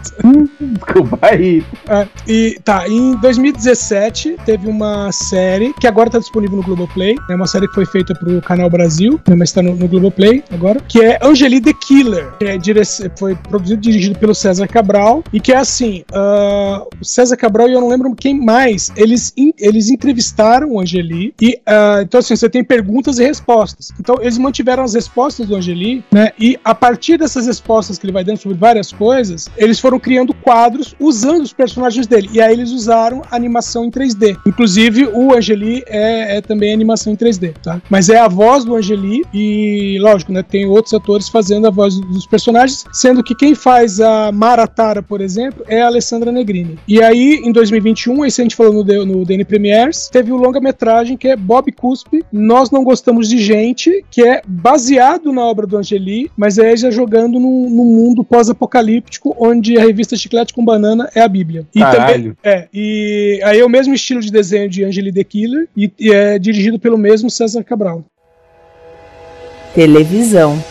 Desculpa 0.61 1.18
aí. 1.22 1.64
É, 1.89 2.07
e 2.26 2.59
tá, 2.64 2.89
em 2.89 3.16
2017 3.16 4.37
teve 4.45 4.68
uma 4.68 5.11
série 5.12 5.72
que 5.74 5.87
agora 5.87 6.11
tá 6.11 6.18
disponível 6.18 6.57
no 6.59 6.62
Globoplay. 6.62 7.16
É 7.30 7.35
uma 7.35 7.47
série 7.47 7.68
que 7.68 7.74
foi 7.74 7.87
feita 7.87 8.14
pro 8.14 8.41
Canal 8.43 8.68
Brasil, 8.70 9.20
né, 9.28 9.35
mas 9.37 9.53
tá 9.53 9.62
no, 9.62 9.74
no 9.74 9.89
Globoplay 9.89 10.43
agora. 10.53 10.80
Que 10.89 11.01
é 11.03 11.18
Angeli 11.22 11.61
the 11.61 11.72
Killer. 11.72 12.33
Que 12.39 12.47
é 12.47 12.59
foi 13.16 13.35
produzido 13.35 13.78
e 13.80 13.83
dirigido 13.83 14.18
pelo 14.18 14.35
César 14.35 14.66
Cabral. 14.68 15.22
E 15.33 15.41
que 15.41 15.53
é 15.53 15.57
assim: 15.57 16.05
ah, 16.12 16.83
o 17.01 17.05
César 17.05 17.37
Cabral 17.37 17.68
e 17.68 17.72
eu 17.72 17.80
não 17.80 17.89
lembro 17.89 18.14
quem 18.14 18.39
mais. 18.39 18.91
Eles, 18.97 19.33
eles 19.59 19.89
entrevistaram 19.91 20.72
o 20.73 20.81
Angeli. 20.81 21.35
E 21.41 21.59
ah, 21.66 22.01
então, 22.03 22.20
assim, 22.20 22.37
você 22.37 22.49
tem 22.49 22.64
perguntas 22.64 23.18
e 23.18 23.25
respostas. 23.25 23.93
Então, 23.99 24.16
eles 24.20 24.39
mantiveram 24.39 24.83
as 24.83 24.95
respostas 24.95 25.47
do 25.47 25.57
Angeli, 25.57 26.05
né? 26.12 26.31
E 26.39 26.59
a 26.64 26.75
partir 26.75 27.18
dessas 27.18 27.47
respostas 27.47 27.99
que 27.99 28.07
ele 28.07 28.12
vai 28.12 28.25
dando 28.25 28.39
sobre 28.39 28.57
várias 28.57 28.93
coisas, 28.93 29.49
eles 29.57 29.79
foram 29.81 29.99
criando 29.99 30.35
quadros 30.35 30.95
usando 30.99 31.43
os 31.43 31.53
personagens 31.53 32.07
dele. 32.07 32.29
E 32.33 32.41
aí 32.41 32.53
eles 32.53 32.70
usaram 32.70 33.23
animação 33.31 33.85
em 33.85 33.91
3D. 33.91 34.37
Inclusive, 34.47 35.07
o 35.07 35.35
Angeli 35.35 35.83
é, 35.87 36.37
é 36.37 36.41
também 36.41 36.73
animação 36.73 37.12
em 37.12 37.16
3D, 37.16 37.55
tá? 37.62 37.81
Mas 37.89 38.09
é 38.09 38.18
a 38.18 38.29
voz 38.29 38.64
do 38.64 38.75
Angeli 38.75 39.23
e, 39.33 39.99
lógico, 40.01 40.33
né? 40.33 40.43
Tem 40.43 40.66
outros 40.66 40.95
atores 40.95 41.29
fazendo 41.29 41.66
a 41.66 41.70
voz 41.70 41.99
dos 42.01 42.27
personagens, 42.27 42.85
sendo 42.93 43.23
que 43.23 43.35
quem 43.35 43.55
faz 43.55 44.01
a 44.01 44.31
Maratara, 44.33 45.03
por 45.03 45.20
exemplo, 45.20 45.64
é 45.68 45.83
a 45.83 45.87
Alessandra 45.87 46.33
Negrini. 46.33 46.79
E 46.87 47.03
aí, 47.03 47.41
em 47.45 47.53
2021, 47.53 48.25
esse 48.25 48.41
a 48.41 48.45
gente 48.45 48.57
falou 48.57 48.73
no, 48.73 49.05
no 49.05 49.25
DN 49.25 49.45
Premiers, 49.45 50.09
teve 50.09 50.33
o 50.33 50.37
longa-metragem 50.63 51.17
que 51.17 51.29
é 51.29 51.37
Bob 51.37 51.71
Cuspe, 51.73 52.25
Nós 52.33 52.71
Não 52.71 52.85
Gostamos 52.85 53.29
de 53.29 53.39
Gente, 53.39 54.05
que 54.11 54.23
é 54.23 54.43
baseado 54.47 55.33
na 55.33 55.43
obra 55.43 55.67
do 55.67 55.77
Angeli, 55.77 56.31
mas 56.37 56.57
é 56.57 56.77
já 56.77 56.91
jogando 56.91 57.41
num, 57.41 57.69
num 57.69 57.85
mundo 57.85 58.23
pós-apocalíptico, 58.23 59.35
onde 59.39 59.77
a 59.77 59.81
revista 59.81 60.17
Chiclete 60.17 60.55
com 60.55 60.65
Banana 60.65 61.11
é 61.15 61.21
a 61.21 61.29
Bíblia. 61.29 61.67
E 61.75 61.81
também, 61.81 61.97
Caralho. 61.97 62.37
é, 62.43 62.69
e 62.73 63.41
aí 63.43 63.59
é 63.59 63.65
o 63.65 63.69
mesmo 63.69 63.93
estilo 63.93 64.21
de 64.21 64.31
desenho 64.31 64.69
de 64.69 64.85
Angeli 64.85 65.13
the 65.13 65.25
Killer 65.25 65.69
e, 65.77 65.91
e 65.99 66.13
é 66.13 66.39
dirigido 66.39 66.79
pelo 66.79 66.97
mesmo 66.97 67.29
César 67.29 67.65
Cabral. 67.65 68.05
Televisão. 69.75 70.63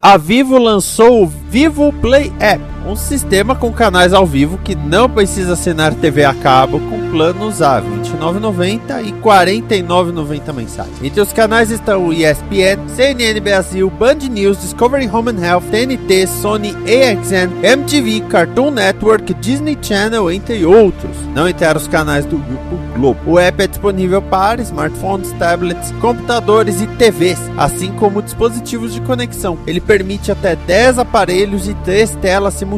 A 0.00 0.16
Vivo 0.16 0.58
lançou 0.58 1.22
o 1.22 1.26
Vivo 1.26 1.92
Play 1.94 2.30
App, 2.38 2.62
um 2.86 2.94
sistema 2.94 3.54
com 3.54 3.72
canais 3.72 4.12
ao 4.14 4.24
vivo 4.24 4.58
que 4.58 4.74
não 4.74 5.10
precisa 5.10 5.54
assinar 5.54 5.92
TV 5.94 6.24
a 6.24 6.32
cabo 6.32 6.78
com 6.78 7.10
planos 7.10 7.60
a 7.60 7.80
R$ 7.80 7.86
29,90 8.02 9.02
e 9.02 9.10
R$ 9.10 9.12
49,90 9.20 10.52
mensais. 10.52 10.90
Entre 11.02 11.20
os 11.20 11.32
canais 11.32 11.70
estão 11.70 12.06
o 12.06 12.12
ESPN, 12.12 12.88
CNN 12.94 13.40
Brasil, 13.40 13.90
Band 13.90 14.28
News, 14.30 14.60
Discovery 14.60 15.08
Home 15.08 15.30
and 15.30 15.44
Health, 15.44 15.64
TNT, 15.70 16.26
Sony, 16.28 16.70
AXN, 16.70 17.64
MTV, 17.64 18.20
Cartoon 18.28 18.70
Network, 18.70 19.34
Disney 19.34 19.76
Channel, 19.80 20.30
entre 20.30 20.64
outros. 20.64 21.16
Não 21.34 21.48
entrar 21.48 21.76
os 21.76 21.88
canais 21.88 22.24
do 22.24 22.38
Grupo 22.38 22.76
Globo. 22.94 23.18
O 23.26 23.38
app 23.38 23.62
é 23.62 23.66
disponível 23.66 24.22
para 24.22 24.62
smartphones, 24.62 25.32
tablets, 25.32 25.92
computadores 26.00 26.80
e 26.80 26.86
TVs, 26.86 27.38
assim 27.56 27.92
como 27.92 28.22
dispositivos 28.22 28.94
de 28.94 29.00
conexão. 29.00 29.58
Ele 29.66 29.80
permite 29.80 30.30
até 30.30 30.54
10 30.54 31.00
aparelhos 31.00 31.68
e 31.68 31.74
3 31.74 32.16
telas 32.16 32.54
simultâneas. 32.54 32.75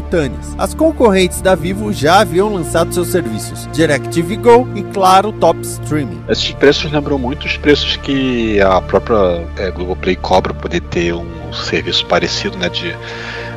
As 0.56 0.74
concorrentes 0.74 1.40
da 1.40 1.54
Vivo 1.54 1.92
já 1.92 2.20
haviam 2.20 2.52
lançado 2.52 2.92
seus 2.92 3.08
serviços 3.08 3.68
DirecTV 3.72 4.36
Go 4.36 4.68
e 4.74 4.82
Claro 4.82 5.32
Top 5.32 5.60
Streaming. 5.60 6.22
Esses 6.28 6.50
preços 6.52 6.90
lembram 6.90 7.18
muito 7.18 7.46
os 7.46 7.56
preços 7.56 7.96
que 7.96 8.60
a 8.60 8.80
própria 8.80 9.44
é, 9.56 9.70
Globoplay 9.70 10.16
cobra 10.16 10.52
para 10.52 10.62
poder 10.62 10.80
ter 10.82 11.14
um 11.14 11.52
serviço 11.52 12.04
parecido, 12.06 12.56
né? 12.58 12.68
De, 12.68 12.94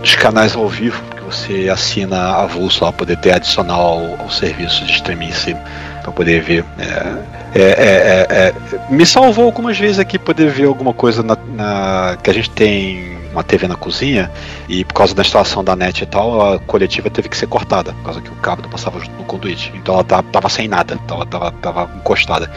dos 0.02 0.16
canais 0.16 0.56
ao 0.56 0.68
vivo, 0.68 1.02
que 1.16 1.22
você 1.24 1.70
assina 1.70 2.36
avulso 2.38 2.84
lá, 2.84 2.92
poder 2.92 3.18
ter 3.18 3.34
adicional 3.34 3.80
ao, 4.00 4.22
ao 4.22 4.30
serviço 4.32 4.84
de 4.86 4.92
streaming 4.94 5.28
em 5.28 5.32
si, 5.32 5.56
para 6.02 6.12
poder 6.12 6.42
ver. 6.42 6.66
É, 6.80 7.14
é, 7.54 7.62
é, 7.62 8.28
é, 8.30 8.36
é, 8.48 8.54
me 8.90 9.06
salvou 9.06 9.46
algumas 9.46 9.78
vezes 9.78 10.00
aqui 10.00 10.18
poder 10.18 10.50
ver 10.50 10.66
alguma 10.66 10.94
coisa 10.94 11.22
na, 11.22 11.38
na- 11.54 12.18
que 12.24 12.30
a 12.30 12.34
gente 12.34 12.50
tem 12.52 13.18
uma 13.32 13.44
TV 13.44 13.68
na 13.68 13.76
cozinha 13.76 14.32
e 14.68 14.84
por 14.86 14.94
causa 14.94 15.14
da 15.16 15.22
instalação 15.22 15.64
da 15.64 15.76
net 15.76 16.02
e 16.04 16.06
tal, 16.06 16.54
a 16.54 16.60
coletiva 16.60 17.10
teve 17.10 17.30
que 17.30 17.38
ser 17.38 17.48
cortada, 17.48 17.94
por 17.94 18.04
causa 18.04 18.22
que 18.22 18.30
o 18.30 18.36
cabo 18.36 18.62
não 18.64 18.70
passava 18.70 19.00
junto 19.00 19.12
no 19.18 19.24
conduíte. 19.24 19.72
Então 19.76 19.96
ela 19.96 20.04
tava, 20.04 20.24
tava 20.24 20.50
sem 20.50 20.68
nada, 20.68 20.98
tava, 21.08 21.26
tava, 21.26 21.52
tava 21.54 21.90
encostada. 21.98 22.50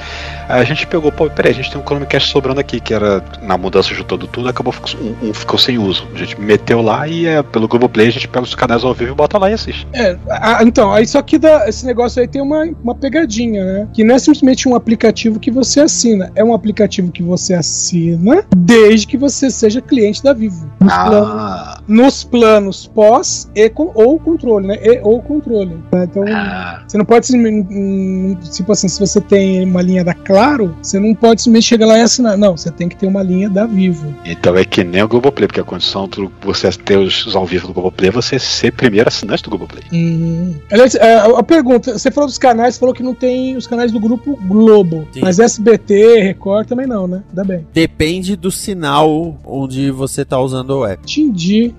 Aí 0.49 0.61
a 0.61 0.65
gente 0.65 0.87
pegou, 0.87 1.11
pô, 1.13 1.29
peraí, 1.31 1.53
a 1.53 1.55
gente 1.55 1.71
tem 1.71 1.81
um 1.81 1.85
Chromecast 1.85 2.31
sobrando 2.31 2.61
aqui, 2.61 2.81
que 2.81 2.93
era 2.93 3.23
na 3.43 3.57
mudança 3.57 3.95
juntando 3.95 4.27
tudo, 4.27 4.49
acabou 4.49 4.75
um, 5.01 5.29
um 5.31 5.35
ficou 5.35 5.59
sem 5.59 5.79
uso. 5.79 6.07
A 6.15 6.19
gente 6.19 6.41
meteu 6.41 6.83
lá 6.83 7.07
e 7.09 7.27
é, 7.27 7.43
pelo 7.43 7.69
Globoplay 7.69 8.09
a 8.09 8.13
gente 8.13 8.29
pega 8.29 8.45
os 8.45 8.55
canais 8.55 8.85
ao 8.85 8.93
vivo 8.95 9.13
e 9.13 9.15
bota 9.15 9.39
lá 9.39 9.51
e 9.51 9.55
assiste. 9.55 9.87
É, 9.93 10.17
a- 10.29 10.63
então, 10.63 10.93
aí 10.93 11.07
só 11.07 11.23
que 11.23 11.39
esse 11.67 11.85
negócio 11.87 12.21
aí 12.21 12.29
tem 12.29 12.43
uma, 12.43 12.65
uma 12.83 12.95
pegadinha, 12.95 13.65
né? 13.65 13.89
Que 13.93 14.05
não 14.05 14.15
é 14.15 14.19
simplesmente 14.19 14.69
um 14.69 14.75
aplicativo 14.75 15.39
que 15.39 15.51
você 15.51 15.81
assina, 15.81 16.31
é 16.35 16.43
um 16.45 16.55
aplicativo 16.55 17.11
que 17.11 17.23
você 17.23 17.55
assina 17.55 18.45
desde 18.57 19.07
que 19.07 19.17
você 19.17 19.51
seja 19.51 19.81
cliente 19.81 20.23
da 20.23 20.33
Vivo. 20.33 20.64
Nos, 20.81 20.93
planos, 20.93 21.29
Ah, 21.37 21.74
nos 21.87 22.25
planos 22.25 22.87
pós 22.87 23.51
e 23.55 23.69
com, 23.69 23.91
ou 23.95 24.19
controle, 24.19 24.67
né? 24.67 24.79
E 24.83 25.01
ou 25.03 25.21
controle. 25.23 25.77
né? 25.93 26.05
Então, 26.11 26.25
ah, 26.29 26.83
você 26.87 26.97
não 26.99 27.05
pode 27.05 27.27
simplesmente. 27.27 27.69
hum, 27.73 28.37
Tipo 28.53 28.73
assim, 28.73 28.89
se 28.89 28.99
você 29.01 29.21
tem 29.21 29.65
uma 29.65 29.83
linha 29.83 30.03
da 30.05 30.15
Claro, 30.15 30.75
você 30.83 30.99
não 30.99 31.15
pode 31.15 31.43
simplesmente 31.43 31.69
chegar 31.69 31.87
lá 31.87 31.99
e 31.99 32.03
assinar. 32.03 32.37
Não, 32.39 32.57
você 32.57 32.71
tem 32.71 32.89
que 32.89 32.97
ter 32.97 33.07
uma 33.07 33.23
linha 33.23 33.49
da 33.51 33.67
Vivo. 33.67 34.15
então 34.25 34.57
é 34.57 34.65
que 34.65 34.83
nem 34.85 35.03
o 35.03 35.09
Globoplay, 35.09 35.47
porque 35.47 35.61
a 35.61 35.65
condição 35.65 36.09
de 36.09 36.29
você 36.43 36.71
ter 36.73 36.97
os, 36.99 37.35
ao 37.35 37.45
vivo 37.45 37.67
do 37.67 37.73
Globoplay 37.75 38.09
é 38.09 38.13
você 38.13 38.39
ser 38.39 38.73
primeiro 38.73 39.09
assinante 39.09 39.43
do 39.43 39.51
Globoplay. 39.51 39.83
Uhum. 39.93 40.55
Aliás, 40.71 40.95
é, 40.95 41.15
a, 41.17 41.39
a 41.39 41.43
pergunta, 41.43 41.99
você 41.99 42.11
falou 42.11 42.29
dos 42.29 42.39
canais, 42.39 42.79
falou 42.79 42.95
que 42.95 43.03
não 43.03 43.15
tem 43.15 43.57
os 43.57 43.67
canais 43.67 43.93
do 43.93 44.01
grupo 44.01 44.39
Globo. 44.47 45.07
Sim. 45.13 45.21
Mas 45.21 45.39
SBT, 45.39 46.21
Record 46.21 46.67
também 46.67 46.87
não, 46.87 47.07
né? 47.07 47.23
Ainda 47.31 47.45
bem. 47.45 47.67
Depende 47.73 48.37
do 48.37 48.51
sinal 48.51 49.37
onde 49.45 49.91
você 49.91 50.23
está 50.23 50.39
usando 50.41 50.71
o 50.71 50.87
app. 50.87 51.03
Entendi. 51.03 51.74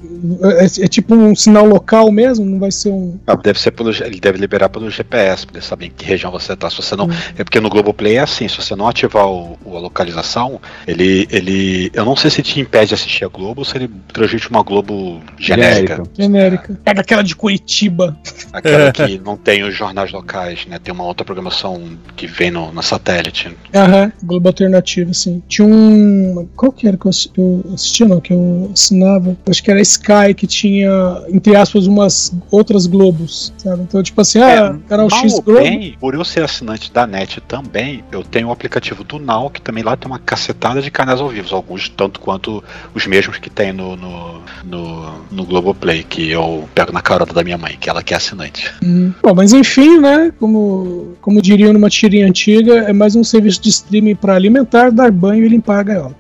É, 0.60 0.66
é 0.86 0.88
tipo 0.88 1.16
um 1.16 1.36
sinal 1.36 1.66
local 1.66 2.12
mesmo? 2.12 2.46
Não 2.46 2.60
vai 2.60 2.72
ser 2.72 2.90
um. 2.90 3.18
Ah, 3.26 3.36
deve 3.36 3.60
ser 3.60 3.72
pelo, 3.72 3.90
ele 3.92 4.20
deve 4.20 4.38
liberar 4.38 4.70
pelo 4.70 4.90
GPS, 4.90 5.46
pra 5.46 5.58
ele 5.58 5.66
saber 5.66 5.86
em 5.88 5.92
que 5.92 6.06
região 6.06 6.32
você 6.32 6.56
tá. 6.56 6.70
Se 6.70 6.78
você 6.78 6.96
não, 6.96 7.06
Hum. 7.06 7.14
é 7.38 7.44
porque 7.44 7.60
no 7.60 7.70
Globoplay 7.70 8.16
é 8.16 8.20
assim, 8.20 8.48
se 8.48 8.58
você 8.58 8.76
não 8.76 8.88
ativar 8.88 9.28
o, 9.28 9.58
o- 9.64 9.76
a 9.78 9.80
localização, 9.80 10.60
ele, 10.88 11.28
ele, 11.32 11.92
eu 11.94 12.04
não 12.06 12.16
sei 12.16 12.30
se 12.32 12.42
te 12.42 12.60
impede 12.60 12.88
de 12.90 12.94
assistir 12.96 13.26
a 13.26 13.28
Globo 13.28 13.62
ou 13.62 13.66
se 13.66 13.78
ele 13.78 13.90
transmite 14.14 14.50
uma 14.50 14.62
Globo 14.64 15.22
genérica, 15.38 15.96
Genérica. 15.96 16.04
Genérica. 16.18 16.80
Pega 16.84 17.02
aquela 17.02 17.24
de 17.24 17.36
Curitiba. 17.36 18.18
aquela 18.54 18.92
que 18.92 19.20
não 19.20 19.38
tem 19.38 19.64
os 19.64 19.76
jornais 19.76 20.12
locais, 20.12 20.66
né? 20.66 20.80
Tem 20.80 20.94
uma 20.94 21.04
outra 21.04 21.26
programação 21.26 21.82
que 22.16 22.28
vem 22.28 22.52
no, 22.52 22.72
na 22.72 22.82
satélite. 22.82 23.56
Aham, 23.74 24.12
Globo 24.24 24.50
Alternativo, 24.50 25.12
assim. 25.12 25.42
Tinha 25.48 25.68
um. 25.68 26.48
Qual 26.56 26.72
que 26.72 26.88
era 26.88 26.98
que 26.98 27.06
eu 27.06 27.12
eu 27.38 27.64
assistia, 27.74 28.08
não? 28.08 28.20
Que 28.22 28.34
eu 28.34 28.70
assinava? 28.74 29.36
Acho 29.50 29.64
que 29.64 29.72
era 29.72 29.82
Sky, 29.86 30.34
que 30.36 30.48
tinha, 30.48 31.24
entre 31.30 31.56
aspas, 31.56 31.88
umas 31.88 32.34
outras 32.52 32.86
Globos, 32.86 33.54
sabe? 33.58 33.84
Então, 33.84 34.02
tipo 34.02 34.20
assim, 34.22 34.40
ah, 34.40 34.78
canal 34.88 35.08
mal 35.10 35.20
X 35.22 35.40
Globo. 35.40 35.62
bem, 35.62 35.96
por 36.00 36.14
eu 36.14 36.26
ser 36.26 36.44
assinante 36.44 36.92
da 36.92 37.06
NET 37.06 37.42
também, 37.42 38.04
eu 38.12 38.24
tenho 38.24 38.50
o 38.50 38.52
aplicativo 38.52 39.04
do 39.04 39.20
Now, 39.20 39.50
que 39.50 39.62
também 39.62 39.84
lá 39.84 39.96
tem 39.96 40.10
uma 40.10 40.20
cacetada 40.20 40.82
de 40.82 40.92
canais 40.92 41.20
ao 41.20 41.30
vivo, 41.30 41.56
alguns 41.56 41.90
tanto 41.90 42.20
quanto 42.20 42.64
os 42.94 43.06
mesmos 43.06 43.38
que 43.38 43.50
tem 43.50 43.72
no, 43.72 43.96
no, 43.96 44.42
no, 44.64 45.26
no 45.32 45.46
Globoplay, 45.46 46.04
que 46.04 46.30
eu 46.30 46.68
pego 46.74 46.92
na 46.92 47.02
carona 47.02 47.32
da 47.34 47.44
minha 47.44 47.58
mãe, 47.58 47.78
que 47.80 47.90
ela 47.90 48.04
que 48.04 48.14
é 48.14 48.18
assinante. 48.18 48.72
Hum. 48.84 49.14
Bom, 49.22 49.34
mas 49.34 49.54
enfim, 49.54 50.00
né? 50.00 50.32
Como, 50.40 51.16
como 51.22 51.42
diriam 51.42 51.74
numa 51.74 51.90
tirinha 51.90 52.28
antiga, 52.28 52.80
é 52.80 52.94
mais 52.94 53.16
um 53.16 53.24
serviço 53.24 53.62
de 53.62 53.70
streaming 53.70 54.16
para 54.16 54.36
alimentar, 54.36 54.92
dar 54.92 55.12
banho 55.12 55.46
e 55.46 55.50
limpar 55.50 55.80
a 55.80 55.84
gaiola. 55.84 56.16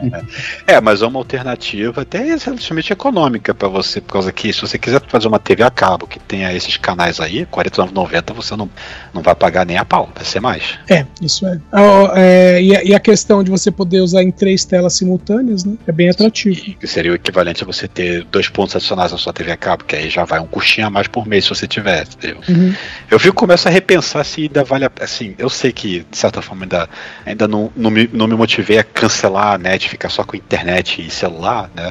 É, 0.66 0.80
mas 0.80 1.02
é 1.02 1.06
uma 1.06 1.18
alternativa 1.18 2.00
até 2.00 2.20
relativamente 2.20 2.90
econômica 2.90 3.09
para 3.54 3.68
você, 3.68 4.00
por 4.00 4.12
causa 4.12 4.32
que 4.32 4.52
se 4.52 4.60
você 4.60 4.78
quiser 4.78 5.00
fazer 5.08 5.28
uma 5.28 5.38
TV 5.38 5.62
a 5.62 5.70
cabo 5.70 6.06
que 6.06 6.18
tenha 6.18 6.52
esses 6.52 6.76
canais 6.76 7.20
aí, 7.20 7.40
R$ 7.40 7.46
49,90 7.46 8.34
você 8.34 8.56
não, 8.56 8.70
não 9.12 9.22
vai 9.22 9.34
pagar 9.34 9.66
nem 9.66 9.76
a 9.76 9.84
pau, 9.84 10.08
vai 10.14 10.24
ser 10.24 10.40
mais. 10.40 10.78
É, 10.88 11.04
isso 11.20 11.46
é. 11.46 11.58
Ah, 11.72 12.12
é, 12.14 12.62
e, 12.62 12.76
a, 12.76 12.84
e 12.84 12.94
a 12.94 13.00
questão 13.00 13.42
de 13.42 13.50
você 13.50 13.70
poder 13.70 14.00
usar 14.00 14.22
em 14.22 14.30
três 14.30 14.64
telas 14.64 14.94
simultâneas, 14.94 15.64
né? 15.64 15.76
É 15.86 15.92
bem 15.92 16.08
atrativo. 16.08 16.76
Que 16.78 16.86
seria 16.86 17.12
o 17.12 17.14
equivalente 17.14 17.62
a 17.62 17.66
você 17.66 17.88
ter 17.88 18.24
dois 18.24 18.48
pontos 18.48 18.76
adicionais 18.76 19.12
na 19.12 19.18
sua 19.18 19.32
TV 19.32 19.52
a 19.52 19.56
cabo, 19.56 19.84
que 19.84 19.96
aí 19.96 20.08
já 20.08 20.24
vai 20.24 20.38
um 20.40 20.46
custinho 20.46 20.86
a 20.86 20.90
mais 20.90 21.08
por 21.08 21.26
mês 21.26 21.44
se 21.44 21.50
você 21.50 21.66
tiver? 21.66 22.06
Uhum. 22.48 22.74
Eu 23.10 23.18
fico 23.18 23.34
começo 23.34 23.68
a 23.68 23.70
repensar 23.70 24.24
se 24.24 24.42
ainda 24.42 24.62
vale 24.62 24.84
a 24.84 24.90
Assim, 25.00 25.34
eu 25.38 25.48
sei 25.48 25.72
que, 25.72 26.06
de 26.10 26.16
certa 26.16 26.42
forma, 26.42 26.64
ainda, 26.64 26.88
ainda 27.24 27.48
não, 27.48 27.72
não, 27.74 27.90
me, 27.90 28.08
não 28.12 28.26
me 28.26 28.34
motivei 28.34 28.78
a 28.78 28.84
cancelar 28.84 29.54
a 29.54 29.58
net, 29.58 29.88
ficar 29.88 30.10
só 30.10 30.22
com 30.24 30.36
internet 30.36 31.04
e 31.04 31.10
celular, 31.10 31.70
né? 31.74 31.90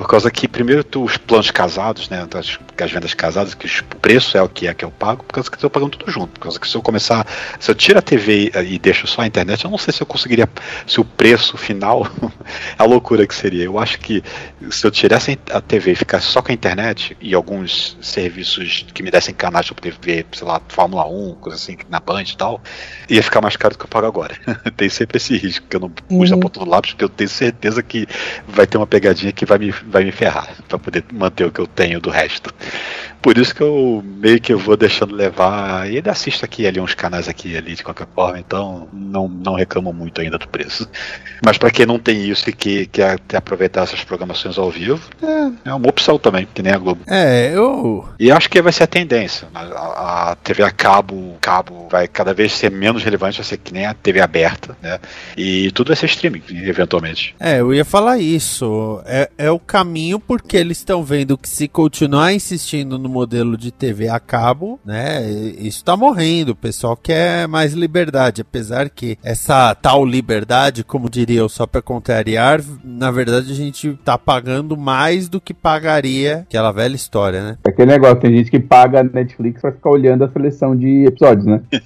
Por 0.00 0.08
causa 0.08 0.30
que, 0.30 0.48
primeiro, 0.48 0.82
tu, 0.82 1.04
os 1.04 1.18
planos 1.18 1.50
casados, 1.50 2.08
né? 2.08 2.26
As, 2.34 2.58
as 2.82 2.90
vendas 2.90 3.12
casadas, 3.12 3.52
que 3.52 3.66
o 3.66 3.96
preço 3.96 4.34
é 4.34 4.40
o 4.40 4.48
que 4.48 4.66
é 4.66 4.72
que 4.72 4.82
eu 4.82 4.90
pago, 4.90 5.22
por 5.24 5.34
causa 5.34 5.50
que 5.50 5.56
eu 5.56 5.60
tô 5.60 5.68
pagando 5.68 5.90
tudo 5.90 6.10
junto. 6.10 6.28
Por 6.28 6.40
causa 6.40 6.58
que 6.58 6.66
se 6.66 6.74
eu 6.74 6.80
começar. 6.80 7.26
Se 7.58 7.70
eu 7.70 7.74
tiro 7.74 7.98
a 7.98 8.02
TV 8.02 8.50
e, 8.54 8.74
e 8.74 8.78
deixo 8.78 9.06
só 9.06 9.20
a 9.20 9.26
internet, 9.26 9.62
eu 9.62 9.70
não 9.70 9.76
sei 9.76 9.92
se 9.92 10.00
eu 10.02 10.06
conseguiria. 10.06 10.48
Se 10.86 11.00
o 11.00 11.04
preço 11.04 11.58
final. 11.58 12.06
a 12.78 12.84
loucura 12.84 13.26
que 13.26 13.34
seria. 13.34 13.64
Eu 13.64 13.78
acho 13.78 13.98
que 14.00 14.22
se 14.70 14.86
eu 14.86 14.90
tirasse 14.90 15.38
a 15.50 15.60
TV 15.60 15.92
e 15.92 15.94
ficasse 15.96 16.28
só 16.28 16.40
com 16.40 16.50
a 16.50 16.54
internet 16.54 17.14
e 17.20 17.34
alguns 17.34 17.98
serviços 18.00 18.86
que 18.94 19.02
me 19.02 19.10
dessem 19.10 19.34
canais 19.34 19.68
poder 19.70 19.94
ver, 20.00 20.26
sei 20.32 20.46
lá, 20.46 20.62
Fórmula 20.68 21.06
1, 21.06 21.34
coisa 21.34 21.56
assim, 21.56 21.76
na 21.90 22.00
Band 22.00 22.22
e 22.22 22.36
tal, 22.36 22.62
ia 23.08 23.22
ficar 23.22 23.40
mais 23.42 23.56
caro 23.56 23.74
do 23.74 23.78
que 23.78 23.84
eu 23.84 23.88
pago 23.88 24.06
agora. 24.06 24.34
Tem 24.78 24.88
sempre 24.88 25.18
esse 25.18 25.36
risco, 25.36 25.66
que 25.68 25.76
eu 25.76 25.80
não 25.80 25.90
pus 25.90 26.30
Uhum. 26.30 26.36
na 26.36 26.42
ponta 26.42 26.60
do 26.60 26.68
lápis, 26.68 26.92
porque 26.92 27.04
eu 27.04 27.08
tenho 27.08 27.28
certeza 27.28 27.82
que 27.82 28.06
vai 28.46 28.66
ter 28.66 28.76
uma 28.76 28.86
pegadinha 28.86 29.32
que 29.32 29.44
vai 29.44 29.58
me, 29.58 29.74
vai 29.90 30.04
me 30.04 30.12
ferrar, 30.12 30.48
pra 30.68 30.78
poder 30.78 31.04
manter 31.12 31.44
o 31.44 31.50
que 31.52 31.60
eu 31.60 31.66
tenho 31.66 32.00
do 32.00 32.10
resto. 32.10 32.52
Por 33.22 33.36
isso 33.36 33.54
que 33.54 33.60
eu 33.60 34.02
meio 34.02 34.40
que 34.40 34.50
eu 34.50 34.58
vou 34.58 34.78
deixando 34.78 35.14
levar. 35.14 35.90
E 35.90 35.96
ainda 35.96 36.10
assisto 36.10 36.42
aqui 36.42 36.66
ali 36.66 36.80
uns 36.80 36.94
canais 36.94 37.28
aqui 37.28 37.54
ali 37.54 37.74
de 37.74 37.84
qualquer 37.84 38.06
forma, 38.14 38.38
então 38.38 38.88
não, 38.94 39.28
não 39.28 39.54
reclamo 39.54 39.92
muito 39.92 40.22
ainda 40.22 40.38
do 40.38 40.48
preço. 40.48 40.88
Mas 41.44 41.58
pra 41.58 41.70
quem 41.70 41.84
não 41.84 41.98
tem 41.98 42.24
isso 42.30 42.48
e 42.48 42.52
que 42.52 42.86
quer 42.86 43.18
aproveitar 43.34 43.82
essas 43.82 44.02
programações 44.02 44.56
ao 44.56 44.70
vivo, 44.70 45.02
é, 45.22 45.68
é 45.68 45.74
uma 45.74 45.88
opção 45.88 46.18
também, 46.18 46.48
que 46.54 46.62
nem 46.62 46.72
a 46.72 46.78
Globo. 46.78 47.02
É, 47.06 47.50
eu. 47.54 48.08
E 48.18 48.30
acho 48.32 48.48
que 48.48 48.62
vai 48.62 48.72
ser 48.72 48.84
a 48.84 48.86
tendência. 48.86 49.48
A, 49.54 49.60
a- 49.64 50.30
a 50.30 50.36
TV 50.36 50.62
a 50.62 50.70
cabo, 50.70 51.36
cabo 51.42 51.88
vai 51.90 52.08
cada 52.08 52.32
vez 52.32 52.52
ser 52.52 52.70
menos 52.70 53.02
relevante, 53.04 53.36
vai 53.38 53.44
ser 53.44 53.58
que 53.58 53.72
nem 53.74 53.84
a 53.84 53.92
TV 53.92 54.20
aberta, 54.22 54.74
né? 54.80 54.98
E 55.36 55.70
tudo 55.72 55.88
vai 55.88 55.96
ser 55.96 56.06
streaming, 56.06 56.42
eventualmente. 56.48 57.34
É, 57.38 57.60
eu 57.60 57.74
ia 57.74 57.84
falar 57.84 58.18
isso. 58.18 59.02
É, 59.04 59.28
é 59.36 59.50
o 59.50 59.58
caminho 59.80 60.20
porque 60.20 60.58
eles 60.58 60.76
estão 60.76 61.02
vendo 61.02 61.38
que 61.38 61.48
se 61.48 61.66
continuar 61.66 62.34
insistindo 62.34 62.98
no 62.98 63.08
modelo 63.08 63.56
de 63.56 63.70
TV 63.70 64.08
a 64.08 64.20
cabo, 64.20 64.78
né, 64.84 65.26
isso 65.58 65.82
tá 65.82 65.96
morrendo. 65.96 66.50
O 66.50 66.54
pessoal 66.54 66.94
quer 66.94 67.48
mais 67.48 67.72
liberdade, 67.72 68.42
apesar 68.42 68.90
que 68.90 69.16
essa 69.24 69.74
tal 69.74 70.04
liberdade, 70.04 70.84
como 70.84 71.08
diria 71.08 71.44
o 71.44 71.48
só 71.48 71.66
pra 71.66 71.80
contrariar, 71.80 72.60
na 72.84 73.10
verdade 73.10 73.50
a 73.50 73.54
gente 73.54 73.98
tá 74.04 74.18
pagando 74.18 74.76
mais 74.76 75.28
do 75.30 75.40
que 75.40 75.54
pagaria 75.54 76.44
aquela 76.48 76.72
velha 76.72 76.94
história, 76.94 77.42
né? 77.42 77.58
É 77.64 77.70
aquele 77.70 77.92
negócio, 77.92 78.20
tem 78.20 78.36
gente 78.36 78.50
que 78.50 78.60
paga 78.60 79.02
Netflix 79.02 79.62
pra 79.62 79.72
ficar 79.72 79.90
olhando 79.90 80.24
a 80.24 80.28
seleção 80.28 80.76
de 80.76 81.06
episódios, 81.06 81.46
né? 81.46 81.62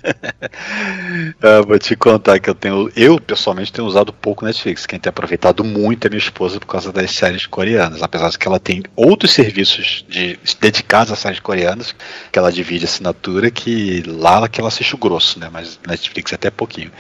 Ah, 1.41 1.63
vou 1.67 1.79
te 1.79 1.95
contar 1.95 2.39
que 2.39 2.51
eu 2.51 2.55
tenho. 2.55 2.91
Eu, 2.97 3.21
pessoalmente, 3.21 3.73
tenho 3.73 3.87
usado 3.87 4.13
pouco 4.13 4.45
Netflix. 4.45 4.87
Quem 4.87 4.99
tem 4.99 5.11
aproveitado 5.11 5.63
muito 5.63 6.07
é 6.07 6.11
minha 6.11 6.19
esposa 6.19 6.59
por 6.59 6.67
causa 6.67 6.93
das 6.93 7.11
séries 7.13 7.47
coreanas. 7.47 7.84
Apesar 8.03 8.31
de 8.31 8.39
que 8.39 8.47
ela 8.47 8.59
tem 8.59 8.83
outros 8.97 9.33
serviços 9.33 10.05
de, 10.09 10.39
dedicados 10.61 11.13
a 11.13 11.17
séries 11.17 11.41
coreanas, 11.41 11.95
que 12.31 12.39
ela 12.39 12.53
divide 12.53 12.85
assinatura, 12.85 13.51
que 13.51 14.03
lá 14.07 14.49
que 14.49 14.61
ela 14.61 14.69
assiste 14.69 14.95
o 14.95 14.99
grosso, 14.99 15.39
né? 15.39 15.49
Mas 15.53 15.79
Netflix 15.87 16.33
é 16.33 16.35
até 16.35 16.51
pouquinho. 16.51 16.91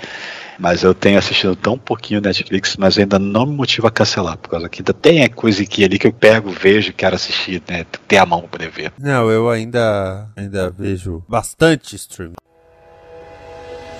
Mas 0.58 0.82
eu 0.82 0.94
tenho 0.94 1.18
assistido 1.18 1.56
tão 1.56 1.76
pouquinho 1.76 2.20
Netflix, 2.20 2.76
mas 2.76 2.96
ainda 2.96 3.18
não 3.18 3.44
me 3.44 3.54
motiva 3.54 3.88
a 3.88 3.90
cancelar, 3.90 4.36
por 4.36 4.48
causa 4.48 4.68
que 4.68 4.80
ainda 4.80 4.92
tem 4.92 5.24
a 5.24 5.28
coisa 5.28 5.62
aqui 5.62 5.84
ali 5.84 5.98
que 5.98 6.06
eu 6.06 6.12
pego, 6.12 6.50
vejo, 6.50 6.92
quero 6.92 7.16
assistir, 7.16 7.62
né? 7.68 7.84
Ter 8.06 8.18
a 8.18 8.26
mão 8.26 8.40
pra 8.40 8.50
poder 8.50 8.70
ver. 8.70 8.92
Não, 8.98 9.30
eu 9.30 9.50
ainda 9.50 10.28
ainda 10.36 10.70
vejo 10.70 11.24
bastante 11.28 11.96
streaming. 11.96 12.34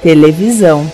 Televisão. 0.02 0.90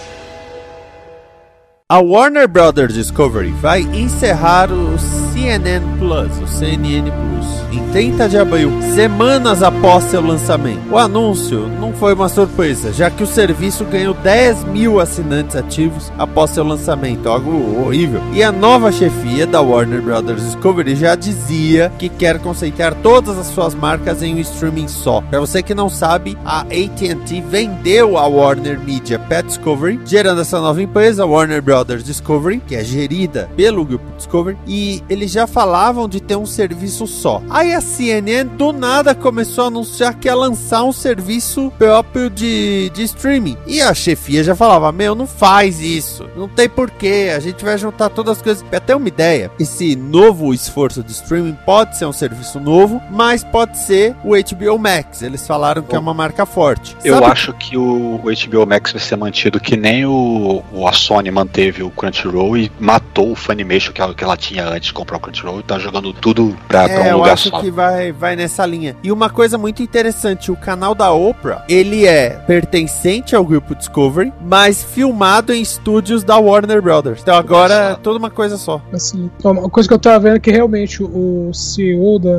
A 1.89 1.99
Warner 1.99 2.47
Brothers 2.47 2.95
Discovery 2.95 3.51
vai 3.51 3.81
encerrar 3.81 4.71
o 4.71 4.97
CNN 5.33 5.81
Plus, 5.99 6.39
o 6.43 6.47
CNN 6.47 7.11
Plus, 7.11 7.73
em 7.73 7.93
30 7.93 8.29
de 8.29 8.37
abril, 8.37 8.71
semanas 8.95 9.63
após 9.63 10.05
seu 10.05 10.21
lançamento. 10.21 10.91
O 10.91 10.99
anúncio 10.99 11.69
não 11.81 11.93
foi 11.93 12.15
uma 12.15 12.29
surpresa, 12.29 12.93
já 12.93 13.11
que 13.11 13.23
o 13.23 13.27
serviço 13.27 13.85
ganhou 13.85 14.13
10 14.13 14.65
mil 14.65 14.99
assinantes 14.99 15.55
ativos 15.55 16.13
após 16.19 16.51
seu 16.51 16.65
lançamento, 16.65 17.29
algo 17.29 17.81
horrível. 17.81 18.21
E 18.33 18.43
a 18.43 18.51
nova 18.51 18.91
chefia 18.91 19.47
da 19.47 19.61
Warner 19.61 20.03
Brothers 20.03 20.43
Discovery 20.43 20.97
já 20.97 21.15
dizia 21.15 21.93
que 21.99 22.09
quer 22.09 22.39
concentrar 22.41 22.95
todas 22.95 23.39
as 23.39 23.47
suas 23.47 23.75
marcas 23.75 24.23
em 24.23 24.35
um 24.35 24.39
streaming 24.41 24.89
só. 24.89 25.21
Para 25.21 25.41
você 25.41 25.63
que 25.63 25.75
não 25.75 25.89
sabe, 25.89 26.37
a 26.45 26.61
AT&T 26.61 27.41
vendeu 27.49 28.19
a 28.19 28.27
Warner 28.27 28.81
Media 28.81 29.19
para 29.19 29.43
Discovery, 29.43 30.01
gerando 30.05 30.41
essa 30.41 30.61
nova 30.61 30.83
empresa, 30.83 31.25
Warner 31.25 31.63
Brothers 31.63 32.03
Discovery, 32.03 32.61
que 32.67 32.75
é 32.75 32.83
gerida 32.83 33.49
pelo 33.57 33.85
grupo 33.85 34.05
Discovery, 34.17 34.59
e 34.67 35.03
eles 35.21 35.31
já 35.33 35.47
falavam 35.47 36.09
de 36.09 36.19
ter 36.21 36.37
um 36.37 36.47
serviço 36.47 37.07
só. 37.07 37.43
Aí 37.51 37.75
a 37.75 37.81
CNN 37.81 38.45
do 38.57 38.73
nada 38.73 39.15
começou 39.15 39.65
a 39.65 39.67
anunciar 39.67 40.15
que 40.15 40.29
ia 40.29 40.35
lançar 40.35 40.83
um 40.83 40.93
serviço 40.93 41.71
próprio 41.79 42.31
de, 42.31 42.91
de 42.95 43.03
streaming. 43.03 43.57
E 43.67 43.81
a 43.83 43.93
chefia 43.93 44.43
já 44.43 44.55
falava: 44.57 44.91
Meu, 44.93 45.15
não 45.15 45.27
faz 45.27 45.81
isso, 45.81 46.27
não 46.37 46.49
tem 46.49 46.69
porquê, 46.69 47.33
a 47.37 47.39
gente 47.41 47.63
vai 47.65 47.77
juntar 47.77 48.09
todas 48.09 48.39
as 48.39 48.43
coisas. 48.43 48.65
Ter 48.87 48.95
uma 48.97 49.09
ideia, 49.09 49.51
esse 49.61 49.95
novo 49.95 50.55
esforço 50.55 51.03
de 51.03 51.13
streaming 51.13 51.57
pode 51.67 51.99
ser 51.99 52.07
um 52.07 52.13
serviço 52.13 52.59
novo, 52.59 53.01
mas 53.11 53.45
pode 53.45 53.77
ser 53.79 54.17
o 54.25 54.31
HBO 54.31 54.79
Max. 54.79 55.21
Eles 55.23 55.47
falaram 55.47 55.83
que 55.83 55.95
é 55.95 55.99
uma 55.99 56.15
marca 56.15 56.47
forte. 56.47 56.97
Eu 57.05 57.15
Sabe 57.17 57.27
acho 57.27 57.53
que 57.53 57.77
o, 57.77 58.17
o 58.17 58.23
HBO 58.23 58.67
Max 58.67 58.93
vai 58.93 59.03
ser 59.03 59.17
mantido 59.17 59.61
que 59.61 59.77
nem 59.77 60.07
o, 60.07 60.63
o- 60.73 60.89
a 60.89 60.93
Sony 60.95 61.31
manteve 61.31 61.83
o 61.83 61.91
Crunchyroll 61.91 62.57
e 62.57 62.73
matou 62.81 63.33
o 63.33 63.37
Funimation 63.37 63.93
que 63.93 64.01
ela, 64.01 64.15
que 64.15 64.25
ela 64.25 64.37
tinha 64.37 64.67
antes 64.67 64.91
Crunchyroll 65.19 65.61
e 65.61 65.63
tá 65.63 65.79
jogando 65.79 66.13
tudo 66.13 66.55
pra, 66.69 66.85
pra 66.89 66.93
É, 66.95 67.03
um 67.03 67.07
eu 67.07 67.17
lugar 67.19 67.33
acho 67.33 67.49
só. 67.51 67.61
que 67.61 67.71
vai, 67.71 68.13
vai 68.13 68.37
nessa 68.37 68.65
linha. 68.67 68.97
E 69.03 69.11
uma 69.11 69.29
coisa 69.31 69.57
muito 69.59 69.83
interessante, 69.83 70.51
o 70.53 70.57
canal 70.57 70.95
da 70.95 71.11
Oprah, 71.13 71.65
ele 71.69 72.07
é 72.07 72.31
pertencente 72.47 73.35
ao 73.35 73.45
grupo 73.45 73.75
Discovery, 73.75 74.33
mas 74.45 74.83
filmado 74.85 75.53
em 75.53 75.61
estúdios 75.63 76.23
da 76.23 76.37
Warner 76.39 76.81
Brothers. 76.83 77.21
Então 77.23 77.35
agora 77.35 77.75
é 77.75 77.95
toda 77.95 78.19
uma 78.19 78.31
coisa 78.31 78.57
só. 78.57 78.81
Assim, 78.93 79.31
então, 79.39 79.53
uma 79.53 79.71
coisa 79.71 79.89
que 79.89 79.95
eu 79.95 79.99
tava 79.99 80.19
vendo 80.21 80.37
é 80.37 80.41
que 80.41 80.51
realmente 80.51 81.03
o 81.03 81.51
CEO 81.53 82.19
da, 82.19 82.31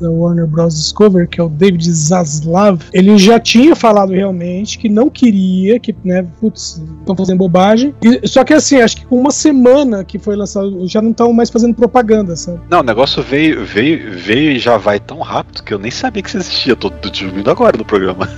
da 0.00 0.10
Warner 0.10 0.46
Bros. 0.46 0.74
Discovery, 0.74 1.28
que 1.28 1.40
é 1.40 1.44
o 1.44 1.48
David 1.48 1.90
Zaslav, 1.92 2.80
ele 2.92 3.16
já 3.18 3.38
tinha 3.38 3.74
falado 3.76 4.12
realmente 4.12 4.78
que 4.78 4.88
não 4.88 5.08
queria, 5.08 5.78
que, 5.78 5.94
né, 6.04 6.26
putz, 6.40 6.82
estão 7.00 7.14
fazendo 7.16 7.38
bobagem. 7.38 7.94
E- 8.02 8.26
só 8.26 8.44
que 8.44 8.52
assim, 8.54 8.80
acho 8.80 8.96
que 8.98 9.06
com 9.06 9.18
uma 9.20 9.30
semana 9.30 10.04
que 10.04 10.18
foi 10.18 10.34
lançado, 10.36 10.86
já 10.86 11.00
não 11.00 11.10
estão 11.10 11.32
mais 11.32 11.50
fazendo 11.50 11.74
propaganda, 11.74 12.09
sabe? 12.36 12.60
Não, 12.68 12.80
o 12.80 12.82
negócio 12.82 13.22
veio, 13.22 13.64
veio, 13.64 14.18
veio 14.18 14.52
e 14.52 14.58
já 14.58 14.76
vai 14.76 14.98
tão 14.98 15.20
rápido 15.20 15.62
que 15.62 15.72
eu 15.72 15.78
nem 15.78 15.90
sabia 15.90 16.22
que 16.22 16.28
isso 16.28 16.38
existia. 16.38 16.76
Tô, 16.76 16.90
tô 16.90 17.08
descobrindo 17.08 17.50
agora 17.50 17.76
no 17.76 17.84
programa. 17.84 18.28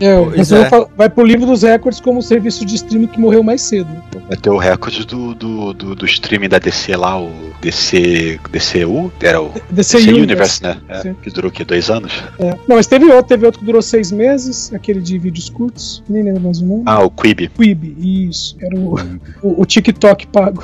É, 0.00 0.06
é. 0.06 0.44
vai 0.44 0.86
vai 0.96 1.10
pro 1.10 1.24
livro 1.24 1.46
dos 1.46 1.62
recordes 1.62 2.00
como 2.00 2.20
o 2.20 2.22
serviço 2.22 2.64
de 2.64 2.74
streaming 2.76 3.06
que 3.06 3.20
morreu 3.20 3.42
mais 3.42 3.60
cedo. 3.60 3.88
Vai 4.28 4.36
ter 4.36 4.48
o 4.48 4.56
recorde 4.56 5.06
do, 5.06 5.34
do, 5.34 5.72
do, 5.74 5.94
do 5.94 6.06
streaming 6.06 6.48
da 6.48 6.58
DC 6.58 6.96
lá, 6.96 7.20
o 7.20 7.30
DC, 7.60 8.40
DCU, 8.50 9.12
era 9.20 9.42
o 9.42 9.50
DC, 9.70 9.98
DC 9.98 9.98
Universe. 9.98 10.22
Universe, 10.22 10.62
né? 10.62 10.76
É, 10.88 11.14
que 11.22 11.30
durou 11.30 11.50
o 11.50 11.52
quê? 11.52 11.64
Dois 11.64 11.90
anos? 11.90 12.12
É. 12.38 12.50
Não, 12.66 12.76
mas 12.76 12.86
teve 12.86 13.04
outro, 13.06 13.24
teve 13.24 13.44
outro 13.44 13.60
que 13.60 13.66
durou 13.66 13.82
seis 13.82 14.10
meses, 14.10 14.72
aquele 14.72 15.00
de 15.00 15.18
vídeos 15.18 15.50
curtos, 15.50 16.02
nem 16.08 16.22
lembro 16.22 16.40
mais 16.42 16.60
o 16.60 16.66
nome. 16.66 16.82
Ah, 16.86 17.02
o 17.02 17.10
Quibi. 17.10 17.48
Quibi, 17.48 18.28
isso. 18.28 18.56
Era 18.60 18.78
o, 18.78 18.94
o, 19.42 19.62
o 19.62 19.66
TikTok 19.66 20.26
pago. 20.28 20.62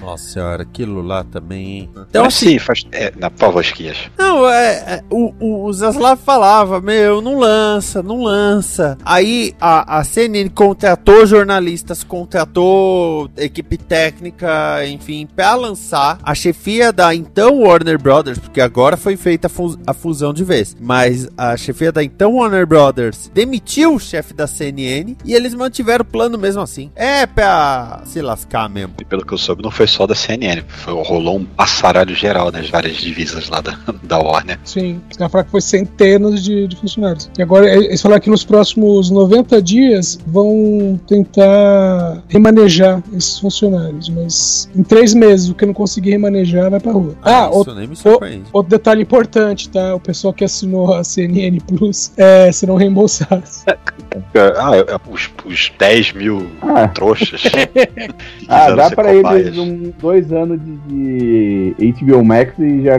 Nossa 0.00 0.24
senhora, 0.24 0.62
aquilo 0.62 1.00
lá 1.00 1.24
também. 1.24 1.83
Então, 2.08 2.26
assim, 2.26 2.50
sim, 2.50 2.58
faz. 2.58 2.84
É, 2.92 3.12
na, 3.16 3.30
Esquias. 3.60 3.96
Não, 4.18 4.48
é, 4.48 4.72
é, 4.72 5.04
o, 5.10 5.32
o, 5.38 5.64
o 5.64 5.72
Zaslav 5.72 6.20
falava, 6.20 6.80
meu, 6.80 7.20
não 7.20 7.38
lança, 7.38 8.02
não 8.02 8.22
lança. 8.22 8.96
Aí 9.04 9.54
a, 9.60 9.98
a 9.98 10.04
CNN 10.04 10.48
contratou 10.50 11.26
jornalistas, 11.26 12.02
contratou 12.02 13.30
equipe 13.36 13.76
técnica, 13.76 14.86
enfim, 14.86 15.26
pra 15.26 15.54
lançar. 15.54 16.18
A 16.22 16.34
chefia 16.34 16.92
da 16.92 17.14
então 17.14 17.60
Warner 17.60 18.00
Brothers, 18.00 18.38
porque 18.38 18.60
agora 18.60 18.96
foi 18.96 19.16
feita 19.16 19.48
a, 19.48 19.90
a 19.90 19.94
fusão 19.94 20.32
de 20.32 20.44
vez, 20.44 20.76
mas 20.80 21.28
a 21.36 21.56
chefia 21.56 21.92
da 21.92 22.02
então 22.02 22.34
Warner 22.34 22.66
Brothers 22.66 23.30
demitiu 23.32 23.94
o 23.94 24.00
chefe 24.00 24.34
da 24.34 24.46
CNN 24.46 25.16
e 25.24 25.34
eles 25.34 25.54
mantiveram 25.54 26.02
o 26.02 26.06
plano 26.06 26.38
mesmo 26.38 26.62
assim. 26.62 26.90
É 26.94 27.26
pra 27.26 28.02
se 28.04 28.20
lascar 28.20 28.68
mesmo. 28.68 28.94
E 29.00 29.04
pelo 29.04 29.24
que 29.24 29.32
eu 29.32 29.38
soube, 29.38 29.62
não 29.62 29.70
foi 29.70 29.86
só 29.86 30.06
da 30.06 30.14
CNN. 30.14 30.62
Foi, 30.66 30.94
rolou 31.02 31.38
um 31.38 31.46
passaralho 31.74 32.14
geral 32.14 32.52
nas 32.52 32.70
várias 32.70 32.96
divisas 32.96 33.48
lá 33.48 33.60
da, 33.60 33.76
da 34.04 34.18
Warner. 34.18 34.58
Sim, 34.64 35.00
os 35.10 35.16
caras 35.16 35.32
falaram 35.32 35.44
que 35.46 35.50
foi 35.50 35.60
centenas 35.60 36.42
de, 36.42 36.68
de 36.68 36.76
funcionários. 36.76 37.28
E 37.36 37.42
agora 37.42 37.68
eh, 37.68 37.76
eles 37.76 38.00
falaram 38.00 38.22
que 38.22 38.30
nos 38.30 38.44
próximos 38.44 39.10
90 39.10 39.60
dias 39.60 40.18
vão 40.26 40.98
tentar 41.06 42.22
remanejar 42.28 43.02
esses 43.12 43.38
funcionários, 43.38 44.08
mas 44.08 44.68
em 44.74 44.82
três 44.82 45.14
meses 45.14 45.48
o 45.50 45.54
que 45.54 45.66
não 45.66 45.74
conseguir 45.74 46.10
remanejar 46.10 46.70
vai 46.70 46.78
pra 46.80 46.92
rua. 46.92 47.14
Ah, 47.22 47.48
isso 47.48 47.58
outro, 47.58 47.74
nem 47.74 47.88
me 47.88 47.96
surpreende. 47.96 48.44
outro 48.52 48.70
detalhe 48.70 49.02
importante, 49.02 49.68
tá? 49.68 49.94
O 49.94 50.00
pessoal 50.00 50.32
que 50.32 50.44
assinou 50.44 50.94
a 50.94 51.02
CNN 51.02 51.58
Plus 51.60 52.12
é, 52.16 52.50
serão 52.52 52.76
reembolsados. 52.76 53.64
Ah, 54.56 54.76
é- 54.76 54.80
é 54.80 55.00
os, 55.12 55.28
os 55.44 55.72
10 55.76 56.12
mil 56.12 56.46
Ah. 56.62 56.86
trouxas. 56.88 57.42
Ah, 58.48 58.70
dá 58.70 58.90
pra 58.90 59.12
eles 59.14 59.56
um, 59.58 59.92
dois 59.98 60.30
anos 60.32 60.60
de, 60.86 61.63
de 61.72 61.92
HBO 62.04 62.24
Max 62.24 62.52
e 62.58 62.82
já 62.82 62.96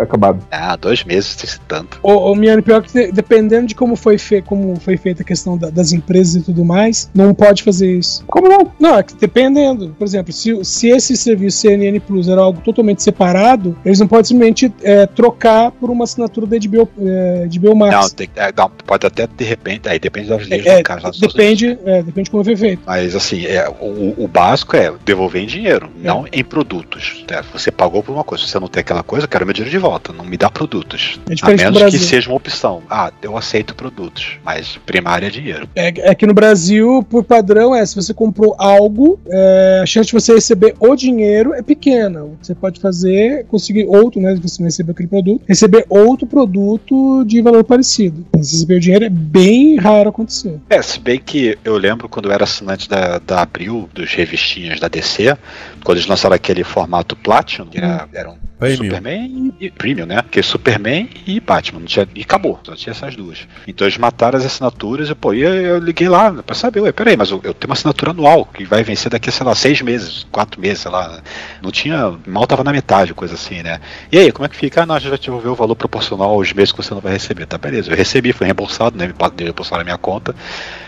acabado. 0.00 0.42
Ah, 0.50 0.76
dois 0.76 1.04
meses, 1.04 1.34
tem 1.36 1.50
tanto. 1.68 1.98
O, 2.02 2.32
o 2.32 2.34
Miane, 2.34 2.62
pior 2.62 2.82
que 2.82 2.92
de- 2.92 3.12
dependendo 3.12 3.66
de 3.66 3.74
como 3.74 3.96
foi, 3.96 4.18
fe, 4.18 4.40
como 4.42 4.76
foi 4.80 4.96
feita 4.96 5.22
a 5.22 5.24
questão 5.24 5.56
da- 5.58 5.70
das 5.70 5.92
empresas 5.92 6.36
e 6.36 6.44
tudo 6.44 6.64
mais, 6.64 7.10
não 7.14 7.34
pode 7.34 7.62
fazer 7.62 7.90
isso. 7.98 8.24
Como 8.26 8.48
não? 8.48 8.72
Não, 8.78 8.98
é 8.98 9.02
que 9.02 9.14
dependendo. 9.14 9.94
Por 9.98 10.04
exemplo, 10.06 10.32
se, 10.32 10.64
se 10.64 10.88
esse 10.88 11.16
serviço 11.16 11.58
CNN 11.58 11.98
Plus 12.00 12.28
era 12.28 12.40
algo 12.40 12.60
totalmente 12.60 13.02
separado, 13.02 13.76
eles 13.84 13.98
não 14.00 14.06
podem 14.08 14.24
simplesmente 14.24 14.72
é, 14.82 15.06
trocar 15.06 15.70
por 15.72 15.90
uma 15.90 16.04
assinatura 16.04 16.46
da 16.46 16.56
HBO, 16.58 16.88
é, 17.00 17.48
HBO 17.58 17.74
Max. 17.76 17.94
Não, 17.94 18.10
tem, 18.10 18.28
é, 18.36 18.52
não, 18.56 18.70
pode 18.86 19.06
até 19.06 19.26
de 19.26 19.44
repente, 19.44 19.88
aí 19.88 19.98
depende 19.98 20.28
das 20.28 20.46
leis 20.48 20.64
É, 20.66 20.82
dos 20.82 20.96
Estados 20.96 21.18
Unidos. 21.18 21.34
depende, 21.34 21.78
é, 21.84 22.02
depende 22.02 22.24
de 22.24 22.30
como 22.30 22.44
foi 22.44 22.56
feito. 22.56 22.82
Mas 22.86 23.14
assim, 23.14 23.44
é, 23.46 23.68
o, 23.68 24.14
o 24.24 24.28
básico 24.28 24.76
é 24.76 24.92
devolver 25.04 25.42
em 25.42 25.46
dinheiro, 25.46 25.90
não 25.96 26.24
em 26.32 26.44
produtos. 26.44 27.24
né? 27.30 27.42
Você 27.52 27.70
pagou 27.90 28.02
por 28.04 28.12
uma 28.12 28.22
coisa, 28.22 28.44
se 28.44 28.50
você 28.50 28.60
não 28.60 28.68
tem 28.68 28.80
aquela 28.80 29.02
coisa, 29.02 29.24
eu 29.24 29.28
quero 29.28 29.44
meu 29.44 29.52
dinheiro 29.52 29.70
de 29.70 29.78
volta, 29.78 30.12
não 30.12 30.24
me 30.24 30.36
dá 30.36 30.48
produtos. 30.48 31.18
É 31.28 31.34
A 31.42 31.52
do 31.52 31.56
menos 31.56 31.90
que 31.90 31.98
seja 31.98 32.30
uma 32.30 32.36
opção. 32.36 32.82
Ah, 32.88 33.12
eu 33.20 33.36
aceito 33.36 33.74
produtos, 33.74 34.38
mas 34.44 34.78
primário 34.86 35.26
é 35.26 35.30
dinheiro. 35.30 35.68
É, 35.74 36.10
é 36.10 36.14
que 36.14 36.24
no 36.24 36.32
Brasil, 36.32 37.04
por 37.10 37.24
padrão, 37.24 37.74
é 37.74 37.84
se 37.84 37.96
você 37.96 38.14
comprou 38.14 38.54
algo, 38.58 39.18
é, 39.28 39.80
a 39.82 39.86
chance 39.86 40.06
de 40.06 40.12
você 40.12 40.34
receber 40.34 40.74
o 40.78 40.94
dinheiro 40.94 41.52
é 41.52 41.62
pequena. 41.62 42.22
O 42.22 42.36
que 42.40 42.46
você 42.46 42.54
pode 42.54 42.80
fazer 42.80 43.14
é 43.14 43.42
conseguir 43.42 43.86
outro, 43.86 44.20
né? 44.20 44.36
Se 44.36 44.42
você 44.42 44.62
não 44.62 44.66
recebeu 44.66 44.92
aquele 44.92 45.08
produto, 45.08 45.42
receber 45.48 45.84
outro 45.88 46.26
produto 46.26 47.24
de 47.24 47.42
valor 47.42 47.64
parecido. 47.64 48.24
Receber 48.36 48.76
o 48.76 48.80
dinheiro 48.80 49.04
é 49.04 49.10
bem 49.10 49.76
raro 49.76 50.10
acontecer. 50.10 50.60
É, 50.70 50.80
se 50.80 51.00
bem 51.00 51.18
que 51.18 51.58
eu 51.64 51.76
lembro 51.76 52.08
quando 52.08 52.28
eu 52.28 52.32
era 52.32 52.44
assinante 52.44 52.88
da, 52.88 53.18
da 53.18 53.42
Abril, 53.42 53.88
dos 53.92 54.14
revistinhas 54.14 54.78
da 54.78 54.86
DC, 54.86 55.36
quando 55.84 55.98
eles 55.98 56.08
lançaram 56.08 56.34
aquele 56.34 56.64
formato 56.64 57.16
Platinum, 57.16 57.66
que 57.66 57.78
era, 57.78 58.08
era 58.12 58.30
um 58.30 58.38
Premium. 58.60 58.84
Superman 58.84 59.54
e, 59.58 59.70
Premium, 59.70 60.06
né? 60.06 60.22
Que 60.30 60.40
é 60.40 60.42
Superman 60.42 61.08
e 61.26 61.40
Batman, 61.40 61.80
tinha, 61.84 62.06
e 62.14 62.20
acabou, 62.20 62.60
só 62.62 62.76
tinha 62.76 62.92
essas 62.92 63.16
duas. 63.16 63.48
Então 63.66 63.86
eles 63.86 63.98
mataram 63.98 64.38
as 64.38 64.44
assinaturas 64.44 65.08
e, 65.08 65.14
pô, 65.14 65.32
e 65.32 65.40
eu, 65.40 65.52
eu 65.52 65.78
liguei 65.78 66.08
lá 66.08 66.32
pra 66.42 66.54
saber, 66.54 66.80
ué, 66.80 66.92
peraí, 66.92 67.16
mas 67.16 67.30
eu, 67.30 67.40
eu 67.42 67.54
tenho 67.54 67.70
uma 67.70 67.74
assinatura 67.74 68.10
anual 68.10 68.44
que 68.44 68.64
vai 68.64 68.84
vencer 68.84 69.10
daqui 69.10 69.30
sei 69.30 69.46
lá, 69.46 69.54
seis 69.54 69.80
meses, 69.80 70.26
quatro 70.30 70.60
meses, 70.60 70.80
sei 70.80 70.90
lá. 70.90 71.20
Não 71.62 71.70
tinha, 71.70 72.14
mal 72.26 72.46
tava 72.46 72.62
na 72.62 72.72
metade, 72.72 73.14
coisa 73.14 73.34
assim, 73.34 73.62
né? 73.62 73.80
E 74.12 74.18
aí, 74.18 74.32
como 74.32 74.44
é 74.44 74.48
que 74.48 74.56
fica? 74.56 74.82
Ah, 74.82 74.86
não, 74.86 74.94
a 74.94 74.98
gente 74.98 75.08
vai 75.08 75.18
te 75.18 75.30
o 75.30 75.54
valor 75.54 75.74
proporcional 75.74 76.30
aos 76.30 76.52
meses 76.52 76.72
que 76.72 76.82
você 76.82 76.92
não 76.92 77.00
vai 77.00 77.12
receber. 77.12 77.46
Tá, 77.46 77.56
beleza, 77.56 77.90
eu 77.90 77.96
recebi, 77.96 78.32
foi 78.32 78.46
reembolsado, 78.46 78.96
né? 78.96 79.06
Me 79.06 79.14
reembolsaram 79.44 79.80
a 79.80 79.84
minha 79.84 79.98
conta, 79.98 80.34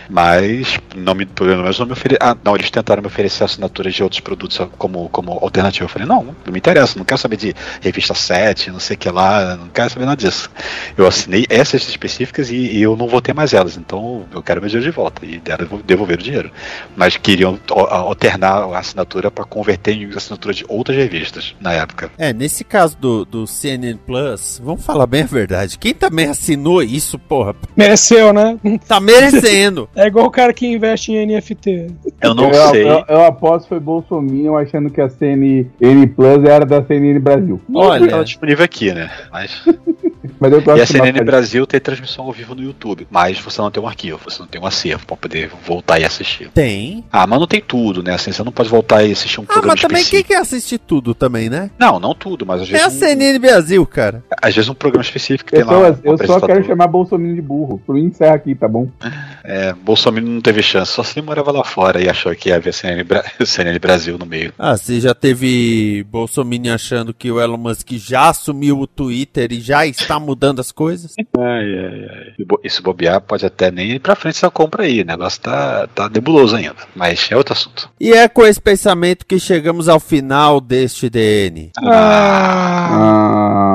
mas 0.09 0.79
não 0.95 1.15
me, 1.15 1.25
pelo 1.25 1.49
menos 1.49 1.79
não 1.79 1.85
me 1.85 1.93
ofereceram. 1.93 2.31
Ah, 2.31 2.37
não, 2.43 2.55
eles 2.55 2.69
tentaram 2.69 3.01
me 3.01 3.07
oferecer 3.07 3.43
assinaturas 3.43 3.93
de 3.93 4.03
outros 4.03 4.19
produtos 4.21 4.59
como, 4.77 5.09
como 5.09 5.31
alternativa. 5.41 5.85
Eu 5.85 5.89
falei, 5.89 6.07
não, 6.07 6.35
não 6.45 6.53
me 6.53 6.59
interessa, 6.59 6.97
não 6.97 7.05
quero 7.05 7.19
saber 7.19 7.37
de 7.37 7.55
revista 7.81 8.13
7, 8.13 8.71
não 8.71 8.79
sei 8.79 8.95
o 8.95 8.99
que 8.99 9.09
lá, 9.09 9.55
não 9.55 9.67
quero 9.67 9.89
saber 9.89 10.05
nada 10.05 10.17
disso. 10.17 10.49
Eu 10.97 11.07
assinei 11.07 11.45
essas 11.49 11.87
específicas 11.87 12.49
e, 12.49 12.55
e 12.55 12.81
eu 12.81 12.95
não 12.95 13.07
vou 13.07 13.21
ter 13.21 13.33
mais 13.33 13.53
elas, 13.53 13.77
então 13.77 14.25
eu 14.31 14.41
quero 14.41 14.61
meu 14.61 14.69
dinheiro 14.69 14.89
de 14.89 14.95
volta. 14.95 15.25
E 15.25 15.39
deram 15.39 15.81
devolver 15.85 16.19
o 16.19 16.23
dinheiro. 16.23 16.51
Mas 16.95 17.17
queriam 17.17 17.59
alternar 17.69 18.63
a 18.63 18.79
assinatura 18.79 19.31
para 19.31 19.45
converter 19.45 19.93
em 19.93 20.09
assinatura 20.15 20.53
de 20.53 20.65
outras 20.67 20.97
revistas 20.97 21.55
na 21.59 21.73
época. 21.73 22.11
É, 22.17 22.33
nesse 22.33 22.63
caso 22.63 22.97
do, 22.97 23.25
do 23.25 23.47
CNN 23.47 23.97
Plus, 24.05 24.61
vamos 24.63 24.85
falar 24.85 25.07
bem 25.07 25.23
a 25.23 25.27
verdade. 25.27 25.77
Quem 25.77 25.93
também 25.93 26.27
assinou 26.27 26.81
isso, 26.81 27.17
porra, 27.17 27.55
Mereceu, 27.75 28.33
né? 28.33 28.57
tá 28.87 28.99
merecendo. 28.99 29.89
É 29.95 30.07
igual 30.07 30.25
o 30.25 30.31
cara 30.31 30.53
que 30.53 30.65
investe 30.65 31.11
em 31.11 31.25
NFT. 31.25 31.87
Eu 32.21 32.33
não 32.33 32.49
eu, 32.49 32.69
sei. 32.69 32.89
Eu, 32.89 33.03
eu 33.07 33.23
aposto 33.25 33.63
que 33.63 33.69
foi 33.69 33.79
Bolsonaro 33.79 34.57
achando 34.57 34.89
que 34.89 35.01
a 35.01 35.09
CNN 35.09 36.07
Plus 36.15 36.43
era 36.43 36.65
da 36.65 36.83
CNN 36.83 37.19
Brasil. 37.19 37.52
Olha, 37.73 38.09
Ela 38.09 38.23
disponível 38.23 38.63
aqui, 38.65 38.93
né? 38.93 39.09
Mas 39.31 39.61
Mas 40.39 40.51
eu 40.51 40.61
E 40.75 40.81
a 40.81 40.85
CNN. 40.85 41.23
Brasil 41.23 41.65
tem 41.65 41.79
transmissão 41.79 42.25
ao 42.25 42.31
vivo 42.33 42.53
no 42.55 42.61
YouTube, 42.63 43.07
mas 43.09 43.39
você 43.39 43.61
não 43.61 43.71
tem 43.71 43.81
um 43.81 43.87
arquivo, 43.87 44.19
você 44.23 44.39
não 44.39 44.47
tem 44.47 44.59
um 44.59 44.65
acervo 44.65 45.05
pra 45.05 45.15
poder 45.15 45.49
voltar 45.65 45.99
e 45.99 46.05
assistir. 46.05 46.49
tem. 46.49 47.03
Ah, 47.11 47.25
mas 47.25 47.39
não 47.39 47.47
tem 47.47 47.61
tudo, 47.61 48.03
né? 48.03 48.13
Assim, 48.13 48.31
você 48.31 48.43
não 48.43 48.51
pode 48.51 48.67
voltar 48.69 49.03
e 49.03 49.11
assistir 49.11 49.39
um 49.39 49.43
Ah, 49.43 49.47
programa 49.47 49.73
mas 49.73 49.81
também 49.81 49.95
quem 49.97 50.03
específico. 50.19 50.27
quer 50.29 50.37
assistir 50.39 50.77
tudo 50.79 51.13
também, 51.13 51.49
né? 51.49 51.69
Não, 51.79 51.99
não 51.99 52.13
tudo, 52.13 52.45
mas 52.45 52.61
às 52.61 52.67
É 52.69 52.71
vezes, 52.71 52.85
a 52.87 52.89
um, 52.89 52.99
CNN 52.99 53.39
Brasil, 53.39 53.85
cara. 53.85 54.23
às 54.41 54.53
vezes 54.55 54.69
um 54.69 54.73
programa 54.73 55.03
específico 55.03 55.49
que 55.49 55.55
tem 55.55 55.63
lá. 55.65 55.77
Um 55.79 55.95
eu 56.03 56.17
só 56.25 56.39
quero 56.41 56.65
chamar 56.65 56.87
Bolsonaro 56.87 57.33
de 57.35 57.41
burro. 57.41 57.81
Mim, 57.87 58.05
encerra 58.05 58.35
aqui, 58.35 58.55
tá 58.55 58.67
bom? 58.67 58.87
É, 59.45 59.73
Bolsonaro 59.73 60.25
não 60.25 60.39
teve 60.39 60.63
chance, 60.63 60.93
só 60.93 61.03
se 61.03 61.19
ele 61.19 61.25
morava 61.25 61.51
lá 61.51 61.65
fora 61.65 62.01
e 62.01 62.07
achou 62.07 62.33
que 62.33 62.47
ia 62.47 62.55
haver 62.55 62.73
CNN, 62.73 63.03
Bra- 63.03 63.25
CNN 63.45 63.77
Brasil 63.77 64.17
no 64.17 64.25
meio. 64.25 64.53
Ah, 64.57 64.77
você 64.77 65.01
já 65.01 65.13
teve 65.13 66.05
Bolsonaro 66.09 66.73
achando 66.73 67.13
que 67.13 67.29
o 67.29 67.41
Elon 67.43 67.57
Musk 67.57 67.91
já 67.93 68.29
assumiu 68.29 68.79
o 68.79 68.87
Twitter 68.87 69.51
e 69.51 69.59
já 69.61 69.85
está 69.85 70.19
mudando 70.19 70.59
as 70.59 70.71
coisas? 70.71 71.13
Ai, 71.37 71.45
ai, 71.45 72.07
ai. 72.09 72.45
E 72.63 72.69
se 72.69 72.81
bobear, 72.81 73.21
pode 73.21 73.45
até 73.45 73.69
nem 73.71 73.91
ir 73.91 73.99
pra 73.99 74.15
frente 74.15 74.35
essa 74.35 74.49
compra 74.49 74.83
aí. 74.83 75.01
O 75.01 75.05
negócio 75.05 75.41
tá, 75.41 75.87
tá 75.93 76.09
nebuloso 76.09 76.55
ainda. 76.55 76.75
Mas 76.95 77.27
é 77.31 77.35
outro 77.37 77.53
assunto. 77.53 77.89
E 77.99 78.11
é 78.13 78.27
com 78.27 78.45
esse 78.45 78.59
pensamento 78.61 79.25
que 79.25 79.39
chegamos 79.39 79.87
ao 79.89 79.99
final 79.99 80.59
deste 80.61 81.09
DN. 81.09 81.71
Ah, 81.77 82.89
Ah, 82.95 83.72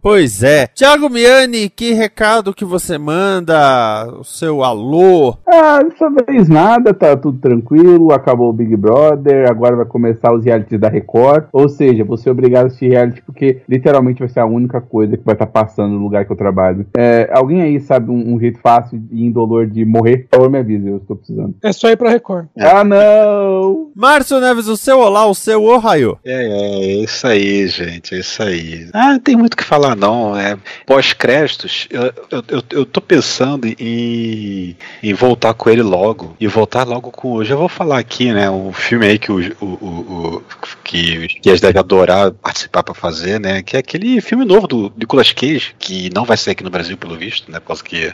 Pois 0.00 0.42
é. 0.42 0.66
Thiago 0.68 1.08
Miani, 1.10 1.68
que 1.68 1.92
recado 1.92 2.54
que 2.54 2.64
você 2.64 2.96
manda? 2.98 4.06
O 4.18 4.24
seu 4.24 4.62
alô? 4.62 5.36
ah, 5.46 5.80
dessa 5.82 6.08
vez 6.26 6.48
nada, 6.48 6.94
tá 6.94 7.16
tudo 7.16 7.38
tranquilo. 7.38 8.12
Acabou 8.12 8.50
o 8.50 8.52
Big 8.52 8.76
Brother, 8.76 9.48
agora 9.50 9.76
vai 9.76 9.84
começar 9.84 10.32
os 10.32 10.44
realities 10.44 10.80
da 10.80 10.88
Record. 10.88 11.46
Ou 11.52 11.68
seja, 11.68 12.04
vou 12.04 12.16
ser 12.16 12.30
obrigado 12.30 12.64
a 12.64 12.66
assistir 12.68 12.88
reality 12.90 13.22
porque 13.22 13.62
literalmente 13.68 14.20
vai 14.20 14.28
ser 14.28 14.40
a 14.40 14.46
única 14.46 14.80
coisa 14.80 15.16
que 15.16 15.24
vai 15.24 15.34
estar 15.34 15.46
passando 15.46 15.94
no 15.94 16.00
lugar 16.00 16.24
que 16.24 16.32
eu 16.32 16.36
trabalho. 16.36 16.86
É, 16.96 17.28
alguém 17.32 17.62
aí 17.62 17.80
sabe 17.80 18.10
um, 18.10 18.34
um 18.34 18.38
jeito 18.40 18.58
fácil 18.60 19.02
e 19.10 19.26
indolor 19.26 19.66
de 19.66 19.84
morrer? 19.84 20.28
Por 20.30 20.36
favor, 20.36 20.50
me 20.50 20.58
avise, 20.58 20.86
eu 20.88 20.98
estou 20.98 21.16
precisando. 21.16 21.54
é 21.62 21.72
só 21.72 21.88
ir 21.90 21.96
pra 21.96 22.10
Record. 22.10 22.46
Ah, 22.58 22.84
não! 22.84 23.90
Márcio 23.94 24.40
Neves, 24.40 24.68
o 24.68 24.76
seu 24.76 24.98
olá, 24.98 25.26
o 25.26 25.34
seu 25.34 25.62
ohio. 25.64 26.18
É, 26.24 26.32
é, 26.32 26.80
é 26.80 27.04
isso 27.04 27.26
aí, 27.26 27.66
gente, 27.66 28.14
é 28.14 28.18
isso 28.20 28.42
aí. 28.42 28.88
Ah, 28.92 29.12
não 29.12 29.18
tem 29.18 29.36
muito 29.36 29.54
o 29.54 29.56
que 29.56 29.64
falar, 29.64 29.87
não. 29.94 30.36
É, 30.36 30.56
Pós-créditos, 30.86 31.86
eu, 31.90 32.02
eu, 32.30 32.44
eu, 32.48 32.62
eu 32.70 32.86
tô 32.86 33.00
pensando 33.00 33.66
em, 33.66 34.76
em 35.02 35.14
voltar 35.14 35.54
com 35.54 35.68
ele 35.70 35.82
logo. 35.82 36.36
E 36.40 36.46
voltar 36.46 36.84
logo 36.86 37.10
com. 37.10 37.38
Eu 37.40 37.44
já 37.44 37.56
vou 37.56 37.68
falar 37.68 37.98
aqui, 37.98 38.32
né? 38.32 38.50
O 38.50 38.72
filme 38.72 39.06
aí 39.06 39.18
que 39.18 39.30
o, 39.32 39.38
o, 39.60 39.64
o, 39.64 40.36
o- 40.38 40.42
que, 40.88 41.28
que 41.28 41.50
eles 41.50 41.60
devem 41.60 41.78
adorar 41.78 42.32
participar 42.32 42.82
pra 42.82 42.94
fazer, 42.94 43.38
né? 43.38 43.62
Que 43.62 43.76
é 43.76 43.80
aquele 43.80 44.22
filme 44.22 44.42
novo 44.42 44.66
do 44.66 44.92
Nicolas 44.96 45.30
Cage, 45.32 45.74
que 45.78 46.08
não 46.14 46.24
vai 46.24 46.36
ser 46.38 46.52
aqui 46.52 46.64
no 46.64 46.70
Brasil, 46.70 46.96
pelo 46.96 47.14
visto, 47.14 47.52
né? 47.52 47.60
Por 47.60 47.66
causa 47.66 47.84
que 47.84 48.10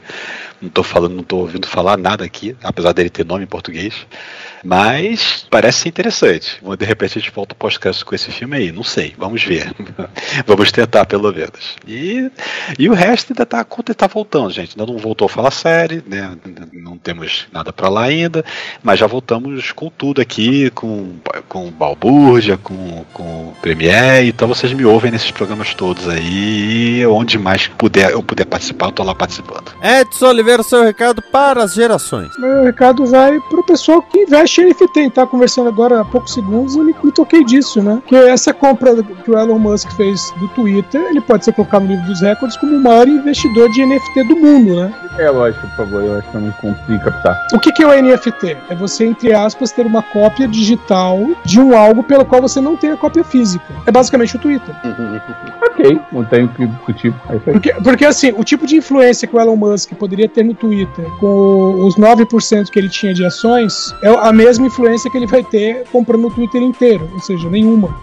não 0.61 0.68
tô 0.68 0.83
falando, 0.83 1.14
não 1.14 1.22
tô 1.22 1.37
ouvindo 1.37 1.68
falar 1.68 1.97
nada 1.97 2.25
aqui, 2.25 2.57
apesar 2.64 2.93
dele 2.93 3.11
ter 3.11 3.25
nome 3.25 3.45
em 3.45 3.47
português. 3.47 3.95
Mas 4.64 5.47
parece 5.51 5.81
ser 5.81 5.89
interessante. 5.91 6.59
De 6.79 6.85
repente 6.87 7.18
a 7.18 7.20
gente 7.20 7.31
volta 7.31 7.55
pós-crédito 7.55 8.07
com 8.07 8.14
esse 8.14 8.31
filme 8.33 8.57
aí. 8.57 8.72
Não 8.72 8.83
sei. 8.83 9.14
Vamos 9.18 9.45
ver. 9.45 9.70
Vamos 10.47 10.72
tentar, 10.72 11.05
pelo 11.05 11.31
menos. 11.31 11.77
E, 11.87 12.31
e 12.79 12.89
o 12.89 12.95
resto 12.95 13.33
ainda 13.33 13.45
tá, 13.45 13.62
tá 13.62 14.07
voltando, 14.07 14.51
gente. 14.51 14.70
Ainda 14.70 14.91
não 14.91 14.99
voltou 14.99 15.27
a 15.27 15.29
falar 15.29 15.51
série, 15.51 16.03
né? 16.07 16.35
Não 16.72 16.97
temos 16.97 17.47
nada 17.53 17.75
pra 17.75 17.91
lá 17.91 18.05
ainda. 18.05 18.43
Mas 18.83 18.99
já 18.99 19.07
voltamos 19.07 19.70
com 19.72 19.91
tudo 19.91 20.22
aqui, 20.22 20.70
com, 20.70 21.16
com 21.47 21.70
Balbúrdia, 21.70 22.57
com, 22.65 23.05
com 23.12 23.53
Premiere. 23.62 24.29
Então 24.29 24.49
vocês 24.49 24.73
me 24.73 24.85
ouvem 24.85 25.12
nesses 25.12 25.31
programas 25.31 25.75
todos 25.75 26.09
aí. 26.09 27.01
E 27.01 27.07
onde 27.07 27.39
mais 27.39 27.69
puder, 27.69 28.11
eu 28.11 28.23
puder 28.23 28.47
participar, 28.47 28.87
eu 28.87 28.93
tô 28.93 29.05
lá 29.05 29.15
participando. 29.15 29.73
Edson 29.83 30.27
Oliveira, 30.27 30.62
o 30.62 30.65
seu 30.65 30.83
recado 30.83 31.23
para 31.31 31.62
as 31.62 31.75
gerações. 31.75 32.31
Meu 32.39 32.65
recado 32.65 33.07
vai 33.07 33.39
pro 33.51 33.65
pessoal 33.65 34.03
que 34.03 34.21
investe 34.21 34.62
em 34.62 34.69
NFT. 34.69 35.11
Tá 35.11 35.27
conversando 35.27 35.69
agora 35.69 36.01
há 36.01 36.05
poucos 36.05 36.33
segundos 36.33 36.75
e 36.75 36.79
me, 36.79 36.95
me 37.05 37.12
toquei 37.12 37.45
disso, 37.45 37.83
né? 37.83 38.03
Que 38.07 38.17
essa 38.17 38.53
compra 38.53 38.95
que 39.03 39.31
o 39.31 39.39
Elon 39.39 39.59
Musk 39.59 39.91
fez 39.93 40.33
do 40.39 40.49
Twitter, 40.49 41.01
ele 41.03 41.21
pode 41.21 41.45
ser 41.45 41.53
colocado 41.53 41.83
no 41.83 41.91
livro 41.91 42.07
dos 42.07 42.21
recordes 42.21 42.57
como 42.57 42.77
o 42.77 42.81
maior 42.81 43.07
investidor 43.07 43.71
de 43.71 43.85
NFT 43.85 44.25
do 44.25 44.37
mundo, 44.37 44.77
né? 44.77 44.95
É 45.19 45.31
lógico, 45.31 45.67
por 45.69 45.77
favor, 45.77 46.03
eu 46.03 46.19
acho 46.19 46.29
que 46.31 46.37
eu 46.37 46.41
não 46.41 46.53
consegui 46.53 46.99
captar. 47.05 47.47
O 47.53 47.59
que, 47.61 47.73
que 47.73 47.83
é 47.83 47.87
o 47.87 48.03
NFT? 48.03 48.57
É 48.69 48.75
você, 48.75 49.05
entre 49.05 49.33
aspas, 49.33 49.71
ter 49.71 49.87
uma 49.87 50.03
cópia 50.03 50.49
digital 50.49 51.21
de 51.45 51.61
um 51.61 51.77
algo 51.77 52.03
pelo 52.03 52.25
qual 52.25 52.43
você 52.43 52.54
não 52.61 52.77
tem 52.77 52.91
a 52.91 52.97
cópia 52.97 53.25
física. 53.25 53.65
É 53.87 53.93
basicamente 53.93 54.37
o 54.37 54.39
Twitter. 54.39 54.75
Ok, 55.63 56.01
não 56.13 56.25
tenho 56.25 56.47
o 56.47 56.49
que 56.49 56.67
discutir. 56.67 57.15
É. 57.29 57.39
Porque, 57.39 57.73
porque 57.75 58.05
assim, 58.05 58.33
o 58.37 58.45
tipo 58.45 58.67
de 58.67 58.77
influência 58.77 59.27
que 59.27 59.35
o 59.35 59.41
Elon 59.41 59.57
Musk 59.57 59.93
poderia 59.95 60.29
ter 60.29 60.45
no 60.45 60.55
Twitter 60.55 61.05
com 61.19 61.85
os 61.85 61.97
9% 61.97 62.71
que 62.71 62.79
ele 62.79 62.89
tinha 62.89 63.13
de 63.13 63.25
ações 63.25 63.95
é 64.03 64.09
a 64.09 64.33
mesma 64.33 64.67
influência 64.67 65.11
que 65.11 65.17
ele 65.17 65.27
vai 65.27 65.43
ter 65.43 65.85
comprando 65.91 66.27
o 66.27 66.31
Twitter 66.31 66.63
inteiro, 66.63 67.09
ou 67.13 67.21
seja, 67.21 67.49
nenhuma. 67.49 67.95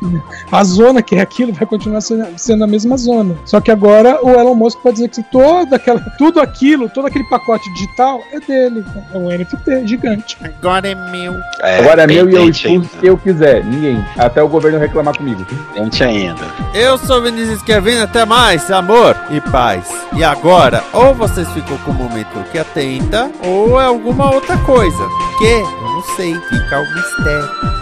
A 0.52 0.64
zona 0.64 1.02
que 1.02 1.16
é 1.16 1.22
aquilo 1.22 1.54
vai 1.54 1.66
continuar 1.66 2.02
sendo, 2.02 2.28
sendo 2.38 2.64
a 2.64 2.68
mesma 2.68 2.98
zona. 2.98 3.36
Só 3.46 3.62
que 3.62 3.72
agora 3.72 4.20
o 4.24 4.32
Elon 4.32 4.56
Musk 4.56 4.80
pode 4.80 4.96
dizer 4.96 5.10
que 5.10 5.24
toda 5.24 5.76
aquela, 5.76 6.00
tudo 6.18 6.40
aquilo, 6.40 6.90
todo 6.90 7.08
aquele 7.08 7.24
pacote 7.26 7.72
digital 7.74 8.22
é 8.32 8.40
dele. 8.40 8.84
É 9.14 9.18
um 9.18 9.30
NFT 9.30 9.88
gigante. 9.88 10.38
Agora 10.42 10.88
é 10.88 10.96
meu. 10.96 11.36
Agora 11.80 12.04
é 12.04 12.08
meu 12.08 12.30
e 12.30 12.36
eu 12.36 12.50
expulso 12.50 12.90
se 13.00 13.08
eu 13.08 13.18
quiser. 13.18 13.64
Ninguém. 13.66 14.04
Até 14.18 14.41
o 14.44 14.48
governo 14.48 14.80
reclamar 14.80 15.16
comigo. 15.16 15.46
Pendente 15.46 16.04
ainda. 16.04 16.42
Eu 16.74 16.98
sou 16.98 17.22
Vinícius 17.22 17.62
Kevin, 17.62 17.98
até 17.98 18.26
mais, 18.26 18.70
amor 18.72 19.16
e 19.30 19.42
paz. 19.42 19.86
E 20.14 20.24
agora, 20.24 20.84
ou 20.94 21.14
vocês 21.14 21.50
ficam 21.52 21.78
com 21.80 21.92
o 21.92 21.96
momento 21.96 22.44
que 22.52 22.60
atenta, 22.60 23.32
ou 23.44 23.80
é 23.80 23.86
alguma 23.86 24.34
outra 24.34 24.58
coisa. 24.60 25.04
Que? 25.38 25.46
Eu 25.46 25.82
não 25.82 26.04
sei, 26.16 26.34
fica 26.34 26.80
o 26.80 26.94
mistério. 26.94 27.82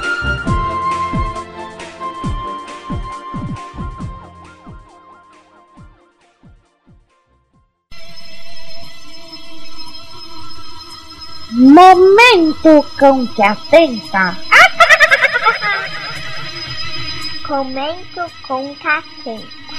Momento 11.51 12.86
cão 12.97 13.26
que 13.28 13.41
atenta. 13.41 14.38
Comento 17.49 18.31
com 18.47 18.75
catenta. 18.75 19.78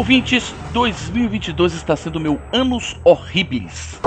Ouvintes, 0.00 0.54
2022 0.72 1.74
está 1.74 1.94
sendo 1.94 2.18
meu 2.18 2.40
anos 2.54 2.96
horríveis. 3.04 4.00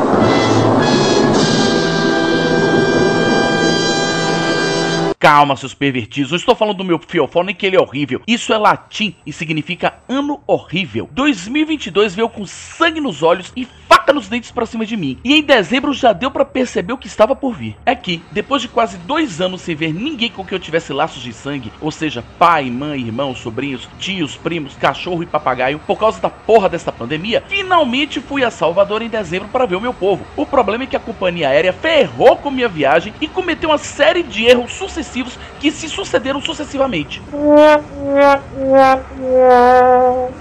Calma, 5.23 5.55
seus 5.55 5.73
pervertidos. 5.73 6.31
Não 6.31 6.37
estou 6.37 6.53
falando 6.53 6.75
do 6.75 6.83
meu 6.83 6.99
fiofone 6.99 7.53
que 7.53 7.65
ele 7.65 7.77
é 7.77 7.79
horrível. 7.79 8.21
Isso 8.27 8.51
é 8.51 8.57
latim 8.57 9.15
e 9.25 9.31
significa 9.31 9.93
ano 10.09 10.41
horrível. 10.45 11.07
2022 11.13 12.13
veio 12.13 12.27
com 12.27 12.45
sangue 12.45 12.99
nos 12.99 13.23
olhos 13.23 13.49
e 13.55 13.65
faca 13.87 14.11
nos 14.11 14.27
dentes 14.27 14.51
pra 14.51 14.65
cima 14.65 14.85
de 14.85 14.97
mim. 14.97 15.17
E 15.23 15.33
em 15.33 15.41
dezembro 15.41 15.93
já 15.93 16.11
deu 16.11 16.29
pra 16.29 16.43
perceber 16.43 16.91
o 16.91 16.97
que 16.97 17.07
estava 17.07 17.37
por 17.37 17.53
vir. 17.55 17.77
É 17.85 17.95
que, 17.95 18.21
depois 18.33 18.61
de 18.61 18.67
quase 18.67 18.97
dois 18.97 19.39
anos 19.39 19.61
sem 19.61 19.73
ver 19.73 19.93
ninguém 19.93 20.29
com 20.29 20.43
quem 20.43 20.57
eu 20.57 20.61
tivesse 20.61 20.91
laços 20.91 21.23
de 21.23 21.31
sangue, 21.31 21.71
ou 21.79 21.89
seja, 21.89 22.21
pai, 22.37 22.69
mãe, 22.69 22.99
irmãos, 22.99 23.39
sobrinhos, 23.39 23.87
tios, 23.97 24.35
primos, 24.35 24.75
cachorro 24.75 25.23
e 25.23 25.25
papagaio, 25.25 25.79
por 25.87 25.97
causa 25.97 26.19
da 26.19 26.29
porra 26.29 26.67
desta 26.67 26.91
pandemia, 26.91 27.45
finalmente 27.47 28.19
fui 28.19 28.43
a 28.43 28.51
Salvador 28.51 29.01
em 29.01 29.07
dezembro 29.07 29.47
para 29.47 29.65
ver 29.65 29.77
o 29.77 29.81
meu 29.81 29.93
povo. 29.93 30.25
O 30.35 30.45
problema 30.45 30.83
é 30.83 30.87
que 30.87 30.97
a 30.97 30.99
companhia 30.99 31.47
aérea 31.47 31.71
ferrou 31.71 32.35
com 32.35 32.51
minha 32.51 32.67
viagem 32.67 33.13
e 33.21 33.27
cometeu 33.27 33.69
uma 33.69 33.77
série 33.77 34.21
de 34.21 34.43
erros 34.43 34.73
sucessivos 34.73 35.12
que 35.59 35.71
se 35.71 35.87
sucederam 35.89 36.41
sucessivamente. 36.41 37.21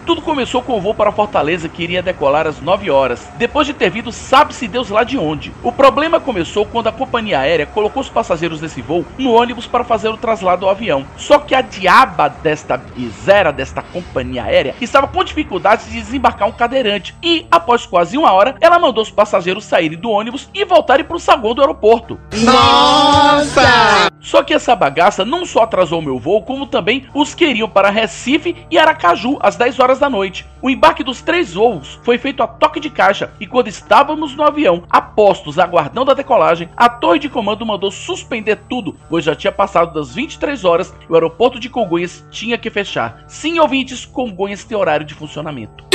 Tudo 0.07 0.23
começou 0.23 0.63
com 0.63 0.77
o 0.77 0.81
voo 0.81 0.95
para 0.95 1.13
Fortaleza 1.13 1.69
que 1.69 1.83
iria 1.83 2.03
decolar 2.03 2.47
às 2.47 2.61
9 2.61 2.91
horas, 2.91 3.29
depois 3.37 3.67
de 3.67 3.75
ter 3.75 3.91
vindo 3.91 4.11
sabe-se 4.11 4.67
Deus 4.69 4.89
lá 4.89 5.05
de 5.05 5.19
onde. 5.19 5.53
O 5.63 5.73
problema 5.73 6.21
começou 6.21 6.65
quando 6.65 6.89
a 6.89 6.93
companhia 6.93 7.41
aérea 7.41 7.67
colocou 7.67 8.01
os 8.01 8.09
passageiros 8.09 8.61
desse 8.61 8.81
voo 8.81 9.05
no 9.19 9.33
ônibus 9.33 9.67
para 9.67 9.85
fazer 9.85 10.09
o 10.09 10.17
traslado 10.17 10.65
ao 10.65 10.71
avião. 10.71 11.05
Só 11.17 11.39
que 11.39 11.55
a 11.55 11.61
diaba 11.61 12.29
desta 12.29 12.81
miséria 12.97 13.53
desta 13.53 13.83
companhia 13.83 14.45
aérea 14.45 14.75
estava 14.81 15.07
com 15.07 15.25
dificuldades 15.25 15.87
de 15.87 16.01
desembarcar 16.01 16.49
um 16.49 16.53
cadeirante 16.53 17.15
e, 17.23 17.47
após 17.51 17.87
quase 17.87 18.17
uma 18.17 18.33
hora, 18.33 18.57
ela 18.61 18.79
mandou 18.79 19.03
os 19.03 19.11
passageiros 19.11 19.65
saírem 19.65 19.99
do 19.99 20.11
ônibus 20.11 20.49
e 20.55 20.65
voltarem 20.65 21.05
para 21.05 21.17
o 21.17 21.21
saguão 21.21 21.55
do 21.55 21.63
aeroporto. 21.63 22.19
Nossa! 22.45 24.12
Só 24.23 24.43
que 24.43 24.55
essa 24.55 24.77
bagaça 24.77 25.25
não 25.25 25.45
só 25.45 25.65
atrasou 25.65 25.99
o 25.99 26.03
meu 26.03 26.19
voo, 26.19 26.43
como 26.43 26.67
também 26.67 27.07
os 27.13 27.35
queriam 27.35 27.69
para 27.69 27.91
Recife 27.91 28.57
e 28.71 28.79
Aracaju 28.79 29.37
às 29.41 29.57
10 29.57 29.81
horas 29.81 29.99
da 29.99 30.09
noite. 30.09 30.47
O 30.63 30.71
embarque 30.71 31.03
dos 31.03 31.21
três 31.21 31.55
voos 31.55 31.99
foi 32.05 32.19
feito 32.19 32.41
a 32.41 32.47
toque 32.47 32.79
de 32.79 32.89
caixa 32.89 33.33
e 33.41 33.47
quando 33.49 33.67
estávamos 33.67 34.37
no 34.37 34.45
avião, 34.45 34.85
apostos 34.89 35.59
aguardando 35.59 36.13
a 36.13 36.15
decolagem, 36.15 36.69
a 36.77 36.89
torre 36.89 37.19
de 37.19 37.29
comando 37.29 37.67
mandou 37.67 37.91
suspender 37.91 38.61
tudo, 38.69 38.97
pois 39.11 39.25
já 39.25 39.35
tinha 39.35 39.51
passado 39.51 39.93
das 39.93 40.15
23 40.15 40.65
horas 40.65 40.95
e 41.09 41.11
o 41.11 41.15
aeroporto 41.17 41.59
de 41.59 41.69
Congonhas 41.69 42.25
tinha 42.31 42.57
que 42.57 42.71
fechar. 42.71 43.25
Sim, 43.27 43.59
ouvintes, 43.59 44.07
Congonhas 44.07 44.63
tem 44.63 44.79
horário 44.79 45.05
de 45.05 45.15
funcionamento. 45.15 45.93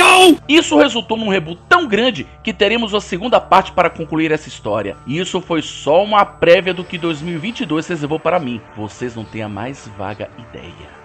Isso 0.47 0.78
resultou 0.78 1.15
num 1.15 1.30
reboot 1.30 1.61
tão 1.69 1.88
grande 1.88 2.25
que 2.43 2.51
teremos 2.51 2.93
a 2.93 2.99
segunda 2.99 3.39
parte 3.39 3.71
para 3.71 3.89
concluir 3.89 4.32
essa 4.32 4.47
história. 4.47 4.97
E 5.05 5.19
isso 5.19 5.39
foi 5.39 5.61
só 5.61 6.03
uma 6.03 6.25
prévia 6.25 6.73
do 6.73 6.84
que 6.84 6.97
2022 6.97 7.88
reservou 7.88 8.16
para 8.20 8.39
mim. 8.39 8.61
Vocês 8.76 9.15
não 9.15 9.26
têm 9.26 9.43
a 9.43 9.49
mais 9.49 9.88
vaga 9.97 10.30
ideia. 10.38 10.97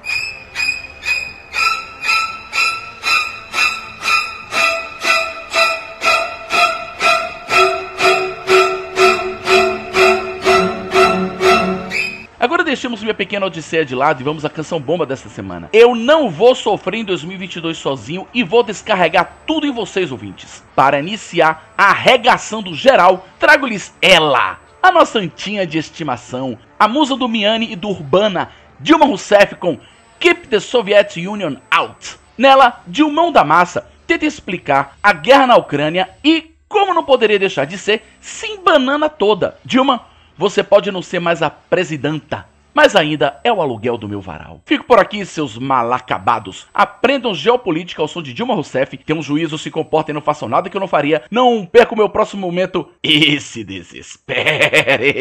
Agora 12.43 12.65
deixemos 12.65 13.01
minha 13.01 13.15
pequena 13.15 13.47
odisseia 13.47 13.85
de 13.85 13.95
lado 13.95 14.21
e 14.21 14.25
vamos 14.25 14.45
à 14.45 14.51
canção 14.51 14.81
bomba 14.81 15.07
desta 15.07 15.29
semana. 15.29 15.71
Eu 15.73 15.95
não 15.95 16.29
vou 16.29 16.57
sofrer 16.57 16.99
em 16.99 17.05
2022 17.05 17.79
sozinho 17.79 18.27
e 18.35 18.43
vou 18.43 18.65
descarregar 18.65 19.37
tudo 19.47 19.65
em 19.65 19.71
vocês, 19.71 20.11
ouvintes. 20.11 20.63
Para 20.75 20.99
iniciar 20.99 21.73
a 21.79 21.91
arregação 21.91 22.61
do 22.61 22.75
geral, 22.75 23.29
trago-lhes 23.39 23.95
ela, 24.03 24.59
a 24.83 24.91
nossa 24.91 25.21
antinha 25.21 25.65
de 25.65 25.79
estimação, 25.79 26.59
a 26.83 26.89
musa 26.89 27.15
do 27.15 27.29
Miane 27.29 27.71
e 27.71 27.77
do 27.77 27.91
Urbana, 27.91 28.51
Dilma 28.81 29.07
Rousseff 29.07 29.55
com 29.55 29.79
Keep 30.19 30.49
the 30.49 30.59
Soviet 30.59 31.17
Union 31.17 31.55
Out. 31.71 32.17
Nela, 32.37 32.83
Dilmão 32.89 33.31
da 33.31 33.45
Massa 33.45 33.87
tenta 34.05 34.27
explicar 34.27 34.99
a 35.01 35.13
guerra 35.13 35.47
na 35.47 35.57
Ucrânia 35.57 36.11
e, 36.25 36.51
como 36.67 36.93
não 36.93 37.05
poderia 37.05 37.39
deixar 37.39 37.67
de 37.67 37.79
ser, 37.79 38.05
se 38.21 38.49
embanana 38.49 39.09
toda. 39.09 39.57
Dilma, 39.65 40.07
você 40.37 40.61
pode 40.61 40.91
não 40.91 41.03
ser 41.03 41.21
mais 41.21 41.41
a 41.41 41.49
presidenta, 41.51 42.49
mas 42.75 42.97
ainda 42.97 43.39
é 43.45 43.53
o 43.53 43.61
aluguel 43.61 43.97
do 43.97 44.09
meu 44.09 44.21
varal. 44.21 44.61
Fico 44.65 44.85
por 44.85 44.99
aqui, 44.99 45.25
seus 45.25 45.59
malacabados. 45.59 46.67
Aprendam 46.73 47.35
geopolítica 47.35 48.03
ao 48.03 48.09
som 48.09 48.23
de 48.23 48.33
Dilma 48.33 48.55
Rousseff, 48.55 48.97
tenham 48.97 49.21
um 49.21 49.23
juízo, 49.23 49.59
se 49.59 49.71
comportem, 49.71 50.15
não 50.15 50.21
façam 50.21 50.49
nada 50.49 50.69
que 50.71 50.77
eu 50.77 50.81
não 50.81 50.89
faria. 50.89 51.23
Não 51.31 51.65
perca 51.65 51.95
o 51.95 51.97
meu 51.97 52.09
próximo 52.09 52.43
momento 52.43 52.89
e 53.03 53.41
se 53.41 53.65
desespere. 53.65 55.13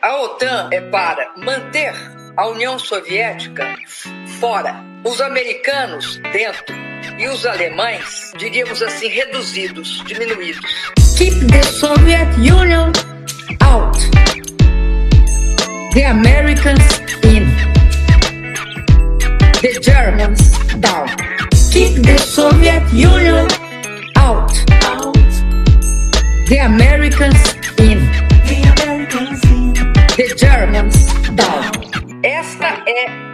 A 0.00 0.22
OTAN 0.22 0.70
é 0.72 0.80
para 0.80 1.34
manter 1.36 1.92
a 2.36 2.46
União 2.46 2.78
Soviética 2.78 3.74
fora, 4.40 4.84
os 5.04 5.20
americanos 5.20 6.20
dentro 6.32 6.74
e 7.18 7.26
os 7.28 7.44
alemães, 7.44 8.32
diríamos 8.38 8.80
assim, 8.82 9.08
reduzidos, 9.08 10.02
diminuídos. 10.06 10.60
Keep 11.16 11.46
the 11.48 11.62
Soviet 11.64 12.28
Union 12.36 12.92
out. 13.60 13.98
The 15.92 16.04
Americans 16.04 17.00
in. 17.24 17.48
The 19.60 19.80
Germans 19.80 20.52
down. 20.78 21.08
Keep 21.72 22.02
the 22.02 22.18
Soviet 22.18 22.84
Union 22.92 23.48
out. 24.16 24.52
The 26.46 26.60
Americans 26.60 27.56
in. 27.78 28.08
The 30.16 30.34
Germans 30.36 31.06
down. 31.34 31.72
Esta 32.22 32.84
é 32.86 33.27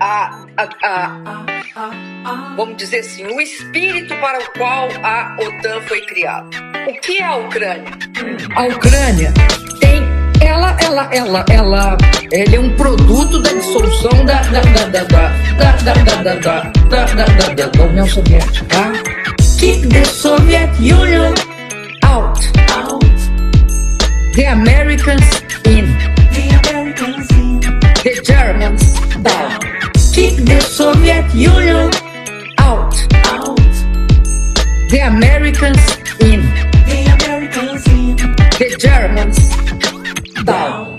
a, 0.00 0.46
a, 0.56 0.68
a, 0.82 2.54
vamos 2.56 2.76
dizer 2.76 3.00
assim, 3.00 3.26
o 3.26 3.40
espírito 3.40 4.14
para 4.16 4.38
o 4.38 4.52
qual 4.58 4.88
a 5.02 5.36
OTAN 5.38 5.80
foi 5.82 6.00
criada. 6.06 6.48
O 6.88 7.00
que 7.00 7.18
é 7.18 7.24
a 7.24 7.36
Ucrânia? 7.36 7.84
A 8.56 8.62
Ucrânia 8.64 9.32
tem 9.80 10.02
ela, 10.40 10.76
ela, 10.80 11.08
ela, 11.12 11.44
ela, 11.50 11.98
ele 12.32 12.56
é 12.56 12.60
um 12.60 12.74
produto 12.76 13.38
da 13.40 13.52
dissolução 13.52 14.24
da 14.24 14.40
da 14.42 14.60
da 14.60 14.84
da 14.86 15.04
da 15.04 15.28
da 15.58 15.72
da 15.72 15.94
da 15.94 16.14
da 16.14 16.34
da 16.34 17.04
da 17.04 17.04
da 17.04 17.54
da 17.54 17.66
da 17.66 17.82
União 17.84 18.06
Soviética. 18.06 18.64
tá? 18.66 18.92
Keep 19.58 19.88
the 19.88 20.04
Soviet 20.06 20.70
Union 20.80 21.34
out. 22.02 22.40
The 24.34 24.46
Americans 24.46 25.42
in. 25.66 26.09
Soviet 30.70 31.34
Union 31.34 31.90
out. 32.58 32.94
The 34.88 35.00
Americans 35.04 35.80
in. 36.20 36.42
The 38.58 38.76
Germans 38.78 40.44
down. 40.44 40.89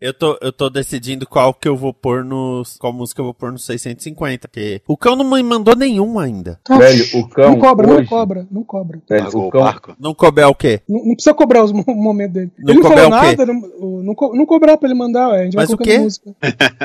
Eu 0.00 0.14
tô, 0.14 0.38
eu 0.40 0.52
tô 0.52 0.70
decidindo 0.70 1.26
qual 1.26 1.52
que 1.52 1.66
eu 1.66 1.76
vou 1.76 1.92
pôr 1.92 2.24
nos. 2.24 2.76
Qual 2.76 2.92
música 2.92 3.20
eu 3.20 3.24
vou 3.24 3.34
pôr 3.34 3.50
no 3.50 3.58
650. 3.58 4.46
Porque 4.46 4.80
o 4.86 4.96
cão 4.96 5.16
não 5.16 5.28
me 5.28 5.42
mandou 5.42 5.74
nenhum 5.74 6.20
ainda. 6.20 6.60
Velho, 6.68 7.04
o 7.18 7.28
cão. 7.28 7.50
Não 7.50 7.58
cobra, 7.58 7.86
não 7.88 7.96
hoje- 7.96 8.08
cobra, 8.08 8.46
não 8.48 8.62
cobra. 8.62 9.00
Velho, 9.10 9.26
o 9.38 9.50
cão. 9.50 9.60
barco. 9.62 9.96
Não 9.98 10.14
couber 10.14 10.46
o 10.46 10.54
quê? 10.54 10.80
Não, 10.88 11.04
não 11.04 11.14
precisa 11.14 11.34
cobrar 11.34 11.64
os 11.64 11.72
mo- 11.72 11.82
o 11.86 11.94
momento 11.94 12.32
dele. 12.32 12.52
Não 12.58 12.74
ele 12.74 12.80
não 12.80 12.88
cobrar 12.88 13.02
falou 13.10 13.10
nada, 13.22 13.46
não, 13.46 14.02
não, 14.04 14.14
co- 14.14 14.36
não 14.36 14.46
cobrar 14.46 14.76
pra 14.76 14.88
ele 14.88 14.96
mandar, 14.98 15.30
ué, 15.30 15.40
a 15.40 15.44
gente 15.44 15.56
Mas 15.56 15.66
vai 15.68 15.74
o 15.74 15.78
colocando 15.78 15.96
quê? 15.96 15.98
música. 15.98 16.30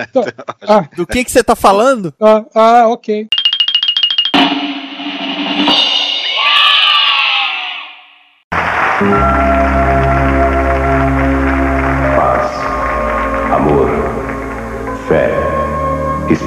Então, 0.10 0.24
ah, 0.68 0.90
Do 0.98 1.06
que 1.06 1.24
que 1.24 1.32
você 1.32 1.44
tá 1.44 1.56
falando? 1.56 2.12
ah, 2.20 2.46
ah, 2.56 2.88
ok. 2.90 3.28